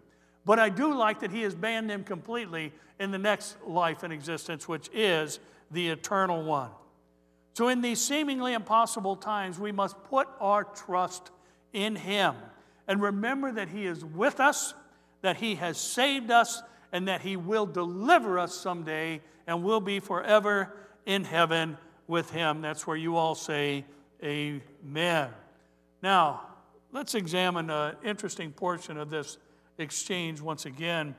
But 0.44 0.58
I 0.58 0.68
do 0.68 0.94
like 0.94 1.20
that 1.20 1.30
he 1.30 1.42
has 1.42 1.54
banned 1.54 1.88
them 1.88 2.04
completely 2.04 2.72
in 2.98 3.10
the 3.10 3.18
next 3.18 3.56
life 3.66 4.02
and 4.02 4.12
existence, 4.12 4.66
which 4.66 4.90
is 4.92 5.38
the 5.70 5.88
eternal 5.88 6.42
one. 6.42 6.70
So, 7.54 7.68
in 7.68 7.80
these 7.80 8.00
seemingly 8.00 8.54
impossible 8.54 9.16
times, 9.16 9.58
we 9.58 9.72
must 9.72 10.02
put 10.04 10.26
our 10.40 10.64
trust 10.64 11.30
in 11.72 11.96
him 11.96 12.34
and 12.88 13.00
remember 13.00 13.52
that 13.52 13.68
he 13.68 13.86
is 13.86 14.04
with 14.04 14.40
us, 14.40 14.74
that 15.20 15.36
he 15.36 15.56
has 15.56 15.78
saved 15.78 16.30
us, 16.30 16.62
and 16.92 17.08
that 17.08 17.22
he 17.22 17.36
will 17.36 17.66
deliver 17.66 18.38
us 18.38 18.54
someday 18.54 19.20
and 19.46 19.64
we'll 19.64 19.80
be 19.80 19.98
forever 19.98 20.72
in 21.06 21.24
heaven 21.24 21.76
with 22.06 22.30
him. 22.30 22.60
That's 22.60 22.86
where 22.86 22.96
you 22.96 23.16
all 23.16 23.34
say, 23.34 23.84
Amen. 24.22 25.30
Now, 26.00 26.42
let's 26.92 27.14
examine 27.14 27.70
an 27.70 27.96
interesting 28.04 28.52
portion 28.52 28.96
of 28.96 29.10
this 29.10 29.38
exchange 29.78 30.40
once 30.40 30.64
again 30.64 31.16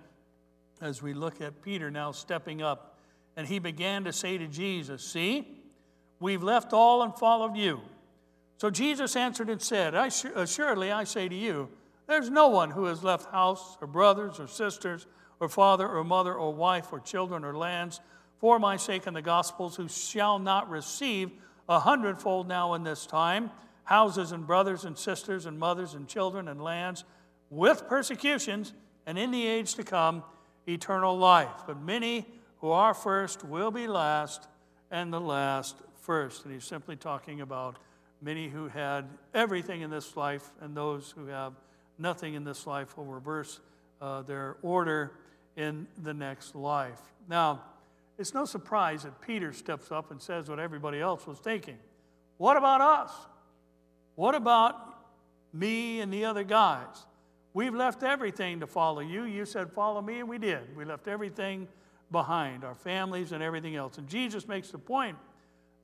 as 0.79 1.01
we 1.01 1.13
look 1.13 1.41
at 1.41 1.61
Peter 1.61 1.91
now 1.91 2.11
stepping 2.11 2.61
up. 2.61 2.97
And 3.35 3.47
he 3.47 3.59
began 3.59 4.03
to 4.03 4.13
say 4.13 4.37
to 4.37 4.47
Jesus, 4.47 5.03
See, 5.03 5.63
we've 6.19 6.43
left 6.43 6.71
all 6.71 7.01
and 7.03 7.13
followed 7.15 7.57
you. 7.57 7.81
So 8.57 8.69
Jesus 8.69 9.15
answered 9.15 9.49
and 9.49 9.61
said, 9.61 9.95
Assuredly, 9.95 10.91
uh, 10.91 10.99
I 10.99 11.03
say 11.03 11.27
to 11.27 11.35
you, 11.35 11.69
there's 12.07 12.29
no 12.29 12.47
one 12.49 12.71
who 12.71 12.85
has 12.85 13.03
left 13.03 13.31
house 13.31 13.77
or 13.81 13.87
brothers 13.87 14.39
or 14.39 14.47
sisters 14.47 15.07
or 15.39 15.49
father 15.49 15.87
or 15.87 16.03
mother 16.03 16.33
or 16.33 16.53
wife 16.53 16.91
or 16.91 16.99
children 16.99 17.43
or 17.43 17.55
lands 17.55 17.99
for 18.39 18.59
my 18.59 18.77
sake 18.77 19.07
and 19.07 19.15
the 19.15 19.21
gospel's 19.21 19.75
who 19.75 19.87
shall 19.87 20.39
not 20.39 20.69
receive 20.69 21.31
a 21.69 21.79
hundredfold 21.79 22.47
now 22.47 22.73
in 22.73 22.83
this 22.83 23.05
time 23.05 23.49
houses 23.85 24.31
and 24.31 24.47
brothers 24.47 24.85
and 24.85 24.97
sisters 24.97 25.45
and 25.45 25.59
mothers 25.59 25.93
and 25.93 26.07
children 26.07 26.47
and 26.47 26.61
lands 26.61 27.03
with 27.49 27.87
persecutions, 27.87 28.73
and 29.05 29.17
in 29.17 29.31
the 29.31 29.45
age 29.45 29.75
to 29.75 29.83
come, 29.83 30.23
eternal 30.67 31.17
life. 31.17 31.63
But 31.67 31.79
many 31.81 32.25
who 32.57 32.71
are 32.71 32.93
first 32.93 33.43
will 33.43 33.69
be 33.69 33.87
last, 33.87 34.47
and 34.89 35.11
the 35.13 35.21
last 35.21 35.75
first. 36.01 36.45
And 36.45 36.53
he's 36.53 36.63
simply 36.63 36.95
talking 36.95 37.41
about 37.41 37.77
many 38.21 38.47
who 38.47 38.67
had 38.67 39.05
everything 39.33 39.81
in 39.81 39.89
this 39.89 40.15
life, 40.15 40.51
and 40.61 40.75
those 40.75 41.13
who 41.15 41.27
have 41.27 41.53
nothing 41.99 42.33
in 42.33 42.43
this 42.43 42.65
life 42.65 42.97
will 42.97 43.05
reverse 43.05 43.59
uh, 44.01 44.21
their 44.23 44.57
order 44.63 45.11
in 45.55 45.87
the 46.01 46.13
next 46.13 46.55
life. 46.55 46.99
Now, 47.29 47.61
it's 48.17 48.33
no 48.33 48.45
surprise 48.45 49.03
that 49.03 49.21
Peter 49.21 49.53
steps 49.53 49.91
up 49.91 50.11
and 50.11 50.21
says 50.21 50.49
what 50.49 50.59
everybody 50.59 50.99
else 50.99 51.25
was 51.25 51.39
thinking. 51.39 51.77
What 52.37 52.57
about 52.57 52.81
us? 52.81 53.11
What 54.15 54.35
about 54.35 54.75
me 55.51 56.01
and 56.01 56.13
the 56.13 56.25
other 56.25 56.43
guys? 56.43 57.05
We've 57.53 57.73
left 57.73 58.03
everything 58.03 58.59
to 58.61 58.67
follow 58.67 59.01
you. 59.01 59.23
You 59.23 59.45
said, 59.45 59.71
Follow 59.71 60.01
me, 60.01 60.19
and 60.19 60.29
we 60.29 60.37
did. 60.37 60.75
We 60.75 60.85
left 60.85 61.07
everything 61.07 61.67
behind, 62.11 62.63
our 62.63 62.75
families 62.75 63.31
and 63.31 63.43
everything 63.43 63.75
else. 63.75 63.97
And 63.97 64.07
Jesus 64.07 64.47
makes 64.47 64.69
the 64.69 64.77
point 64.77 65.17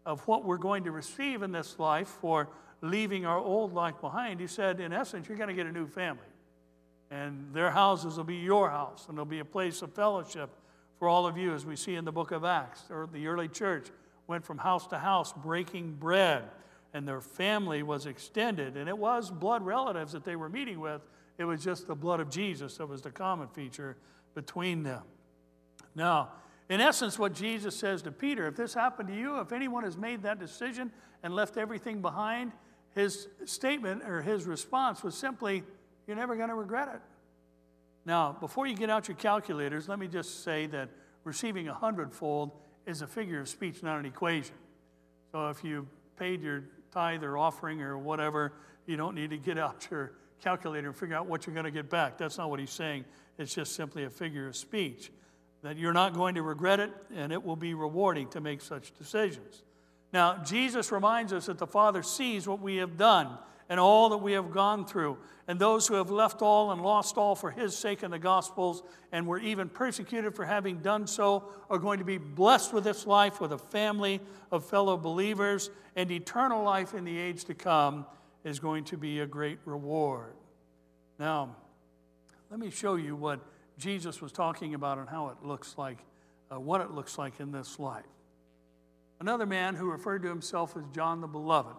of 0.05 0.25
what 0.27 0.45
we're 0.45 0.57
going 0.57 0.83
to 0.85 0.91
receive 0.91 1.43
in 1.43 1.51
this 1.51 1.77
life 1.77 2.07
for 2.07 2.49
leaving 2.81 3.25
our 3.25 3.37
old 3.37 3.73
life 3.73 3.99
behind. 4.01 4.39
He 4.39 4.47
said, 4.47 4.79
In 4.79 4.93
essence, 4.93 5.27
you're 5.27 5.37
going 5.37 5.49
to 5.49 5.55
get 5.55 5.65
a 5.65 5.71
new 5.71 5.87
family. 5.87 6.23
And 7.11 7.53
their 7.53 7.71
houses 7.71 8.17
will 8.17 8.23
be 8.23 8.35
your 8.35 8.69
house, 8.69 9.05
and 9.07 9.17
there'll 9.17 9.25
be 9.25 9.39
a 9.39 9.45
place 9.45 9.81
of 9.81 9.93
fellowship 9.93 10.49
for 10.97 11.07
all 11.07 11.25
of 11.25 11.37
you, 11.37 11.53
as 11.53 11.65
we 11.65 11.75
see 11.75 11.95
in 11.95 12.05
the 12.05 12.11
book 12.11 12.31
of 12.31 12.43
Acts. 12.43 12.83
Or 12.89 13.07
the 13.11 13.27
early 13.27 13.47
church 13.47 13.87
went 14.27 14.45
from 14.45 14.57
house 14.59 14.85
to 14.87 14.99
house 14.99 15.33
breaking 15.33 15.95
bread, 15.95 16.43
and 16.93 17.07
their 17.07 17.21
family 17.21 17.83
was 17.83 18.05
extended. 18.05 18.77
And 18.77 18.87
it 18.87 18.97
was 18.97 19.31
blood 19.31 19.65
relatives 19.65 20.11
that 20.11 20.23
they 20.23 20.35
were 20.35 20.49
meeting 20.49 20.79
with 20.79 21.01
It 21.37 21.45
was 21.45 21.63
just 21.63 21.87
the 21.87 21.95
blood 21.95 22.19
of 22.19 22.29
Jesus 22.29 22.77
that 22.77 22.85
was 22.85 23.01
the 23.01 23.11
common 23.11 23.47
feature 23.47 23.95
between 24.35 24.83
them. 24.83 25.03
Now, 25.95 26.29
in 26.69 26.81
essence, 26.81 27.17
what 27.17 27.33
Jesus 27.33 27.75
says 27.75 28.01
to 28.03 28.11
Peter 28.11 28.47
if 28.47 28.55
this 28.55 28.73
happened 28.73 29.09
to 29.09 29.15
you, 29.15 29.39
if 29.39 29.51
anyone 29.51 29.83
has 29.83 29.97
made 29.97 30.21
that 30.23 30.39
decision 30.39 30.91
and 31.23 31.33
left 31.33 31.57
everything 31.57 32.01
behind, 32.01 32.51
his 32.93 33.27
statement 33.45 34.03
or 34.03 34.21
his 34.21 34.45
response 34.45 35.03
was 35.03 35.15
simply, 35.15 35.63
You're 36.09 36.15
never 36.15 36.35
going 36.35 36.49
to 36.49 36.55
regret 36.55 36.89
it. 36.91 37.01
Now, 38.03 38.35
before 38.39 38.65
you 38.65 38.75
get 38.75 38.89
out 38.89 39.07
your 39.07 39.15
calculators, 39.15 39.87
let 39.87 39.99
me 39.99 40.07
just 40.07 40.43
say 40.43 40.65
that 40.65 40.89
receiving 41.23 41.67
a 41.67 41.73
hundredfold 41.75 42.49
is 42.87 43.03
a 43.03 43.07
figure 43.07 43.41
of 43.41 43.47
speech, 43.47 43.83
not 43.83 43.99
an 43.99 44.07
equation. 44.07 44.55
So 45.31 45.49
if 45.49 45.63
you 45.63 45.87
paid 46.17 46.41
your 46.41 46.63
tithe 46.91 47.23
or 47.23 47.37
offering 47.37 47.83
or 47.83 47.95
whatever, 47.95 48.53
you 48.87 48.97
don't 48.97 49.13
need 49.13 49.29
to 49.29 49.37
get 49.37 49.59
out 49.59 49.87
your 49.91 50.13
calculator 50.41 50.87
and 50.87 50.97
figure 50.97 51.15
out 51.15 51.27
what 51.27 51.45
you're 51.45 51.53
going 51.53 51.65
to 51.65 51.71
get 51.71 51.91
back. 51.91 52.17
That's 52.17 52.39
not 52.39 52.49
what 52.49 52.59
he's 52.59 52.71
saying. 52.71 53.05
It's 53.37 53.53
just 53.53 53.75
simply 53.75 54.05
a 54.05 54.09
figure 54.09 54.47
of 54.47 54.55
speech. 54.55 55.11
That 55.61 55.77
you're 55.77 55.93
not 55.93 56.15
going 56.15 56.33
to 56.33 56.41
regret 56.41 56.79
it, 56.79 56.91
and 57.15 57.31
it 57.31 57.43
will 57.43 57.55
be 57.55 57.75
rewarding 57.75 58.29
to 58.29 58.41
make 58.41 58.61
such 58.61 58.97
decisions. 58.97 59.61
Now, 60.11 60.41
Jesus 60.43 60.91
reminds 60.91 61.33
us 61.33 61.45
that 61.45 61.59
the 61.59 61.67
Father 61.67 62.01
sees 62.01 62.47
what 62.47 62.61
we 62.61 62.77
have 62.77 62.97
done 62.97 63.37
and 63.69 63.79
all 63.79 64.09
that 64.09 64.17
we 64.17 64.33
have 64.33 64.51
gone 64.51 64.85
through. 64.85 65.17
And 65.47 65.59
those 65.59 65.87
who 65.87 65.95
have 65.95 66.09
left 66.09 66.41
all 66.41 66.71
and 66.71 66.81
lost 66.81 67.17
all 67.17 67.35
for 67.35 67.51
his 67.51 67.75
sake 67.75 68.03
in 68.03 68.11
the 68.11 68.19
Gospels 68.19 68.83
and 69.11 69.25
were 69.25 69.39
even 69.39 69.69
persecuted 69.69 70.35
for 70.35 70.45
having 70.45 70.79
done 70.79 71.07
so 71.07 71.45
are 71.69 71.77
going 71.77 71.99
to 71.99 72.05
be 72.05 72.17
blessed 72.17 72.73
with 72.73 72.83
this 72.83 73.07
life, 73.07 73.39
with 73.39 73.51
a 73.51 73.57
family 73.57 74.19
of 74.51 74.65
fellow 74.65 74.97
believers, 74.97 75.69
and 75.95 76.11
eternal 76.11 76.63
life 76.63 76.93
in 76.93 77.03
the 77.03 77.17
age 77.17 77.45
to 77.45 77.53
come 77.53 78.05
is 78.43 78.59
going 78.59 78.83
to 78.85 78.97
be 78.97 79.19
a 79.19 79.25
great 79.25 79.59
reward. 79.65 80.33
Now, 81.19 81.55
let 82.49 82.59
me 82.59 82.69
show 82.69 82.95
you 82.95 83.15
what 83.15 83.39
Jesus 83.77 84.21
was 84.21 84.31
talking 84.31 84.73
about 84.73 84.97
and 84.97 85.07
how 85.07 85.29
it 85.29 85.37
looks 85.43 85.77
like, 85.77 85.97
uh, 86.51 86.59
what 86.59 86.81
it 86.81 86.91
looks 86.91 87.17
like 87.17 87.39
in 87.39 87.51
this 87.51 87.79
life. 87.79 88.05
Another 89.19 89.45
man 89.45 89.75
who 89.75 89.91
referred 89.91 90.21
to 90.23 90.29
himself 90.29 90.77
as 90.77 90.83
John 90.93 91.21
the 91.21 91.27
Beloved, 91.27 91.75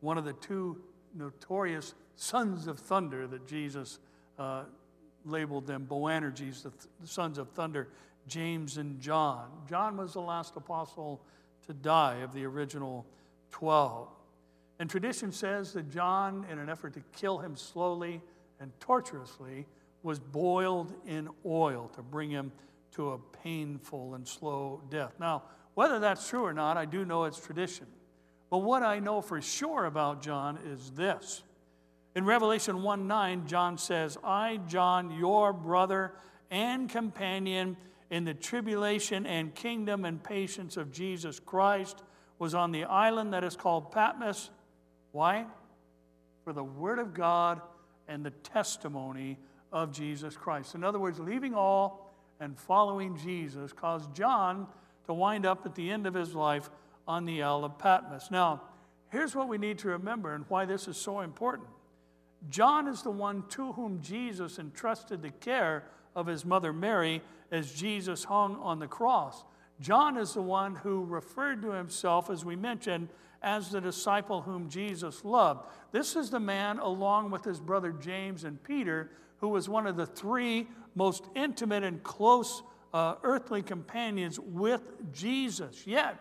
one 0.00 0.18
of 0.18 0.24
the 0.24 0.34
two 0.34 0.80
notorious 1.14 1.94
sons 2.16 2.66
of 2.66 2.78
thunder 2.78 3.26
that 3.26 3.46
Jesus 3.46 3.98
uh, 4.38 4.64
labeled 5.24 5.66
them, 5.66 5.86
Boanerges, 5.88 6.62
the, 6.62 6.70
th- 6.70 6.84
the 7.00 7.06
sons 7.06 7.38
of 7.38 7.50
thunder, 7.50 7.88
James 8.26 8.76
and 8.76 9.00
John. 9.00 9.48
John 9.68 9.96
was 9.96 10.12
the 10.12 10.20
last 10.20 10.56
apostle 10.56 11.20
to 11.66 11.72
die 11.72 12.16
of 12.16 12.32
the 12.32 12.44
original 12.44 13.06
12. 13.50 14.08
And 14.78 14.88
tradition 14.88 15.32
says 15.32 15.72
that 15.74 15.90
John, 15.90 16.46
in 16.50 16.58
an 16.58 16.68
effort 16.68 16.94
to 16.94 17.02
kill 17.14 17.38
him 17.38 17.56
slowly 17.56 18.20
and 18.60 18.72
torturously, 18.80 19.66
was 20.02 20.18
boiled 20.18 20.94
in 21.06 21.28
oil 21.44 21.90
to 21.94 22.02
bring 22.02 22.30
him 22.30 22.52
to 22.92 23.10
a 23.10 23.18
painful 23.18 24.14
and 24.14 24.26
slow 24.26 24.80
death. 24.90 25.12
Now, 25.20 25.42
whether 25.74 25.98
that's 25.98 26.28
true 26.28 26.44
or 26.44 26.52
not, 26.52 26.76
I 26.76 26.84
do 26.84 27.04
know 27.04 27.24
it's 27.24 27.38
tradition. 27.38 27.86
But 28.50 28.58
what 28.58 28.82
I 28.82 28.98
know 28.98 29.22
for 29.22 29.40
sure 29.40 29.86
about 29.86 30.22
John 30.22 30.58
is 30.66 30.90
this. 30.90 31.42
In 32.16 32.24
Revelation 32.24 32.82
1 32.82 33.06
9, 33.06 33.46
John 33.46 33.78
says, 33.78 34.18
I, 34.24 34.58
John, 34.66 35.12
your 35.12 35.52
brother 35.52 36.12
and 36.50 36.88
companion 36.88 37.76
in 38.10 38.24
the 38.24 38.34
tribulation 38.34 39.24
and 39.24 39.54
kingdom 39.54 40.04
and 40.04 40.22
patience 40.22 40.76
of 40.76 40.90
Jesus 40.90 41.38
Christ, 41.38 42.02
was 42.40 42.54
on 42.54 42.72
the 42.72 42.84
island 42.84 43.32
that 43.34 43.44
is 43.44 43.54
called 43.54 43.92
Patmos. 43.92 44.50
Why? 45.12 45.46
For 46.42 46.52
the 46.52 46.64
word 46.64 46.98
of 46.98 47.14
God 47.14 47.60
and 48.08 48.24
the 48.24 48.30
testimony 48.30 49.38
of 49.72 49.92
Jesus 49.92 50.36
Christ. 50.36 50.74
In 50.74 50.82
other 50.82 50.98
words, 50.98 51.20
leaving 51.20 51.54
all 51.54 52.12
and 52.40 52.58
following 52.58 53.16
Jesus 53.16 53.72
caused 53.72 54.12
John 54.14 54.66
to 55.06 55.14
wind 55.14 55.46
up 55.46 55.64
at 55.66 55.74
the 55.74 55.90
end 55.90 56.06
of 56.06 56.14
his 56.14 56.34
life 56.34 56.70
on 57.06 57.24
the 57.24 57.42
Isle 57.42 57.64
of 57.64 57.78
Patmos. 57.78 58.30
Now, 58.30 58.62
here's 59.10 59.34
what 59.34 59.48
we 59.48 59.58
need 59.58 59.78
to 59.78 59.88
remember 59.88 60.34
and 60.34 60.44
why 60.48 60.64
this 60.64 60.88
is 60.88 60.96
so 60.96 61.20
important. 61.20 61.68
John 62.48 62.88
is 62.88 63.02
the 63.02 63.10
one 63.10 63.44
to 63.50 63.72
whom 63.72 64.00
Jesus 64.00 64.58
entrusted 64.58 65.22
the 65.22 65.30
care 65.30 65.84
of 66.14 66.26
his 66.26 66.44
mother 66.44 66.72
Mary 66.72 67.22
as 67.50 67.72
Jesus 67.72 68.24
hung 68.24 68.56
on 68.56 68.78
the 68.78 68.86
cross. 68.86 69.44
John 69.80 70.16
is 70.16 70.34
the 70.34 70.42
one 70.42 70.76
who 70.76 71.04
referred 71.04 71.62
to 71.62 71.70
himself, 71.70 72.30
as 72.30 72.44
we 72.44 72.56
mentioned, 72.56 73.08
as 73.42 73.70
the 73.70 73.80
disciple 73.80 74.42
whom 74.42 74.68
Jesus 74.68 75.24
loved. 75.24 75.66
This 75.92 76.16
is 76.16 76.30
the 76.30 76.40
man, 76.40 76.78
along 76.78 77.30
with 77.30 77.44
his 77.44 77.60
brother 77.60 77.92
James 77.92 78.44
and 78.44 78.62
Peter, 78.62 79.10
who 79.38 79.48
was 79.48 79.68
one 79.68 79.86
of 79.86 79.96
the 79.96 80.06
three 80.06 80.68
most 80.94 81.24
intimate 81.34 81.82
and 81.82 82.02
close 82.02 82.62
uh, 82.92 83.14
earthly 83.22 83.62
companions 83.62 84.38
with 84.38 84.82
Jesus. 85.12 85.86
Yet, 85.86 86.16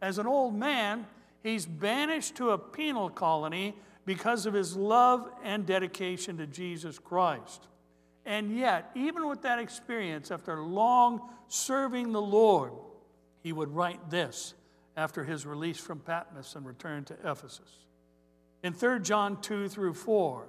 as 0.00 0.18
an 0.18 0.26
old 0.26 0.54
man, 0.54 1.06
he's 1.42 1.66
banished 1.66 2.36
to 2.36 2.50
a 2.50 2.58
penal 2.58 3.10
colony 3.10 3.74
because 4.06 4.46
of 4.46 4.54
his 4.54 4.76
love 4.76 5.30
and 5.44 5.66
dedication 5.66 6.38
to 6.38 6.46
Jesus 6.46 6.98
Christ. 6.98 7.68
And 8.24 8.56
yet, 8.56 8.90
even 8.94 9.28
with 9.28 9.42
that 9.42 9.58
experience, 9.58 10.30
after 10.30 10.60
long 10.60 11.20
serving 11.48 12.12
the 12.12 12.20
Lord, 12.20 12.72
he 13.42 13.52
would 13.52 13.74
write 13.74 14.10
this 14.10 14.54
after 14.96 15.24
his 15.24 15.46
release 15.46 15.78
from 15.78 16.00
Patmos 16.00 16.54
and 16.54 16.66
return 16.66 17.04
to 17.04 17.14
Ephesus. 17.24 17.70
In 18.62 18.72
3 18.72 19.00
John 19.00 19.40
2 19.40 19.68
through 19.68 19.94
4, 19.94 20.46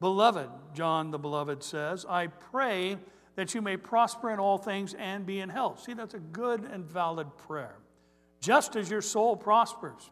Beloved, 0.00 0.48
John 0.74 1.10
the 1.10 1.18
Beloved 1.18 1.62
says, 1.62 2.06
I 2.08 2.28
pray 2.28 2.96
that 3.34 3.54
you 3.54 3.62
may 3.62 3.76
prosper 3.76 4.30
in 4.30 4.38
all 4.38 4.58
things 4.58 4.94
and 4.94 5.26
be 5.26 5.40
in 5.40 5.48
health. 5.48 5.82
See, 5.82 5.92
that's 5.92 6.14
a 6.14 6.20
good 6.20 6.64
and 6.64 6.84
valid 6.84 7.36
prayer 7.36 7.74
just 8.40 8.76
as 8.76 8.90
your 8.90 9.02
soul 9.02 9.36
prospers. 9.36 10.10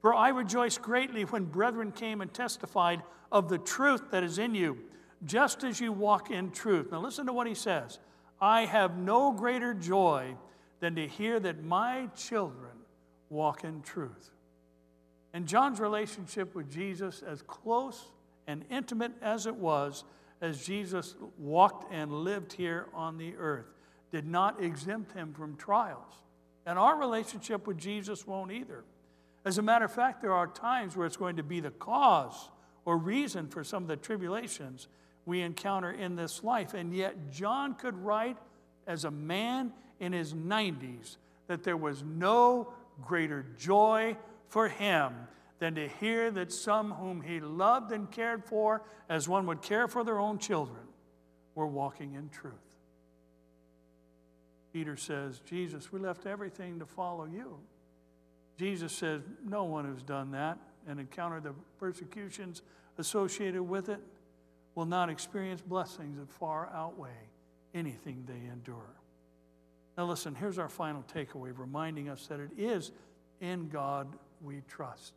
For 0.00 0.14
I 0.14 0.28
rejoiced 0.28 0.82
greatly 0.82 1.22
when 1.24 1.44
brethren 1.44 1.92
came 1.92 2.20
and 2.20 2.32
testified 2.32 3.02
of 3.30 3.48
the 3.48 3.58
truth 3.58 4.10
that 4.10 4.22
is 4.22 4.38
in 4.38 4.54
you, 4.54 4.78
just 5.24 5.64
as 5.64 5.80
you 5.80 5.92
walk 5.92 6.30
in 6.30 6.50
truth. 6.50 6.92
Now, 6.92 7.00
listen 7.00 7.26
to 7.26 7.32
what 7.32 7.46
he 7.46 7.54
says 7.54 7.98
I 8.40 8.66
have 8.66 8.96
no 8.96 9.32
greater 9.32 9.74
joy 9.74 10.36
than 10.80 10.94
to 10.94 11.06
hear 11.06 11.40
that 11.40 11.64
my 11.64 12.08
children 12.16 12.72
walk 13.28 13.64
in 13.64 13.82
truth. 13.82 14.30
And 15.32 15.46
John's 15.46 15.80
relationship 15.80 16.54
with 16.54 16.70
Jesus, 16.70 17.22
as 17.22 17.42
close 17.42 18.06
and 18.46 18.64
intimate 18.70 19.12
as 19.20 19.46
it 19.46 19.54
was, 19.54 20.04
as 20.40 20.64
Jesus 20.64 21.16
walked 21.36 21.92
and 21.92 22.12
lived 22.12 22.52
here 22.52 22.86
on 22.94 23.18
the 23.18 23.34
earth, 23.36 23.66
did 24.10 24.26
not 24.26 24.62
exempt 24.62 25.12
him 25.12 25.34
from 25.34 25.56
trials. 25.56 26.14
And 26.68 26.78
our 26.78 26.98
relationship 26.98 27.66
with 27.66 27.78
Jesus 27.78 28.26
won't 28.26 28.52
either. 28.52 28.84
As 29.46 29.56
a 29.56 29.62
matter 29.62 29.86
of 29.86 29.92
fact, 29.92 30.20
there 30.20 30.34
are 30.34 30.46
times 30.46 30.94
where 30.94 31.06
it's 31.06 31.16
going 31.16 31.36
to 31.36 31.42
be 31.42 31.60
the 31.60 31.70
cause 31.70 32.50
or 32.84 32.98
reason 32.98 33.48
for 33.48 33.64
some 33.64 33.84
of 33.84 33.88
the 33.88 33.96
tribulations 33.96 34.86
we 35.24 35.40
encounter 35.40 35.90
in 35.90 36.14
this 36.14 36.44
life. 36.44 36.74
And 36.74 36.94
yet, 36.94 37.30
John 37.30 37.74
could 37.74 37.96
write 37.96 38.36
as 38.86 39.06
a 39.06 39.10
man 39.10 39.72
in 39.98 40.12
his 40.12 40.34
90s 40.34 41.16
that 41.46 41.62
there 41.62 41.78
was 41.78 42.02
no 42.02 42.74
greater 43.02 43.46
joy 43.56 44.14
for 44.48 44.68
him 44.68 45.14
than 45.60 45.74
to 45.76 45.88
hear 45.88 46.30
that 46.32 46.52
some 46.52 46.90
whom 46.90 47.22
he 47.22 47.40
loved 47.40 47.92
and 47.92 48.10
cared 48.10 48.44
for, 48.44 48.82
as 49.08 49.26
one 49.26 49.46
would 49.46 49.62
care 49.62 49.88
for 49.88 50.04
their 50.04 50.20
own 50.20 50.36
children, 50.36 50.82
were 51.54 51.66
walking 51.66 52.12
in 52.12 52.28
truth. 52.28 52.67
Peter 54.78 54.96
says, 54.96 55.40
Jesus, 55.40 55.90
we 55.90 55.98
left 55.98 56.24
everything 56.24 56.78
to 56.78 56.86
follow 56.86 57.24
you. 57.24 57.58
Jesus 58.56 58.92
says, 58.92 59.22
No 59.44 59.64
one 59.64 59.84
who's 59.84 60.04
done 60.04 60.30
that 60.30 60.56
and 60.86 61.00
encountered 61.00 61.42
the 61.42 61.52
persecutions 61.80 62.62
associated 62.96 63.60
with 63.60 63.88
it 63.88 63.98
will 64.76 64.86
not 64.86 65.10
experience 65.10 65.60
blessings 65.60 66.16
that 66.20 66.30
far 66.30 66.70
outweigh 66.72 67.26
anything 67.74 68.22
they 68.24 68.48
endure. 68.52 68.94
Now, 69.96 70.04
listen, 70.04 70.36
here's 70.36 70.60
our 70.60 70.68
final 70.68 71.04
takeaway 71.12 71.52
reminding 71.58 72.08
us 72.08 72.28
that 72.28 72.38
it 72.38 72.52
is 72.56 72.92
in 73.40 73.68
God 73.68 74.06
we 74.40 74.62
trust. 74.68 75.14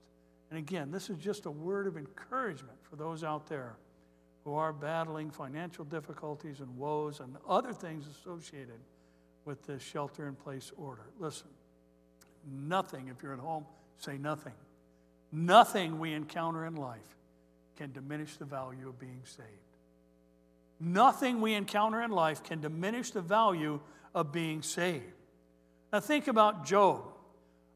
And 0.50 0.58
again, 0.58 0.90
this 0.90 1.12
is 1.12 1.18
just 1.18 1.46
a 1.46 1.52
word 1.52 1.86
of 1.86 1.98
encouragement 1.98 2.80
for 2.82 2.96
those 2.96 3.24
out 3.24 3.46
there 3.46 3.76
who 4.44 4.56
are 4.56 4.74
battling 4.74 5.30
financial 5.30 5.86
difficulties 5.86 6.62
and 6.62 6.78
woes 6.80 7.20
and 7.20 7.38
other 7.48 7.74
things 7.74 8.08
associated 8.08 8.80
with 9.46 9.66
this 9.66 9.82
shelter 9.82 10.28
in 10.28 10.36
place 10.36 10.72
order. 10.78 11.04
Listen, 11.20 11.48
nothing, 12.50 13.08
if 13.08 13.24
you're 13.24 13.34
at 13.34 13.40
home, 13.40 13.66
say 13.98 14.18
nothing. 14.18 14.54
Nothing 15.32 16.00
we 16.00 16.14
encounter 16.14 16.66
in 16.66 16.76
life 16.76 17.00
can 17.78 17.92
diminish 17.92 18.38
the 18.38 18.46
value 18.46 18.90
of 18.90 19.00
being 19.00 19.22
saved. 19.24 19.48
Nothing 20.80 21.42
we 21.42 21.54
encounter 21.54 22.02
in 22.02 22.12
life 22.12 22.44
can 22.44 22.60
diminish 22.60 23.12
the 23.12 23.22
value 23.22 23.80
of 24.14 24.32
being 24.32 24.62
saved. 24.62 25.04
Now, 25.94 26.00
think 26.00 26.28
about 26.28 26.66
Job, 26.66 27.04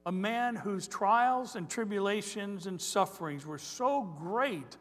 a 0.05 0.11
man 0.11 0.55
whose 0.55 0.87
trials 0.87 1.55
and 1.55 1.69
tribulations 1.69 2.65
and 2.65 2.81
sufferings 2.81 3.45
were 3.45 3.57
so 3.57 4.03
great 4.03 4.77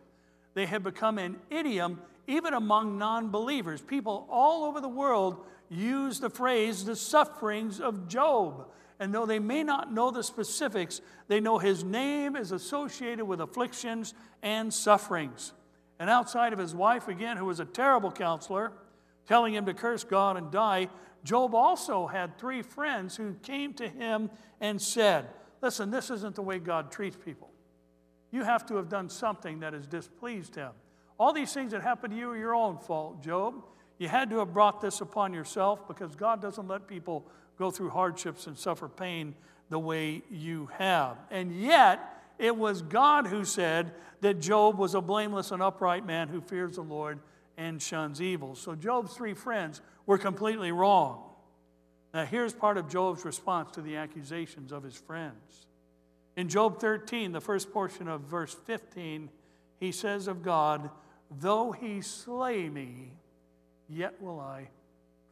they 0.54 0.66
had 0.66 0.82
become 0.82 1.18
an 1.18 1.36
idiom 1.50 2.00
even 2.26 2.54
among 2.54 2.96
non 2.96 3.30
believers. 3.30 3.80
People 3.80 4.26
all 4.30 4.64
over 4.64 4.80
the 4.80 4.88
world 4.88 5.44
use 5.68 6.20
the 6.20 6.30
phrase 6.30 6.84
the 6.84 6.96
sufferings 6.96 7.80
of 7.80 8.08
Job. 8.08 8.68
And 9.00 9.12
though 9.12 9.26
they 9.26 9.38
may 9.38 9.64
not 9.64 9.92
know 9.92 10.10
the 10.10 10.22
specifics, 10.22 11.00
they 11.26 11.40
know 11.40 11.58
his 11.58 11.82
name 11.82 12.36
is 12.36 12.52
associated 12.52 13.24
with 13.24 13.40
afflictions 13.40 14.14
and 14.42 14.72
sufferings. 14.72 15.52
And 15.98 16.08
outside 16.08 16.52
of 16.52 16.58
his 16.58 16.74
wife, 16.74 17.08
again, 17.08 17.36
who 17.36 17.46
was 17.46 17.60
a 17.60 17.64
terrible 17.64 18.10
counselor, 18.10 18.72
telling 19.26 19.54
him 19.54 19.66
to 19.66 19.74
curse 19.74 20.04
God 20.04 20.36
and 20.36 20.50
die, 20.50 20.88
Job 21.24 21.54
also 21.54 22.06
had 22.06 22.38
three 22.38 22.62
friends 22.62 23.16
who 23.16 23.34
came 23.42 23.72
to 23.74 23.88
him 23.88 24.30
and 24.60 24.80
said, 24.80 25.26
Listen, 25.62 25.90
this 25.90 26.10
isn't 26.10 26.34
the 26.34 26.42
way 26.42 26.58
God 26.58 26.92
treats 26.92 27.16
people. 27.16 27.50
You 28.30 28.44
have 28.44 28.66
to 28.66 28.76
have 28.76 28.90
done 28.90 29.08
something 29.08 29.60
that 29.60 29.72
has 29.72 29.86
displeased 29.86 30.54
him. 30.54 30.72
All 31.18 31.32
these 31.32 31.54
things 31.54 31.72
that 31.72 31.80
happened 31.80 32.12
to 32.12 32.18
you 32.18 32.30
are 32.30 32.36
your 32.36 32.54
own 32.54 32.76
fault, 32.76 33.22
Job. 33.22 33.64
You 33.98 34.08
had 34.08 34.30
to 34.30 34.38
have 34.38 34.52
brought 34.52 34.80
this 34.80 35.00
upon 35.00 35.32
yourself 35.32 35.86
because 35.86 36.14
God 36.16 36.42
doesn't 36.42 36.68
let 36.68 36.86
people 36.86 37.24
go 37.58 37.70
through 37.70 37.90
hardships 37.90 38.46
and 38.46 38.58
suffer 38.58 38.88
pain 38.88 39.34
the 39.70 39.78
way 39.78 40.22
you 40.30 40.68
have. 40.78 41.16
And 41.30 41.54
yet, 41.60 42.00
it 42.38 42.56
was 42.56 42.82
God 42.82 43.26
who 43.26 43.44
said 43.44 43.92
that 44.20 44.40
Job 44.40 44.78
was 44.78 44.94
a 44.94 45.00
blameless 45.00 45.50
and 45.50 45.62
upright 45.62 46.04
man 46.04 46.28
who 46.28 46.40
fears 46.40 46.76
the 46.76 46.82
Lord 46.82 47.20
and 47.56 47.80
shuns 47.80 48.20
evil. 48.20 48.54
So 48.54 48.74
Job's 48.74 49.14
three 49.14 49.34
friends 49.34 49.80
were 50.06 50.18
completely 50.18 50.72
wrong. 50.72 51.22
Now, 52.12 52.24
here's 52.24 52.52
part 52.52 52.78
of 52.78 52.88
Job's 52.88 53.24
response 53.24 53.72
to 53.72 53.80
the 53.80 53.96
accusations 53.96 54.72
of 54.72 54.82
his 54.82 54.96
friends. 54.96 55.66
In 56.36 56.48
Job 56.48 56.80
13, 56.80 57.32
the 57.32 57.40
first 57.40 57.72
portion 57.72 58.08
of 58.08 58.22
verse 58.22 58.54
15, 58.66 59.30
he 59.78 59.92
says 59.92 60.26
of 60.26 60.42
God, 60.42 60.90
Though 61.30 61.72
he 61.72 62.00
slay 62.00 62.68
me, 62.68 63.12
yet 63.88 64.20
will 64.20 64.40
I 64.40 64.68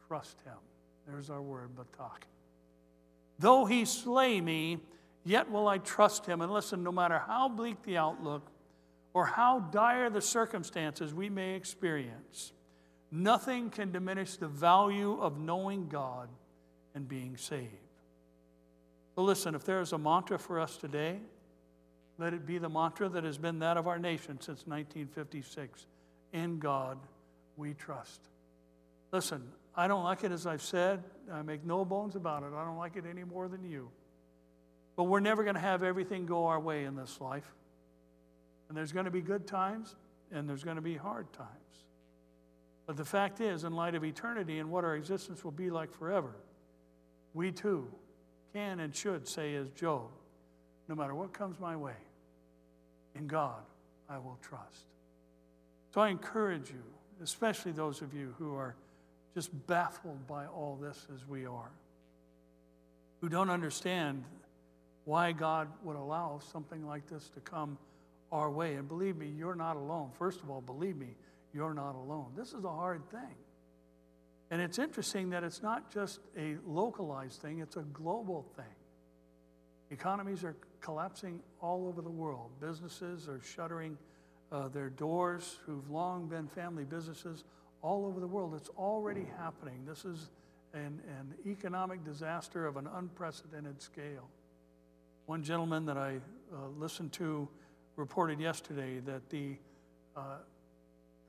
trust 0.07 0.37
him. 0.45 0.57
There's 1.07 1.29
our 1.29 1.41
word, 1.41 1.69
batach. 1.75 2.23
Though 3.39 3.65
he 3.65 3.85
slay 3.85 4.39
me, 4.39 4.79
yet 5.25 5.51
will 5.51 5.67
I 5.67 5.79
trust 5.79 6.25
him. 6.25 6.41
And 6.41 6.51
listen, 6.51 6.83
no 6.83 6.91
matter 6.91 7.19
how 7.19 7.49
bleak 7.49 7.81
the 7.83 7.97
outlook 7.97 8.49
or 9.13 9.25
how 9.25 9.59
dire 9.59 10.09
the 10.09 10.21
circumstances 10.21 11.13
we 11.13 11.29
may 11.29 11.55
experience, 11.55 12.53
nothing 13.11 13.69
can 13.69 13.91
diminish 13.91 14.37
the 14.37 14.47
value 14.47 15.19
of 15.19 15.39
knowing 15.39 15.87
God 15.87 16.29
and 16.95 17.07
being 17.07 17.37
saved. 17.37 17.69
So, 19.15 19.23
listen, 19.23 19.55
if 19.55 19.63
there 19.63 19.81
is 19.81 19.93
a 19.93 19.97
mantra 19.97 20.39
for 20.39 20.59
us 20.59 20.77
today, 20.77 21.19
let 22.17 22.33
it 22.33 22.45
be 22.45 22.57
the 22.57 22.69
mantra 22.69 23.09
that 23.09 23.23
has 23.23 23.37
been 23.37 23.59
that 23.59 23.77
of 23.77 23.87
our 23.87 23.99
nation 23.99 24.39
since 24.39 24.65
1956 24.65 25.85
In 26.31 26.59
God 26.59 26.97
we 27.57 27.73
trust. 27.73 28.21
Listen, 29.13 29.43
I 29.75 29.87
don't 29.87 30.03
like 30.03 30.23
it 30.23 30.31
as 30.31 30.47
I've 30.47 30.63
said. 30.63 31.03
I 31.31 31.43
make 31.43 31.63
no 31.63 31.85
bones 31.85 32.15
about 32.15 32.41
it. 32.41 32.49
I 32.55 32.65
don't 32.65 32.77
like 32.77 32.97
it 32.97 33.05
any 33.07 33.23
more 33.23 33.47
than 33.47 33.63
you. 33.63 33.89
But 34.95 35.03
we're 35.03 35.19
never 35.19 35.43
going 35.43 35.53
to 35.55 35.61
have 35.61 35.83
everything 35.83 36.25
go 36.25 36.47
our 36.47 36.59
way 36.59 36.85
in 36.85 36.95
this 36.95 37.21
life. 37.21 37.49
And 38.67 38.77
there's 38.77 38.91
going 38.91 39.05
to 39.05 39.11
be 39.11 39.21
good 39.21 39.45
times 39.45 39.95
and 40.31 40.49
there's 40.49 40.63
going 40.63 40.77
to 40.77 40.81
be 40.81 40.95
hard 40.95 41.31
times. 41.31 41.49
But 42.87 42.97
the 42.97 43.05
fact 43.05 43.39
is, 43.39 43.63
in 43.63 43.73
light 43.73 43.93
of 43.93 44.03
eternity 44.03 44.57
and 44.57 44.71
what 44.71 44.83
our 44.83 44.95
existence 44.95 45.43
will 45.43 45.51
be 45.51 45.69
like 45.69 45.93
forever, 45.93 46.35
we 47.35 47.51
too 47.51 47.87
can 48.51 48.79
and 48.79 48.95
should 48.95 49.27
say, 49.27 49.53
as 49.53 49.69
Job, 49.71 50.09
no 50.87 50.95
matter 50.95 51.13
what 51.13 51.33
comes 51.33 51.59
my 51.59 51.75
way, 51.75 51.95
in 53.15 53.27
God 53.27 53.61
I 54.09 54.17
will 54.17 54.39
trust. 54.41 54.87
So 55.93 56.01
I 56.01 56.09
encourage 56.09 56.71
you, 56.71 56.83
especially 57.21 57.73
those 57.73 58.01
of 58.01 58.13
you 58.13 58.33
who 58.39 58.55
are 58.55 58.75
just 59.33 59.49
baffled 59.67 60.27
by 60.27 60.45
all 60.45 60.77
this 60.81 61.07
as 61.13 61.27
we 61.27 61.45
are, 61.45 61.71
who 63.21 63.29
don't 63.29 63.49
understand 63.49 64.23
why 65.05 65.31
God 65.31 65.67
would 65.83 65.95
allow 65.95 66.39
something 66.51 66.85
like 66.85 67.07
this 67.07 67.29
to 67.29 67.39
come 67.39 67.77
our 68.31 68.49
way. 68.49 68.75
And 68.75 68.87
believe 68.87 69.17
me, 69.17 69.27
you're 69.27 69.55
not 69.55 69.75
alone. 69.75 70.11
First 70.17 70.41
of 70.41 70.49
all, 70.49 70.61
believe 70.61 70.95
me, 70.95 71.15
you're 71.53 71.73
not 71.73 71.95
alone. 71.95 72.27
This 72.35 72.53
is 72.53 72.63
a 72.63 72.69
hard 72.69 73.09
thing. 73.11 73.35
And 74.51 74.61
it's 74.61 74.77
interesting 74.77 75.31
that 75.31 75.43
it's 75.43 75.63
not 75.63 75.91
just 75.91 76.19
a 76.37 76.55
localized 76.65 77.41
thing, 77.41 77.59
it's 77.59 77.75
a 77.75 77.81
global 77.81 78.45
thing. 78.55 78.65
Economies 79.89 80.43
are 80.43 80.55
collapsing 80.81 81.39
all 81.61 81.87
over 81.87 82.01
the 82.01 82.09
world. 82.09 82.51
Businesses 82.59 83.27
are 83.27 83.41
shuttering 83.41 83.97
uh, 84.51 84.67
their 84.67 84.89
doors 84.89 85.59
who've 85.65 85.89
long 85.89 86.27
been 86.27 86.47
family 86.47 86.83
businesses 86.83 87.43
all 87.83 88.05
over 88.05 88.19
the 88.19 88.27
world. 88.27 88.55
It's 88.55 88.69
already 88.69 89.27
happening. 89.37 89.85
This 89.85 90.05
is 90.05 90.29
an, 90.73 91.01
an 91.19 91.35
economic 91.45 92.03
disaster 92.03 92.65
of 92.65 92.77
an 92.77 92.87
unprecedented 92.95 93.81
scale. 93.81 94.27
One 95.27 95.43
gentleman 95.43 95.85
that 95.85 95.97
I 95.97 96.15
uh, 96.51 96.69
listened 96.79 97.11
to 97.13 97.47
reported 97.95 98.39
yesterday 98.39 98.99
that 99.01 99.29
the 99.29 99.57
uh, 100.15 100.37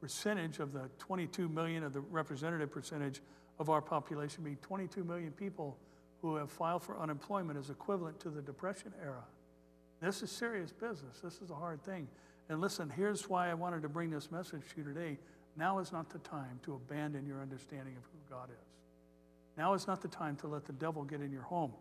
percentage 0.00 0.60
of 0.60 0.72
the 0.72 0.88
22 0.98 1.48
million 1.48 1.82
of 1.82 1.92
the 1.92 2.00
representative 2.00 2.70
percentage 2.70 3.20
of 3.58 3.68
our 3.70 3.80
population 3.80 4.44
being 4.44 4.56
22 4.62 5.04
million 5.04 5.30
people 5.32 5.76
who 6.22 6.36
have 6.36 6.50
filed 6.50 6.82
for 6.82 6.98
unemployment 6.98 7.58
is 7.58 7.70
equivalent 7.70 8.18
to 8.20 8.28
the 8.28 8.42
depression 8.42 8.92
era 9.02 9.22
this 10.02 10.22
is 10.22 10.30
serious 10.30 10.72
business 10.72 11.20
this 11.22 11.40
is 11.40 11.50
a 11.50 11.54
hard 11.54 11.82
thing 11.84 12.08
and 12.48 12.60
listen 12.60 12.90
here's 12.90 13.30
why 13.30 13.48
i 13.50 13.54
wanted 13.54 13.80
to 13.80 13.88
bring 13.88 14.10
this 14.10 14.30
message 14.30 14.60
to 14.74 14.80
you 14.80 14.84
today 14.84 15.16
now 15.56 15.78
is 15.78 15.92
not 15.92 16.10
the 16.10 16.18
time 16.18 16.58
to 16.64 16.74
abandon 16.74 17.26
your 17.26 17.40
understanding 17.40 17.94
of 17.96 18.02
who 18.04 18.18
God 18.34 18.50
is. 18.50 18.66
Now 19.56 19.74
is 19.74 19.86
not 19.86 20.02
the 20.02 20.08
time 20.08 20.36
to 20.36 20.48
let 20.48 20.64
the 20.64 20.72
devil 20.72 21.04
get 21.04 21.20
in 21.20 21.30
your 21.30 21.42
home. 21.42 21.72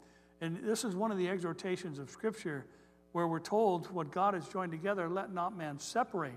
And 0.41 0.59
this 0.63 0.83
is 0.83 0.95
one 0.95 1.11
of 1.11 1.17
the 1.17 1.27
exhortations 1.29 1.99
of 1.99 2.09
Scripture 2.09 2.65
where 3.13 3.27
we're 3.27 3.39
told 3.39 3.89
what 3.91 4.11
God 4.11 4.33
has 4.33 4.47
joined 4.47 4.71
together, 4.71 5.07
let 5.07 5.33
not 5.33 5.57
man 5.57 5.79
separate. 5.79 6.33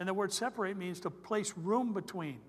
And 0.00 0.08
the 0.08 0.14
word 0.14 0.32
separate 0.32 0.76
means 0.76 1.00
to 1.00 1.10
place 1.10 1.54
room 1.56 1.92
between. 1.92 2.40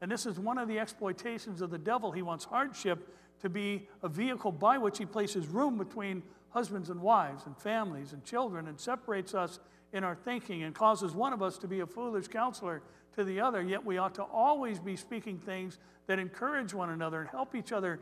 And 0.00 0.10
this 0.10 0.26
is 0.26 0.38
one 0.38 0.58
of 0.58 0.68
the 0.68 0.78
exploitations 0.78 1.60
of 1.60 1.70
the 1.70 1.78
devil. 1.78 2.12
He 2.12 2.22
wants 2.22 2.44
hardship 2.44 3.14
to 3.40 3.48
be 3.48 3.88
a 4.02 4.08
vehicle 4.08 4.52
by 4.52 4.78
which 4.78 4.98
he 4.98 5.06
places 5.06 5.46
room 5.46 5.78
between 5.78 6.22
husbands 6.50 6.90
and 6.90 7.00
wives 7.00 7.46
and 7.46 7.56
families 7.56 8.12
and 8.12 8.24
children 8.24 8.68
and 8.68 8.78
separates 8.78 9.34
us 9.34 9.60
in 9.92 10.04
our 10.04 10.14
thinking 10.14 10.62
and 10.62 10.74
causes 10.74 11.14
one 11.14 11.32
of 11.32 11.42
us 11.42 11.58
to 11.58 11.68
be 11.68 11.80
a 11.80 11.86
foolish 11.86 12.28
counselor 12.28 12.82
to 13.16 13.24
the 13.24 13.40
other, 13.40 13.62
yet 13.62 13.84
we 13.84 13.98
ought 13.98 14.14
to 14.14 14.22
always 14.22 14.78
be 14.78 14.96
speaking 14.96 15.38
things 15.38 15.78
that 16.06 16.18
encourage 16.18 16.74
one 16.74 16.90
another 16.90 17.20
and 17.20 17.30
help 17.30 17.54
each 17.54 17.72
other 17.72 18.00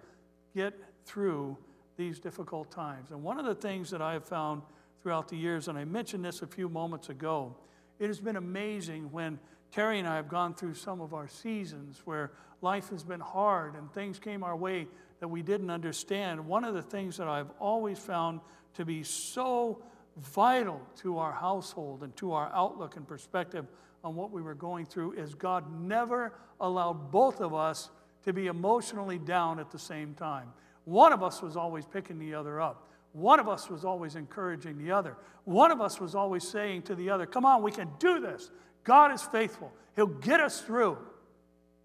get 0.54 0.74
through 1.04 1.56
these 1.96 2.18
difficult 2.18 2.70
times. 2.70 3.10
And 3.10 3.22
one 3.22 3.38
of 3.38 3.46
the 3.46 3.54
things 3.54 3.90
that 3.90 4.00
I 4.00 4.12
have 4.12 4.24
found 4.24 4.62
throughout 5.02 5.28
the 5.28 5.36
years, 5.36 5.68
and 5.68 5.78
I 5.78 5.84
mentioned 5.84 6.24
this 6.24 6.42
a 6.42 6.46
few 6.46 6.68
moments 6.68 7.08
ago, 7.08 7.54
it 7.98 8.06
has 8.06 8.20
been 8.20 8.36
amazing 8.36 9.10
when 9.10 9.38
Terry 9.72 9.98
and 9.98 10.08
I 10.08 10.16
have 10.16 10.28
gone 10.28 10.54
through 10.54 10.74
some 10.74 11.00
of 11.00 11.12
our 11.12 11.28
seasons 11.28 12.00
where 12.04 12.32
life 12.62 12.90
has 12.90 13.02
been 13.02 13.20
hard 13.20 13.74
and 13.74 13.92
things 13.92 14.18
came 14.18 14.42
our 14.42 14.56
way 14.56 14.86
that 15.20 15.28
we 15.28 15.42
didn't 15.42 15.70
understand. 15.70 16.46
One 16.46 16.64
of 16.64 16.74
the 16.74 16.82
things 16.82 17.16
that 17.16 17.28
I've 17.28 17.50
always 17.58 17.98
found 17.98 18.40
to 18.74 18.84
be 18.84 19.02
so 19.02 19.82
vital 20.16 20.80
to 20.96 21.18
our 21.18 21.32
household 21.32 22.02
and 22.02 22.16
to 22.16 22.32
our 22.32 22.50
outlook 22.52 22.96
and 22.96 23.06
perspective 23.06 23.66
on 24.04 24.14
what 24.14 24.30
we 24.30 24.42
were 24.42 24.54
going 24.54 24.86
through 24.86 25.12
is 25.12 25.34
God 25.34 25.64
never 25.82 26.32
allowed 26.60 27.10
both 27.10 27.40
of 27.40 27.54
us 27.54 27.90
to 28.24 28.32
be 28.32 28.46
emotionally 28.46 29.18
down 29.18 29.58
at 29.58 29.70
the 29.70 29.78
same 29.78 30.14
time. 30.14 30.52
One 30.84 31.12
of 31.12 31.22
us 31.22 31.42
was 31.42 31.56
always 31.56 31.84
picking 31.84 32.18
the 32.18 32.34
other 32.34 32.60
up. 32.60 32.88
One 33.12 33.40
of 33.40 33.48
us 33.48 33.68
was 33.68 33.84
always 33.84 34.16
encouraging 34.16 34.78
the 34.78 34.92
other. 34.92 35.16
One 35.44 35.70
of 35.70 35.80
us 35.80 36.00
was 36.00 36.14
always 36.14 36.46
saying 36.46 36.82
to 36.82 36.94
the 36.94 37.10
other, 37.10 37.26
Come 37.26 37.44
on, 37.44 37.62
we 37.62 37.72
can 37.72 37.88
do 37.98 38.20
this. 38.20 38.50
God 38.84 39.12
is 39.12 39.22
faithful. 39.22 39.72
He'll 39.96 40.06
get 40.06 40.40
us 40.40 40.60
through. 40.60 40.98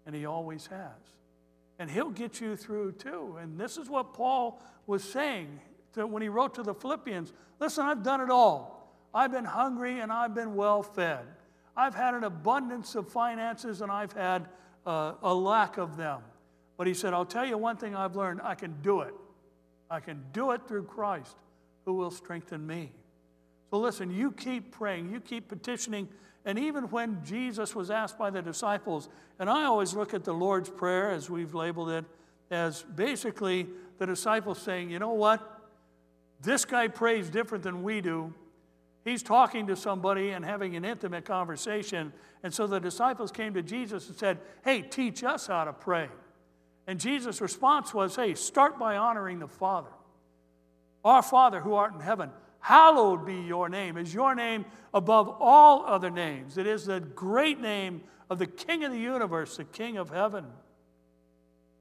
And 0.06 0.14
He 0.14 0.26
always 0.26 0.66
has. 0.66 0.90
And 1.78 1.90
He'll 1.90 2.10
get 2.10 2.40
you 2.40 2.56
through 2.56 2.92
too. 2.92 3.38
And 3.40 3.58
this 3.58 3.76
is 3.76 3.88
what 3.88 4.14
Paul 4.14 4.62
was 4.86 5.02
saying 5.02 5.60
when 6.02 6.22
he 6.22 6.28
wrote 6.28 6.54
to 6.54 6.62
the 6.62 6.74
Philippians 6.74 7.32
Listen, 7.60 7.86
I've 7.86 8.02
done 8.02 8.20
it 8.20 8.30
all. 8.30 8.92
I've 9.14 9.30
been 9.30 9.44
hungry 9.44 10.00
and 10.00 10.12
I've 10.12 10.34
been 10.34 10.56
well 10.56 10.82
fed. 10.82 11.24
I've 11.76 11.94
had 11.94 12.14
an 12.14 12.24
abundance 12.24 12.94
of 12.94 13.08
finances 13.08 13.80
and 13.80 13.90
I've 13.90 14.12
had 14.12 14.48
uh, 14.86 15.14
a 15.22 15.34
lack 15.34 15.76
of 15.76 15.96
them. 15.96 16.20
But 16.76 16.86
he 16.86 16.94
said, 16.94 17.14
I'll 17.14 17.24
tell 17.24 17.46
you 17.46 17.56
one 17.58 17.76
thing 17.76 17.94
I've 17.94 18.16
learned 18.16 18.40
I 18.42 18.54
can 18.54 18.74
do 18.82 19.00
it. 19.00 19.14
I 19.90 20.00
can 20.00 20.22
do 20.32 20.52
it 20.52 20.66
through 20.66 20.84
Christ 20.84 21.36
who 21.84 21.94
will 21.94 22.10
strengthen 22.10 22.66
me. 22.66 22.92
So 23.70 23.78
listen, 23.78 24.10
you 24.10 24.32
keep 24.32 24.72
praying, 24.72 25.10
you 25.10 25.20
keep 25.20 25.48
petitioning. 25.48 26.08
And 26.44 26.58
even 26.58 26.84
when 26.84 27.24
Jesus 27.24 27.74
was 27.74 27.90
asked 27.90 28.18
by 28.18 28.30
the 28.30 28.42
disciples, 28.42 29.08
and 29.38 29.48
I 29.48 29.64
always 29.64 29.94
look 29.94 30.14
at 30.14 30.24
the 30.24 30.34
Lord's 30.34 30.70
Prayer 30.70 31.10
as 31.10 31.30
we've 31.30 31.54
labeled 31.54 31.90
it, 31.90 32.04
as 32.50 32.82
basically 32.82 33.66
the 33.98 34.06
disciples 34.06 34.60
saying, 34.60 34.90
you 34.90 34.98
know 34.98 35.12
what? 35.12 35.62
This 36.40 36.64
guy 36.64 36.88
prays 36.88 37.30
different 37.30 37.64
than 37.64 37.82
we 37.82 38.00
do. 38.00 38.32
He's 39.04 39.22
talking 39.22 39.66
to 39.66 39.76
somebody 39.76 40.30
and 40.30 40.44
having 40.44 40.76
an 40.76 40.84
intimate 40.84 41.26
conversation. 41.26 42.12
And 42.42 42.52
so 42.54 42.66
the 42.66 42.80
disciples 42.80 43.30
came 43.30 43.52
to 43.54 43.62
Jesus 43.62 44.08
and 44.08 44.16
said, 44.16 44.38
Hey, 44.64 44.80
teach 44.80 45.22
us 45.22 45.46
how 45.46 45.64
to 45.64 45.72
pray. 45.72 46.08
And 46.86 46.98
Jesus' 46.98 47.40
response 47.40 47.92
was, 47.92 48.16
Hey, 48.16 48.34
start 48.34 48.78
by 48.78 48.96
honoring 48.96 49.40
the 49.40 49.48
Father. 49.48 49.90
Our 51.04 51.22
Father 51.22 51.60
who 51.60 51.74
art 51.74 51.92
in 51.92 52.00
heaven, 52.00 52.30
hallowed 52.60 53.26
be 53.26 53.34
your 53.34 53.68
name. 53.68 53.98
Is 53.98 54.14
your 54.14 54.34
name 54.34 54.64
above 54.94 55.28
all 55.38 55.84
other 55.84 56.10
names? 56.10 56.56
It 56.56 56.66
is 56.66 56.86
the 56.86 57.00
great 57.00 57.60
name 57.60 58.02
of 58.30 58.38
the 58.38 58.46
King 58.46 58.84
of 58.84 58.92
the 58.92 58.98
universe, 58.98 59.58
the 59.58 59.64
King 59.64 59.98
of 59.98 60.08
heaven. 60.08 60.46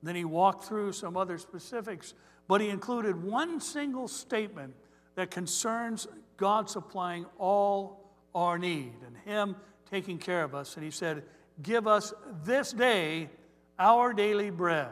Then 0.01 0.15
he 0.15 0.25
walked 0.25 0.65
through 0.65 0.91
some 0.91 1.15
other 1.15 1.37
specifics, 1.37 2.13
but 2.49 2.59
he 2.59 2.67
included 2.67 3.23
one 3.23 3.61
single 3.61 4.09
statement 4.09 4.73
that 5.15 5.31
concerns 5.31 6.05
God 6.37 6.69
supplying 6.69 7.25
all 7.37 8.11
our 8.33 8.57
need 8.57 8.93
and 9.05 9.15
him 9.25 9.55
taking 9.89 10.17
care 10.17 10.43
of 10.43 10.55
us. 10.55 10.75
And 10.75 10.83
he 10.83 10.91
said, 10.91 11.23
Give 11.61 11.87
us 11.87 12.13
this 12.43 12.71
day 12.71 13.29
our 13.77 14.13
daily 14.13 14.49
bread. 14.49 14.89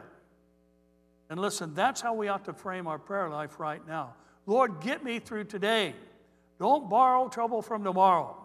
And 1.28 1.40
listen, 1.40 1.74
that's 1.74 2.00
how 2.00 2.14
we 2.14 2.28
ought 2.28 2.44
to 2.44 2.52
frame 2.52 2.86
our 2.86 2.98
prayer 2.98 3.28
life 3.28 3.58
right 3.58 3.86
now. 3.86 4.14
Lord, 4.46 4.80
get 4.80 5.02
me 5.02 5.18
through 5.18 5.44
today. 5.44 5.94
Don't 6.58 6.88
borrow 6.88 7.28
trouble 7.28 7.62
from 7.62 7.84
tomorrow. 7.84 8.36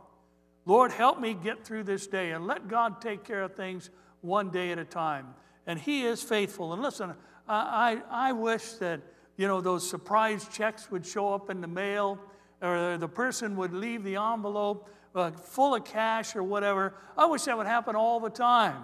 Lord, 0.65 0.91
help 0.91 1.19
me 1.19 1.33
get 1.33 1.63
through 1.63 1.83
this 1.83 2.07
day 2.07 2.31
and 2.31 2.47
let 2.47 2.67
God 2.67 3.01
take 3.01 3.23
care 3.23 3.43
of 3.43 3.55
things 3.55 3.89
one 4.21 4.49
day 4.49 4.71
at 4.71 4.79
a 4.79 4.85
time. 4.85 5.27
And 5.65 5.79
He 5.79 6.03
is 6.03 6.23
faithful. 6.23 6.73
And 6.73 6.81
listen, 6.81 7.13
I, 7.47 8.01
I, 8.11 8.29
I 8.29 8.31
wish 8.33 8.71
that, 8.73 9.01
you 9.37 9.47
know, 9.47 9.61
those 9.61 9.87
surprise 9.87 10.47
checks 10.51 10.89
would 10.89 11.05
show 11.05 11.33
up 11.33 11.49
in 11.49 11.61
the 11.61 11.67
mail 11.67 12.19
or 12.61 12.97
the 12.97 13.07
person 13.07 13.55
would 13.57 13.73
leave 13.73 14.03
the 14.03 14.15
envelope 14.15 14.89
uh, 15.15 15.31
full 15.31 15.75
of 15.75 15.83
cash 15.83 16.35
or 16.35 16.43
whatever. 16.43 16.93
I 17.17 17.25
wish 17.25 17.43
that 17.43 17.57
would 17.57 17.67
happen 17.67 17.95
all 17.95 18.19
the 18.19 18.29
time. 18.29 18.83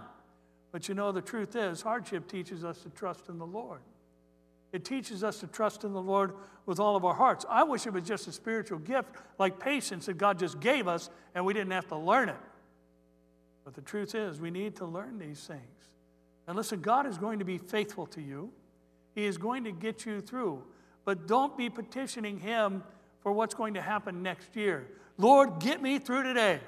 But 0.72 0.90
you 0.90 0.96
know, 0.96 1.12
the 1.12 1.22
truth 1.22 1.56
is, 1.56 1.82
hardship 1.82 2.28
teaches 2.28 2.64
us 2.64 2.80
to 2.80 2.90
trust 2.90 3.30
in 3.30 3.38
the 3.38 3.46
Lord. 3.46 3.82
It 4.72 4.84
teaches 4.84 5.24
us 5.24 5.40
to 5.42 5.48
trust 5.48 5.84
in 5.84 5.94
the 5.94 6.02
Lord 6.02 6.34
with 6.66 6.80
all 6.80 6.96
of 6.96 7.06
our 7.06 7.14
hearts. 7.14 7.46
I 7.48 7.64
wish 7.64 7.86
it 7.86 7.94
was 7.94 8.04
just 8.04 8.28
a 8.28 8.32
spiritual 8.32 8.80
gift 8.80 9.10
like 9.38 9.60
patience 9.60 10.08
that 10.08 10.18
God 10.18 10.40
just 10.40 10.60
gave 10.60 10.88
us 10.88 11.12
and 11.36 11.46
we 11.46 11.54
didn't 11.54 11.72
have 11.72 11.88
to 11.90 11.98
learn 11.98 12.30
it. 12.30 12.36
But 13.64 13.76
the 13.76 13.82
truth 13.82 14.16
is, 14.16 14.42
we 14.42 14.50
need 14.50 14.76
to 14.78 14.86
learn 14.86 15.20
these 15.20 15.46
things. 15.46 15.62
And 16.48 16.58
listen, 16.58 16.82
God 16.82 17.06
is 17.06 17.18
going 17.18 17.40
to 17.40 17.46
be 17.46 17.60
faithful 17.60 18.08
to 18.08 18.22
you, 18.22 18.52
He 19.16 19.26
is 19.26 19.38
going 19.38 19.64
to 19.66 19.72
get 19.72 20.06
you 20.06 20.22
through. 20.22 20.64
But 21.06 21.28
don't 21.28 21.58
be 21.58 21.70
petitioning 21.70 22.40
Him 22.40 22.84
for 23.24 23.32
what's 23.32 23.56
going 23.56 23.74
to 23.74 23.82
happen 23.82 24.22
next 24.22 24.56
year. 24.56 24.86
Lord, 25.18 25.60
get 25.60 25.82
me 25.82 25.98
through 25.98 26.24
today. 26.24 26.60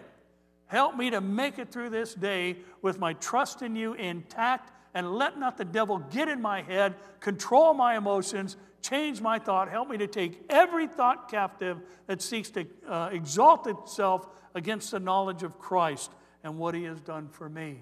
Help 0.68 0.95
me 0.95 1.12
to 1.12 1.22
make 1.22 1.60
it 1.60 1.72
through 1.72 1.89
this 1.91 2.16
day 2.16 2.58
with 2.82 2.97
my 2.97 3.14
trust 3.14 3.62
in 3.62 3.76
you 3.76 3.93
intact 3.93 4.72
and 4.95 5.14
let 5.14 5.38
not 5.38 5.58
the 5.58 5.66
devil 5.66 5.99
get 5.99 6.28
in 6.28 6.41
my 6.41 6.62
head, 6.62 6.95
control 7.20 7.74
my 7.74 7.97
emotions, 7.97 8.56
change 8.82 9.22
my 9.22 9.38
thought. 9.38 9.70
Help 9.70 9.89
me 9.89 9.97
to 9.97 10.08
take 10.08 10.43
every 10.49 10.88
thought 10.88 11.30
captive 11.30 11.82
that 12.08 12.22
seeks 12.22 12.49
to 12.51 12.66
uh, 12.88 13.10
exalt 13.12 13.68
itself 13.68 14.28
against 14.56 14.91
the 14.91 14.99
knowledge 14.99 15.43
of 15.43 15.60
Christ 15.60 16.12
and 16.43 16.58
what 16.58 16.74
he 16.74 16.84
has 16.84 17.01
done 17.01 17.28
for 17.28 17.49
me. 17.49 17.80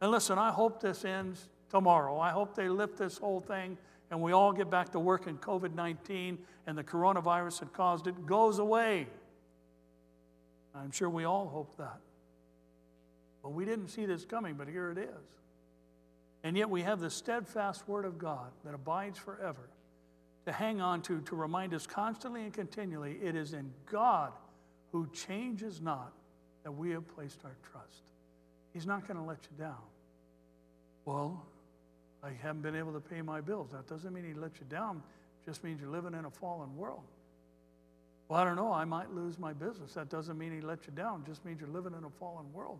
And 0.00 0.10
listen, 0.10 0.38
I 0.38 0.52
hope 0.52 0.80
this 0.80 1.04
ends 1.04 1.48
tomorrow. 1.70 2.20
I 2.20 2.30
hope 2.30 2.54
they 2.54 2.68
lift 2.68 2.98
this 2.98 3.18
whole 3.18 3.40
thing 3.40 3.78
and 4.10 4.22
we 4.22 4.32
all 4.32 4.52
get 4.52 4.70
back 4.70 4.90
to 4.92 5.00
work 5.00 5.26
and 5.26 5.40
COVID 5.40 5.74
19 5.74 6.38
and 6.66 6.78
the 6.78 6.84
coronavirus 6.84 7.60
that 7.60 7.72
caused 7.72 8.06
it 8.06 8.26
goes 8.26 8.58
away. 8.58 9.06
I'm 10.74 10.90
sure 10.90 11.10
we 11.10 11.24
all 11.24 11.48
hope 11.48 11.76
that. 11.78 12.00
But 13.42 13.50
we 13.50 13.64
didn't 13.64 13.88
see 13.88 14.06
this 14.06 14.24
coming, 14.24 14.54
but 14.54 14.68
here 14.68 14.90
it 14.90 14.98
is. 14.98 15.38
And 16.44 16.56
yet 16.56 16.70
we 16.70 16.82
have 16.82 17.00
the 17.00 17.10
steadfast 17.10 17.88
Word 17.88 18.04
of 18.04 18.18
God 18.18 18.52
that 18.64 18.74
abides 18.74 19.18
forever 19.18 19.68
to 20.46 20.52
hang 20.52 20.80
on 20.80 21.02
to, 21.02 21.20
to 21.22 21.36
remind 21.36 21.74
us 21.74 21.86
constantly 21.86 22.42
and 22.42 22.52
continually 22.52 23.18
it 23.22 23.34
is 23.34 23.52
in 23.52 23.70
God 23.90 24.32
who 24.92 25.08
changes 25.12 25.80
not 25.80 26.12
that 26.64 26.72
we 26.72 26.90
have 26.90 27.06
placed 27.08 27.44
our 27.44 27.56
trust. 27.70 28.02
He's 28.72 28.86
not 28.86 29.06
going 29.06 29.18
to 29.18 29.24
let 29.24 29.38
you 29.50 29.62
down. 29.62 29.82
Well, 31.04 31.46
I 32.22 32.30
haven't 32.42 32.62
been 32.62 32.76
able 32.76 32.92
to 32.92 33.00
pay 33.00 33.22
my 33.22 33.40
bills. 33.40 33.70
That 33.72 33.86
doesn't 33.86 34.12
mean 34.12 34.24
He 34.24 34.34
let 34.34 34.58
you 34.58 34.66
down, 34.68 35.02
it 35.42 35.50
just 35.50 35.64
means 35.64 35.80
you're 35.80 35.90
living 35.90 36.14
in 36.14 36.24
a 36.24 36.30
fallen 36.30 36.76
world. 36.76 37.02
Well, 38.28 38.38
I 38.38 38.44
don't 38.44 38.56
know, 38.56 38.72
I 38.72 38.84
might 38.84 39.14
lose 39.14 39.38
my 39.38 39.52
business. 39.52 39.94
That 39.94 40.10
doesn't 40.10 40.36
mean 40.36 40.52
He 40.52 40.60
let 40.60 40.86
you 40.86 40.92
down, 40.92 41.22
it 41.26 41.30
just 41.30 41.44
means 41.44 41.60
you're 41.60 41.70
living 41.70 41.94
in 41.96 42.04
a 42.04 42.10
fallen 42.10 42.52
world. 42.52 42.78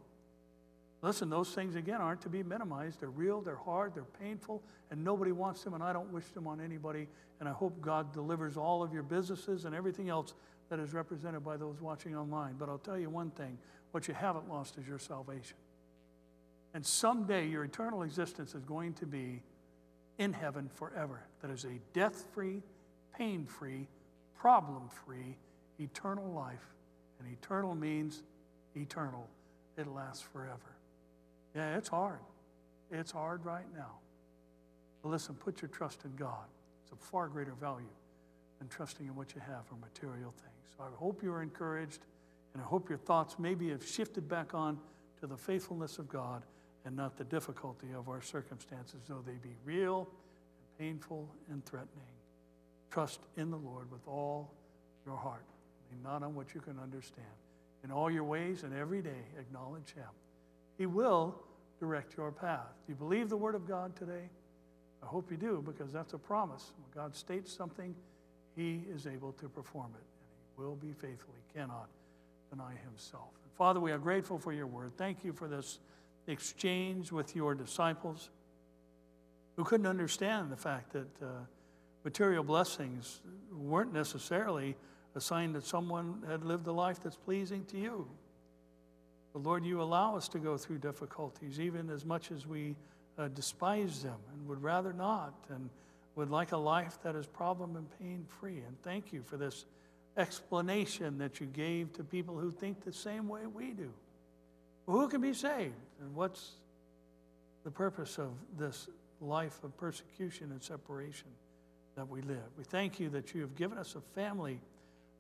Listen, 1.01 1.31
those 1.31 1.51
things, 1.51 1.77
again, 1.77 2.01
aren't 2.01 2.23
to 2.23 2.29
be 2.29 2.43
minimized. 2.43 3.01
They're 3.01 3.11
real, 3.11 3.41
they're 3.41 3.55
hard, 3.55 3.95
they're 3.95 4.03
painful, 4.21 4.63
and 4.91 5.05
nobody 5.05 5.31
wants 5.31 5.63
them, 5.63 5.75
and 5.75 5.83
I 5.83 5.93
don't 5.93 6.13
wish 6.13 6.27
them 6.31 6.49
on 6.49 6.61
anybody. 6.61 7.07
And 7.39 7.49
I 7.49 7.53
hope 7.53 7.81
God 7.81 8.13
delivers 8.13 8.57
all 8.57 8.83
of 8.83 8.93
your 8.93 9.05
businesses 9.05 9.65
and 9.65 9.77
everything 9.77 10.09
else 10.09 10.35
that 10.71 10.81
is 10.81 10.93
represented 10.93 11.45
by 11.45 11.57
those 11.57 11.81
watching 11.81 12.17
online. 12.17 12.57
But 12.59 12.69
I'll 12.69 12.79
tell 12.79 12.99
you 12.99 13.11
one 13.11 13.31
thing 13.31 13.59
what 13.93 14.09
you 14.09 14.15
haven't 14.15 14.49
lost 14.49 14.77
is 14.77 14.89
your 14.89 14.99
salvation. 14.99 15.57
And 16.75 16.85
someday 16.85 17.49
your 17.49 17.65
eternal 17.65 18.03
existence 18.03 18.55
is 18.55 18.65
going 18.65 18.95
to 18.95 19.07
be 19.07 19.43
in 20.19 20.33
heaven 20.33 20.69
forever. 20.75 21.23
That 21.41 21.51
is 21.51 21.65
a 21.65 21.81
death 21.93 22.27
free, 22.35 22.63
pain 23.17 23.47
free, 23.47 23.87
problem 24.39 24.89
free, 25.05 25.37
eternal 25.79 26.31
life. 26.33 26.75
And 27.19 27.33
eternal 27.33 27.75
means 27.75 28.23
eternal, 28.77 29.29
it 29.77 29.87
lasts 29.89 30.23
forever. 30.23 30.77
Yeah, 31.55 31.77
it's 31.77 31.89
hard. 31.89 32.21
It's 32.91 33.11
hard 33.11 33.45
right 33.45 33.67
now. 33.75 33.99
But 35.03 35.11
listen, 35.11 35.35
put 35.35 35.63
your 35.63 35.69
trust 35.69 36.05
in 36.05 36.15
God. 36.17 36.47
It's 36.83 36.93
a 36.93 36.97
far 37.11 37.29
greater 37.29 37.55
value 37.55 37.87
than 38.59 38.69
trusting 38.69 39.07
in 39.07 39.15
what 39.15 39.35
you 39.35 39.41
have 39.41 39.65
or 39.71 39.79
material 39.81 40.33
things. 40.33 40.77
So 40.77 40.85
I 40.85 40.97
hope 40.97 41.23
you're 41.23 41.43
encouraged, 41.43 42.01
and 42.55 42.63
I 42.63 42.67
hope 42.67 42.89
your 42.89 42.99
thoughts 42.99 43.37
maybe 43.39 43.71
have 43.71 43.87
shifted 43.87 44.29
back 44.29 44.55
on 44.55 44.79
to 45.21 45.27
the 45.27 45.37
faithfulness 45.37 45.99
of 45.99 46.09
God 46.09 46.43
and 46.89 46.97
not 46.97 47.19
the 47.19 47.25
difficulty 47.25 47.89
of 47.95 48.09
our 48.09 48.23
circumstances, 48.23 49.03
though 49.07 49.23
they 49.27 49.35
be 49.43 49.55
real 49.63 50.09
and 50.59 50.79
painful 50.79 51.29
and 51.51 51.63
threatening. 51.67 51.93
Trust 52.91 53.21
in 53.37 53.51
the 53.51 53.59
Lord 53.59 53.93
with 53.93 54.01
all 54.09 54.55
your 55.05 55.17
heart, 55.17 55.45
and 55.93 56.03
not 56.03 56.23
on 56.23 56.35
what 56.35 56.55
you 56.55 56.63
can 56.63 56.79
understand. 56.79 57.27
In 57.85 57.91
all 57.91 58.11
your 58.11 58.25
ways 58.25 58.63
and 58.63 58.75
every 58.75 59.03
day, 59.03 59.21
acknowledge 59.39 59.93
Him. 59.95 60.09
He 60.79 60.87
will 60.87 61.39
direct 61.79 62.17
your 62.17 62.33
path. 62.33 62.73
Do 62.87 62.93
you 62.93 62.97
believe 62.97 63.29
the 63.29 63.37
Word 63.37 63.55
of 63.55 63.69
God 63.69 63.95
today? 63.95 64.31
I 65.03 65.07
hope 65.07 65.31
you 65.31 65.37
do, 65.37 65.63
because 65.67 65.93
that's 65.93 66.15
a 66.15 66.19
promise. 66.19 66.73
When 66.79 67.05
God 67.05 67.15
states 67.15 67.53
something, 67.53 67.95
He 68.57 68.81
is 68.91 69.07
able 69.07 69.33
to 69.33 69.49
perform 69.51 69.91
it, 69.95 70.07
and 70.23 70.31
He 70.57 70.63
will 70.63 70.75
be 70.75 70.95
faithful. 70.95 71.35
He 71.37 71.59
cannot 71.59 71.91
deny 72.51 72.73
Himself. 72.83 73.29
And 73.45 73.53
Father, 73.53 73.79
we 73.79 73.93
are 73.93 73.99
grateful 73.99 74.39
for 74.39 74.55
your 74.55 74.67
Word. 74.67 74.93
Thank 74.97 75.23
you 75.23 75.35
for 75.35 75.49
this 75.49 75.81
exchange 76.29 77.11
with 77.11 77.35
your 77.35 77.55
disciples 77.55 78.31
who 79.57 79.65
couldn't 79.65 79.87
understand 79.87 80.53
the 80.53 80.57
fact 80.57 80.93
that 80.93 81.09
uh, 81.23 81.27
material 82.05 82.45
blessings 82.45 83.21
weren't 83.53 83.93
necessarily 83.93 84.77
a 85.15 85.21
sign 85.21 85.53
that 85.55 85.65
someone 85.65 86.23
had 86.29 86.45
lived 86.45 86.67
a 86.69 86.73
life 86.73 87.01
that's 87.03 87.17
pleasing 87.17 87.65
to 87.65 87.79
you. 87.79 88.07
But 89.33 89.43
Lord, 89.43 89.65
you 89.65 89.83
allow 89.83 90.17
us 90.17 90.29
to 90.29 90.39
go 90.39 90.57
through 90.57 90.79
difficulties, 90.79 91.59
even 91.59 91.91
as 91.91 92.05
much 92.05 92.31
as 92.31 92.47
we 92.47 92.77
uh, 93.19 93.29
despise 93.29 94.03
them 94.03 94.19
and 94.33 94.47
would 94.47 94.63
rather 94.63 94.93
not, 94.93 95.35
and 95.51 95.69
would 96.15 96.31
like 96.31 96.53
a 96.53 96.57
life 96.57 96.99
that 97.03 97.17
is 97.17 97.27
problem 97.27 97.77
and 97.77 97.87
pain 97.99 98.25
free. 98.41 98.59
And 98.67 98.81
thank 98.83 99.13
you 99.13 99.23
for 99.23 99.37
this 99.37 99.65
explanation 100.17 101.19
that 101.19 101.41
you 101.41 101.47
gave 101.47 101.93
to 101.95 102.05
people 102.05 102.39
who 102.39 102.51
think 102.51 102.85
the 102.85 102.93
same 102.93 103.29
way 103.29 103.47
we 103.47 103.73
do. 103.73 103.91
Well, 104.89 104.99
who 104.99 105.09
can 105.09 105.21
be 105.21 105.35
saved? 105.35 105.75
And 106.01 106.13
what's 106.17 106.55
the 107.63 107.71
purpose 107.71 108.19
of 108.19 108.31
this 108.59 108.89
life 109.21 109.63
of 109.63 109.77
persecution 109.77 110.51
and 110.51 110.61
separation 110.61 111.29
that 111.95 112.09
we 112.09 112.23
live? 112.23 112.43
We 112.57 112.65
thank 112.65 112.99
you 112.99 113.09
that 113.11 113.35
you 113.35 113.43
have 113.43 113.55
given 113.55 113.79
us 113.79 113.95
a 113.95 114.01
family 114.19 114.59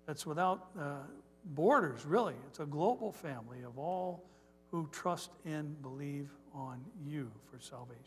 that's 0.06 0.26
without. 0.26 0.70
Uh, 0.76 1.02
borders, 1.44 2.04
really. 2.04 2.34
It's 2.48 2.60
a 2.60 2.66
global 2.66 3.12
family 3.12 3.62
of 3.62 3.78
all 3.78 4.24
who 4.70 4.88
trust 4.92 5.30
and 5.44 5.80
believe 5.82 6.28
on 6.54 6.84
you 7.06 7.30
for 7.50 7.58
salvation. 7.58 8.02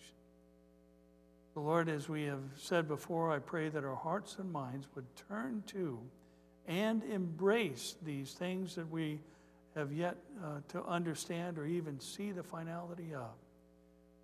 The 1.53 1.59
Lord, 1.59 1.89
as 1.89 2.07
we 2.07 2.23
have 2.23 2.43
said 2.55 2.87
before, 2.87 3.31
I 3.31 3.39
pray 3.39 3.69
that 3.69 3.83
our 3.83 3.95
hearts 3.95 4.37
and 4.39 4.51
minds 4.51 4.87
would 4.95 5.05
turn 5.27 5.63
to 5.67 5.99
and 6.67 7.03
embrace 7.03 7.95
these 8.03 8.33
things 8.33 8.75
that 8.75 8.89
we 8.89 9.19
have 9.75 9.91
yet 9.91 10.17
uh, 10.43 10.59
to 10.69 10.83
understand 10.83 11.57
or 11.57 11.65
even 11.65 11.99
see 11.99 12.31
the 12.31 12.43
finality 12.43 13.13
of, 13.13 13.31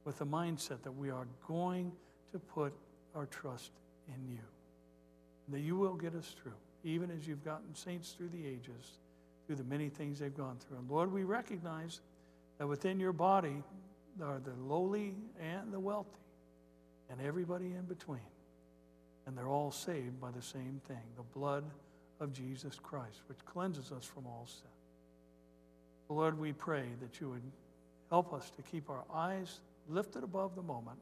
with 0.04 0.18
the 0.20 0.26
mindset 0.26 0.82
that 0.84 0.92
we 0.92 1.10
are 1.10 1.28
going 1.48 1.92
to 2.32 2.40
put 2.40 2.74
our 3.16 3.26
trust 3.28 3.72
in 4.08 4.28
you, 4.30 4.40
that 5.50 5.62
you 5.62 5.76
will 5.76 5.96
get 5.96 6.16
us 6.16 6.36
through 6.42 6.54
even 6.88 7.12
as 7.12 7.28
you've 7.28 7.44
gotten 7.44 7.74
saints 7.76 8.12
through 8.12 8.30
the 8.30 8.46
ages, 8.46 9.00
through 9.46 9.58
the 9.58 9.64
many 9.64 9.90
things 9.90 10.20
they've 10.20 10.36
gone 10.36 10.58
through. 10.58 10.78
And 10.78 10.90
Lord, 10.90 11.12
we 11.12 11.24
recognize 11.24 12.02
that 12.58 12.68
within 12.68 13.00
your 13.00 13.14
body 13.14 13.64
are 14.22 14.40
the 14.40 14.54
lowly 14.64 15.16
and 15.40 15.72
the 15.72 15.80
wealthy, 15.80 16.10
and 17.10 17.22
everybody 17.22 17.66
in 17.66 17.84
between. 17.84 18.20
And 19.26 19.38
they're 19.38 19.48
all 19.48 19.72
saved 19.72 20.20
by 20.20 20.32
the 20.32 20.42
same 20.42 20.82
thing 20.88 21.02
the 21.16 21.24
blood 21.38 21.66
of 22.20 22.34
Jesus 22.34 22.80
Christ, 22.82 23.22
which 23.28 23.44
cleanses 23.46 23.92
us 23.92 24.06
from 24.06 24.26
all 24.26 24.48
sin. 24.48 24.77
Lord, 26.10 26.40
we 26.40 26.54
pray 26.54 26.86
that 27.02 27.20
you 27.20 27.30
would 27.30 27.44
help 28.10 28.34
us 28.34 28.50
to 28.52 28.62
keep 28.62 28.90
our 28.90 29.04
eyes 29.14 29.60
lifted 29.90 30.24
above 30.24 30.56
the 30.56 30.62
moment 30.62 31.00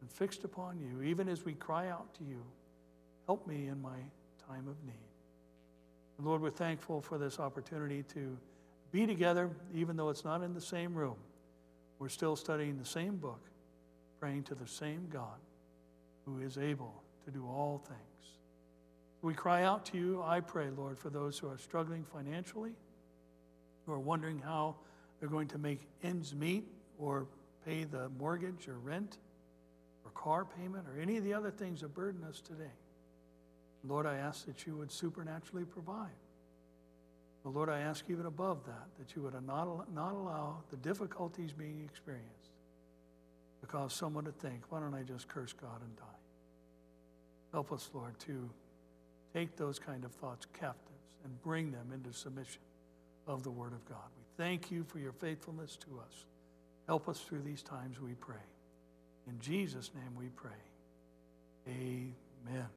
and 0.00 0.10
fixed 0.10 0.44
upon 0.44 0.78
you, 0.80 1.02
even 1.02 1.28
as 1.28 1.44
we 1.44 1.54
cry 1.54 1.88
out 1.88 2.12
to 2.14 2.24
you, 2.24 2.42
Help 3.28 3.46
me 3.46 3.68
in 3.68 3.82
my 3.82 3.98
time 4.48 4.66
of 4.68 4.82
need. 4.86 4.94
And 6.16 6.26
Lord, 6.26 6.40
we're 6.40 6.48
thankful 6.48 7.02
for 7.02 7.18
this 7.18 7.38
opportunity 7.38 8.02
to 8.14 8.38
be 8.90 9.06
together, 9.06 9.50
even 9.74 9.98
though 9.98 10.08
it's 10.08 10.24
not 10.24 10.42
in 10.42 10.54
the 10.54 10.62
same 10.62 10.94
room. 10.94 11.16
We're 11.98 12.08
still 12.08 12.36
studying 12.36 12.78
the 12.78 12.86
same 12.86 13.16
book, 13.16 13.42
praying 14.18 14.44
to 14.44 14.54
the 14.54 14.66
same 14.66 15.08
God 15.12 15.38
who 16.24 16.38
is 16.38 16.56
able 16.56 17.02
to 17.26 17.30
do 17.30 17.44
all 17.46 17.82
things. 17.86 18.38
We 19.20 19.34
cry 19.34 19.64
out 19.64 19.84
to 19.86 19.98
you. 19.98 20.22
I 20.22 20.40
pray, 20.40 20.68
Lord, 20.74 20.98
for 20.98 21.10
those 21.10 21.38
who 21.38 21.48
are 21.48 21.58
struggling 21.58 22.04
financially, 22.04 22.72
who 23.88 23.94
are 23.94 23.98
wondering 23.98 24.38
how 24.38 24.76
they're 25.18 25.30
going 25.30 25.48
to 25.48 25.58
make 25.58 25.80
ends 26.02 26.34
meet 26.34 26.64
or 26.98 27.26
pay 27.66 27.84
the 27.84 28.10
mortgage 28.18 28.68
or 28.68 28.78
rent 28.78 29.16
or 30.04 30.10
car 30.10 30.44
payment 30.44 30.84
or 30.86 31.00
any 31.00 31.16
of 31.16 31.24
the 31.24 31.32
other 31.32 31.50
things 31.50 31.80
that 31.80 31.94
burden 31.94 32.22
us 32.24 32.42
today. 32.42 32.70
Lord, 33.82 34.04
I 34.04 34.16
ask 34.16 34.44
that 34.44 34.66
you 34.66 34.76
would 34.76 34.92
supernaturally 34.92 35.64
provide. 35.64 36.10
But 37.42 37.54
Lord, 37.54 37.70
I 37.70 37.80
ask 37.80 38.04
even 38.10 38.26
above 38.26 38.66
that, 38.66 38.88
that 38.98 39.16
you 39.16 39.22
would 39.22 39.32
not, 39.46 39.92
not 39.94 40.12
allow 40.12 40.58
the 40.70 40.76
difficulties 40.76 41.52
being 41.52 41.82
experienced 41.88 42.50
to 43.62 43.66
cause 43.66 43.94
someone 43.94 44.24
to 44.24 44.32
think, 44.32 44.64
why 44.68 44.80
don't 44.80 44.94
I 44.94 45.02
just 45.02 45.28
curse 45.28 45.54
God 45.54 45.80
and 45.80 45.96
die? 45.96 46.04
Help 47.52 47.72
us, 47.72 47.88
Lord, 47.94 48.18
to 48.26 48.50
take 49.32 49.56
those 49.56 49.78
kind 49.78 50.04
of 50.04 50.12
thoughts 50.12 50.46
captives 50.52 51.14
and 51.24 51.42
bring 51.42 51.72
them 51.72 51.90
into 51.94 52.12
submission 52.12 52.60
of 53.28 53.42
the 53.42 53.50
Word 53.50 53.72
of 53.72 53.84
God. 53.84 54.08
We 54.16 54.24
thank 54.42 54.70
you 54.70 54.84
for 54.84 54.98
your 54.98 55.12
faithfulness 55.12 55.76
to 55.82 56.00
us. 56.00 56.24
Help 56.86 57.08
us 57.08 57.20
through 57.20 57.42
these 57.42 57.62
times, 57.62 58.00
we 58.00 58.14
pray. 58.14 58.36
In 59.28 59.38
Jesus' 59.40 59.90
name 59.94 60.14
we 60.16 60.28
pray. 60.28 60.50
Amen. 61.68 62.68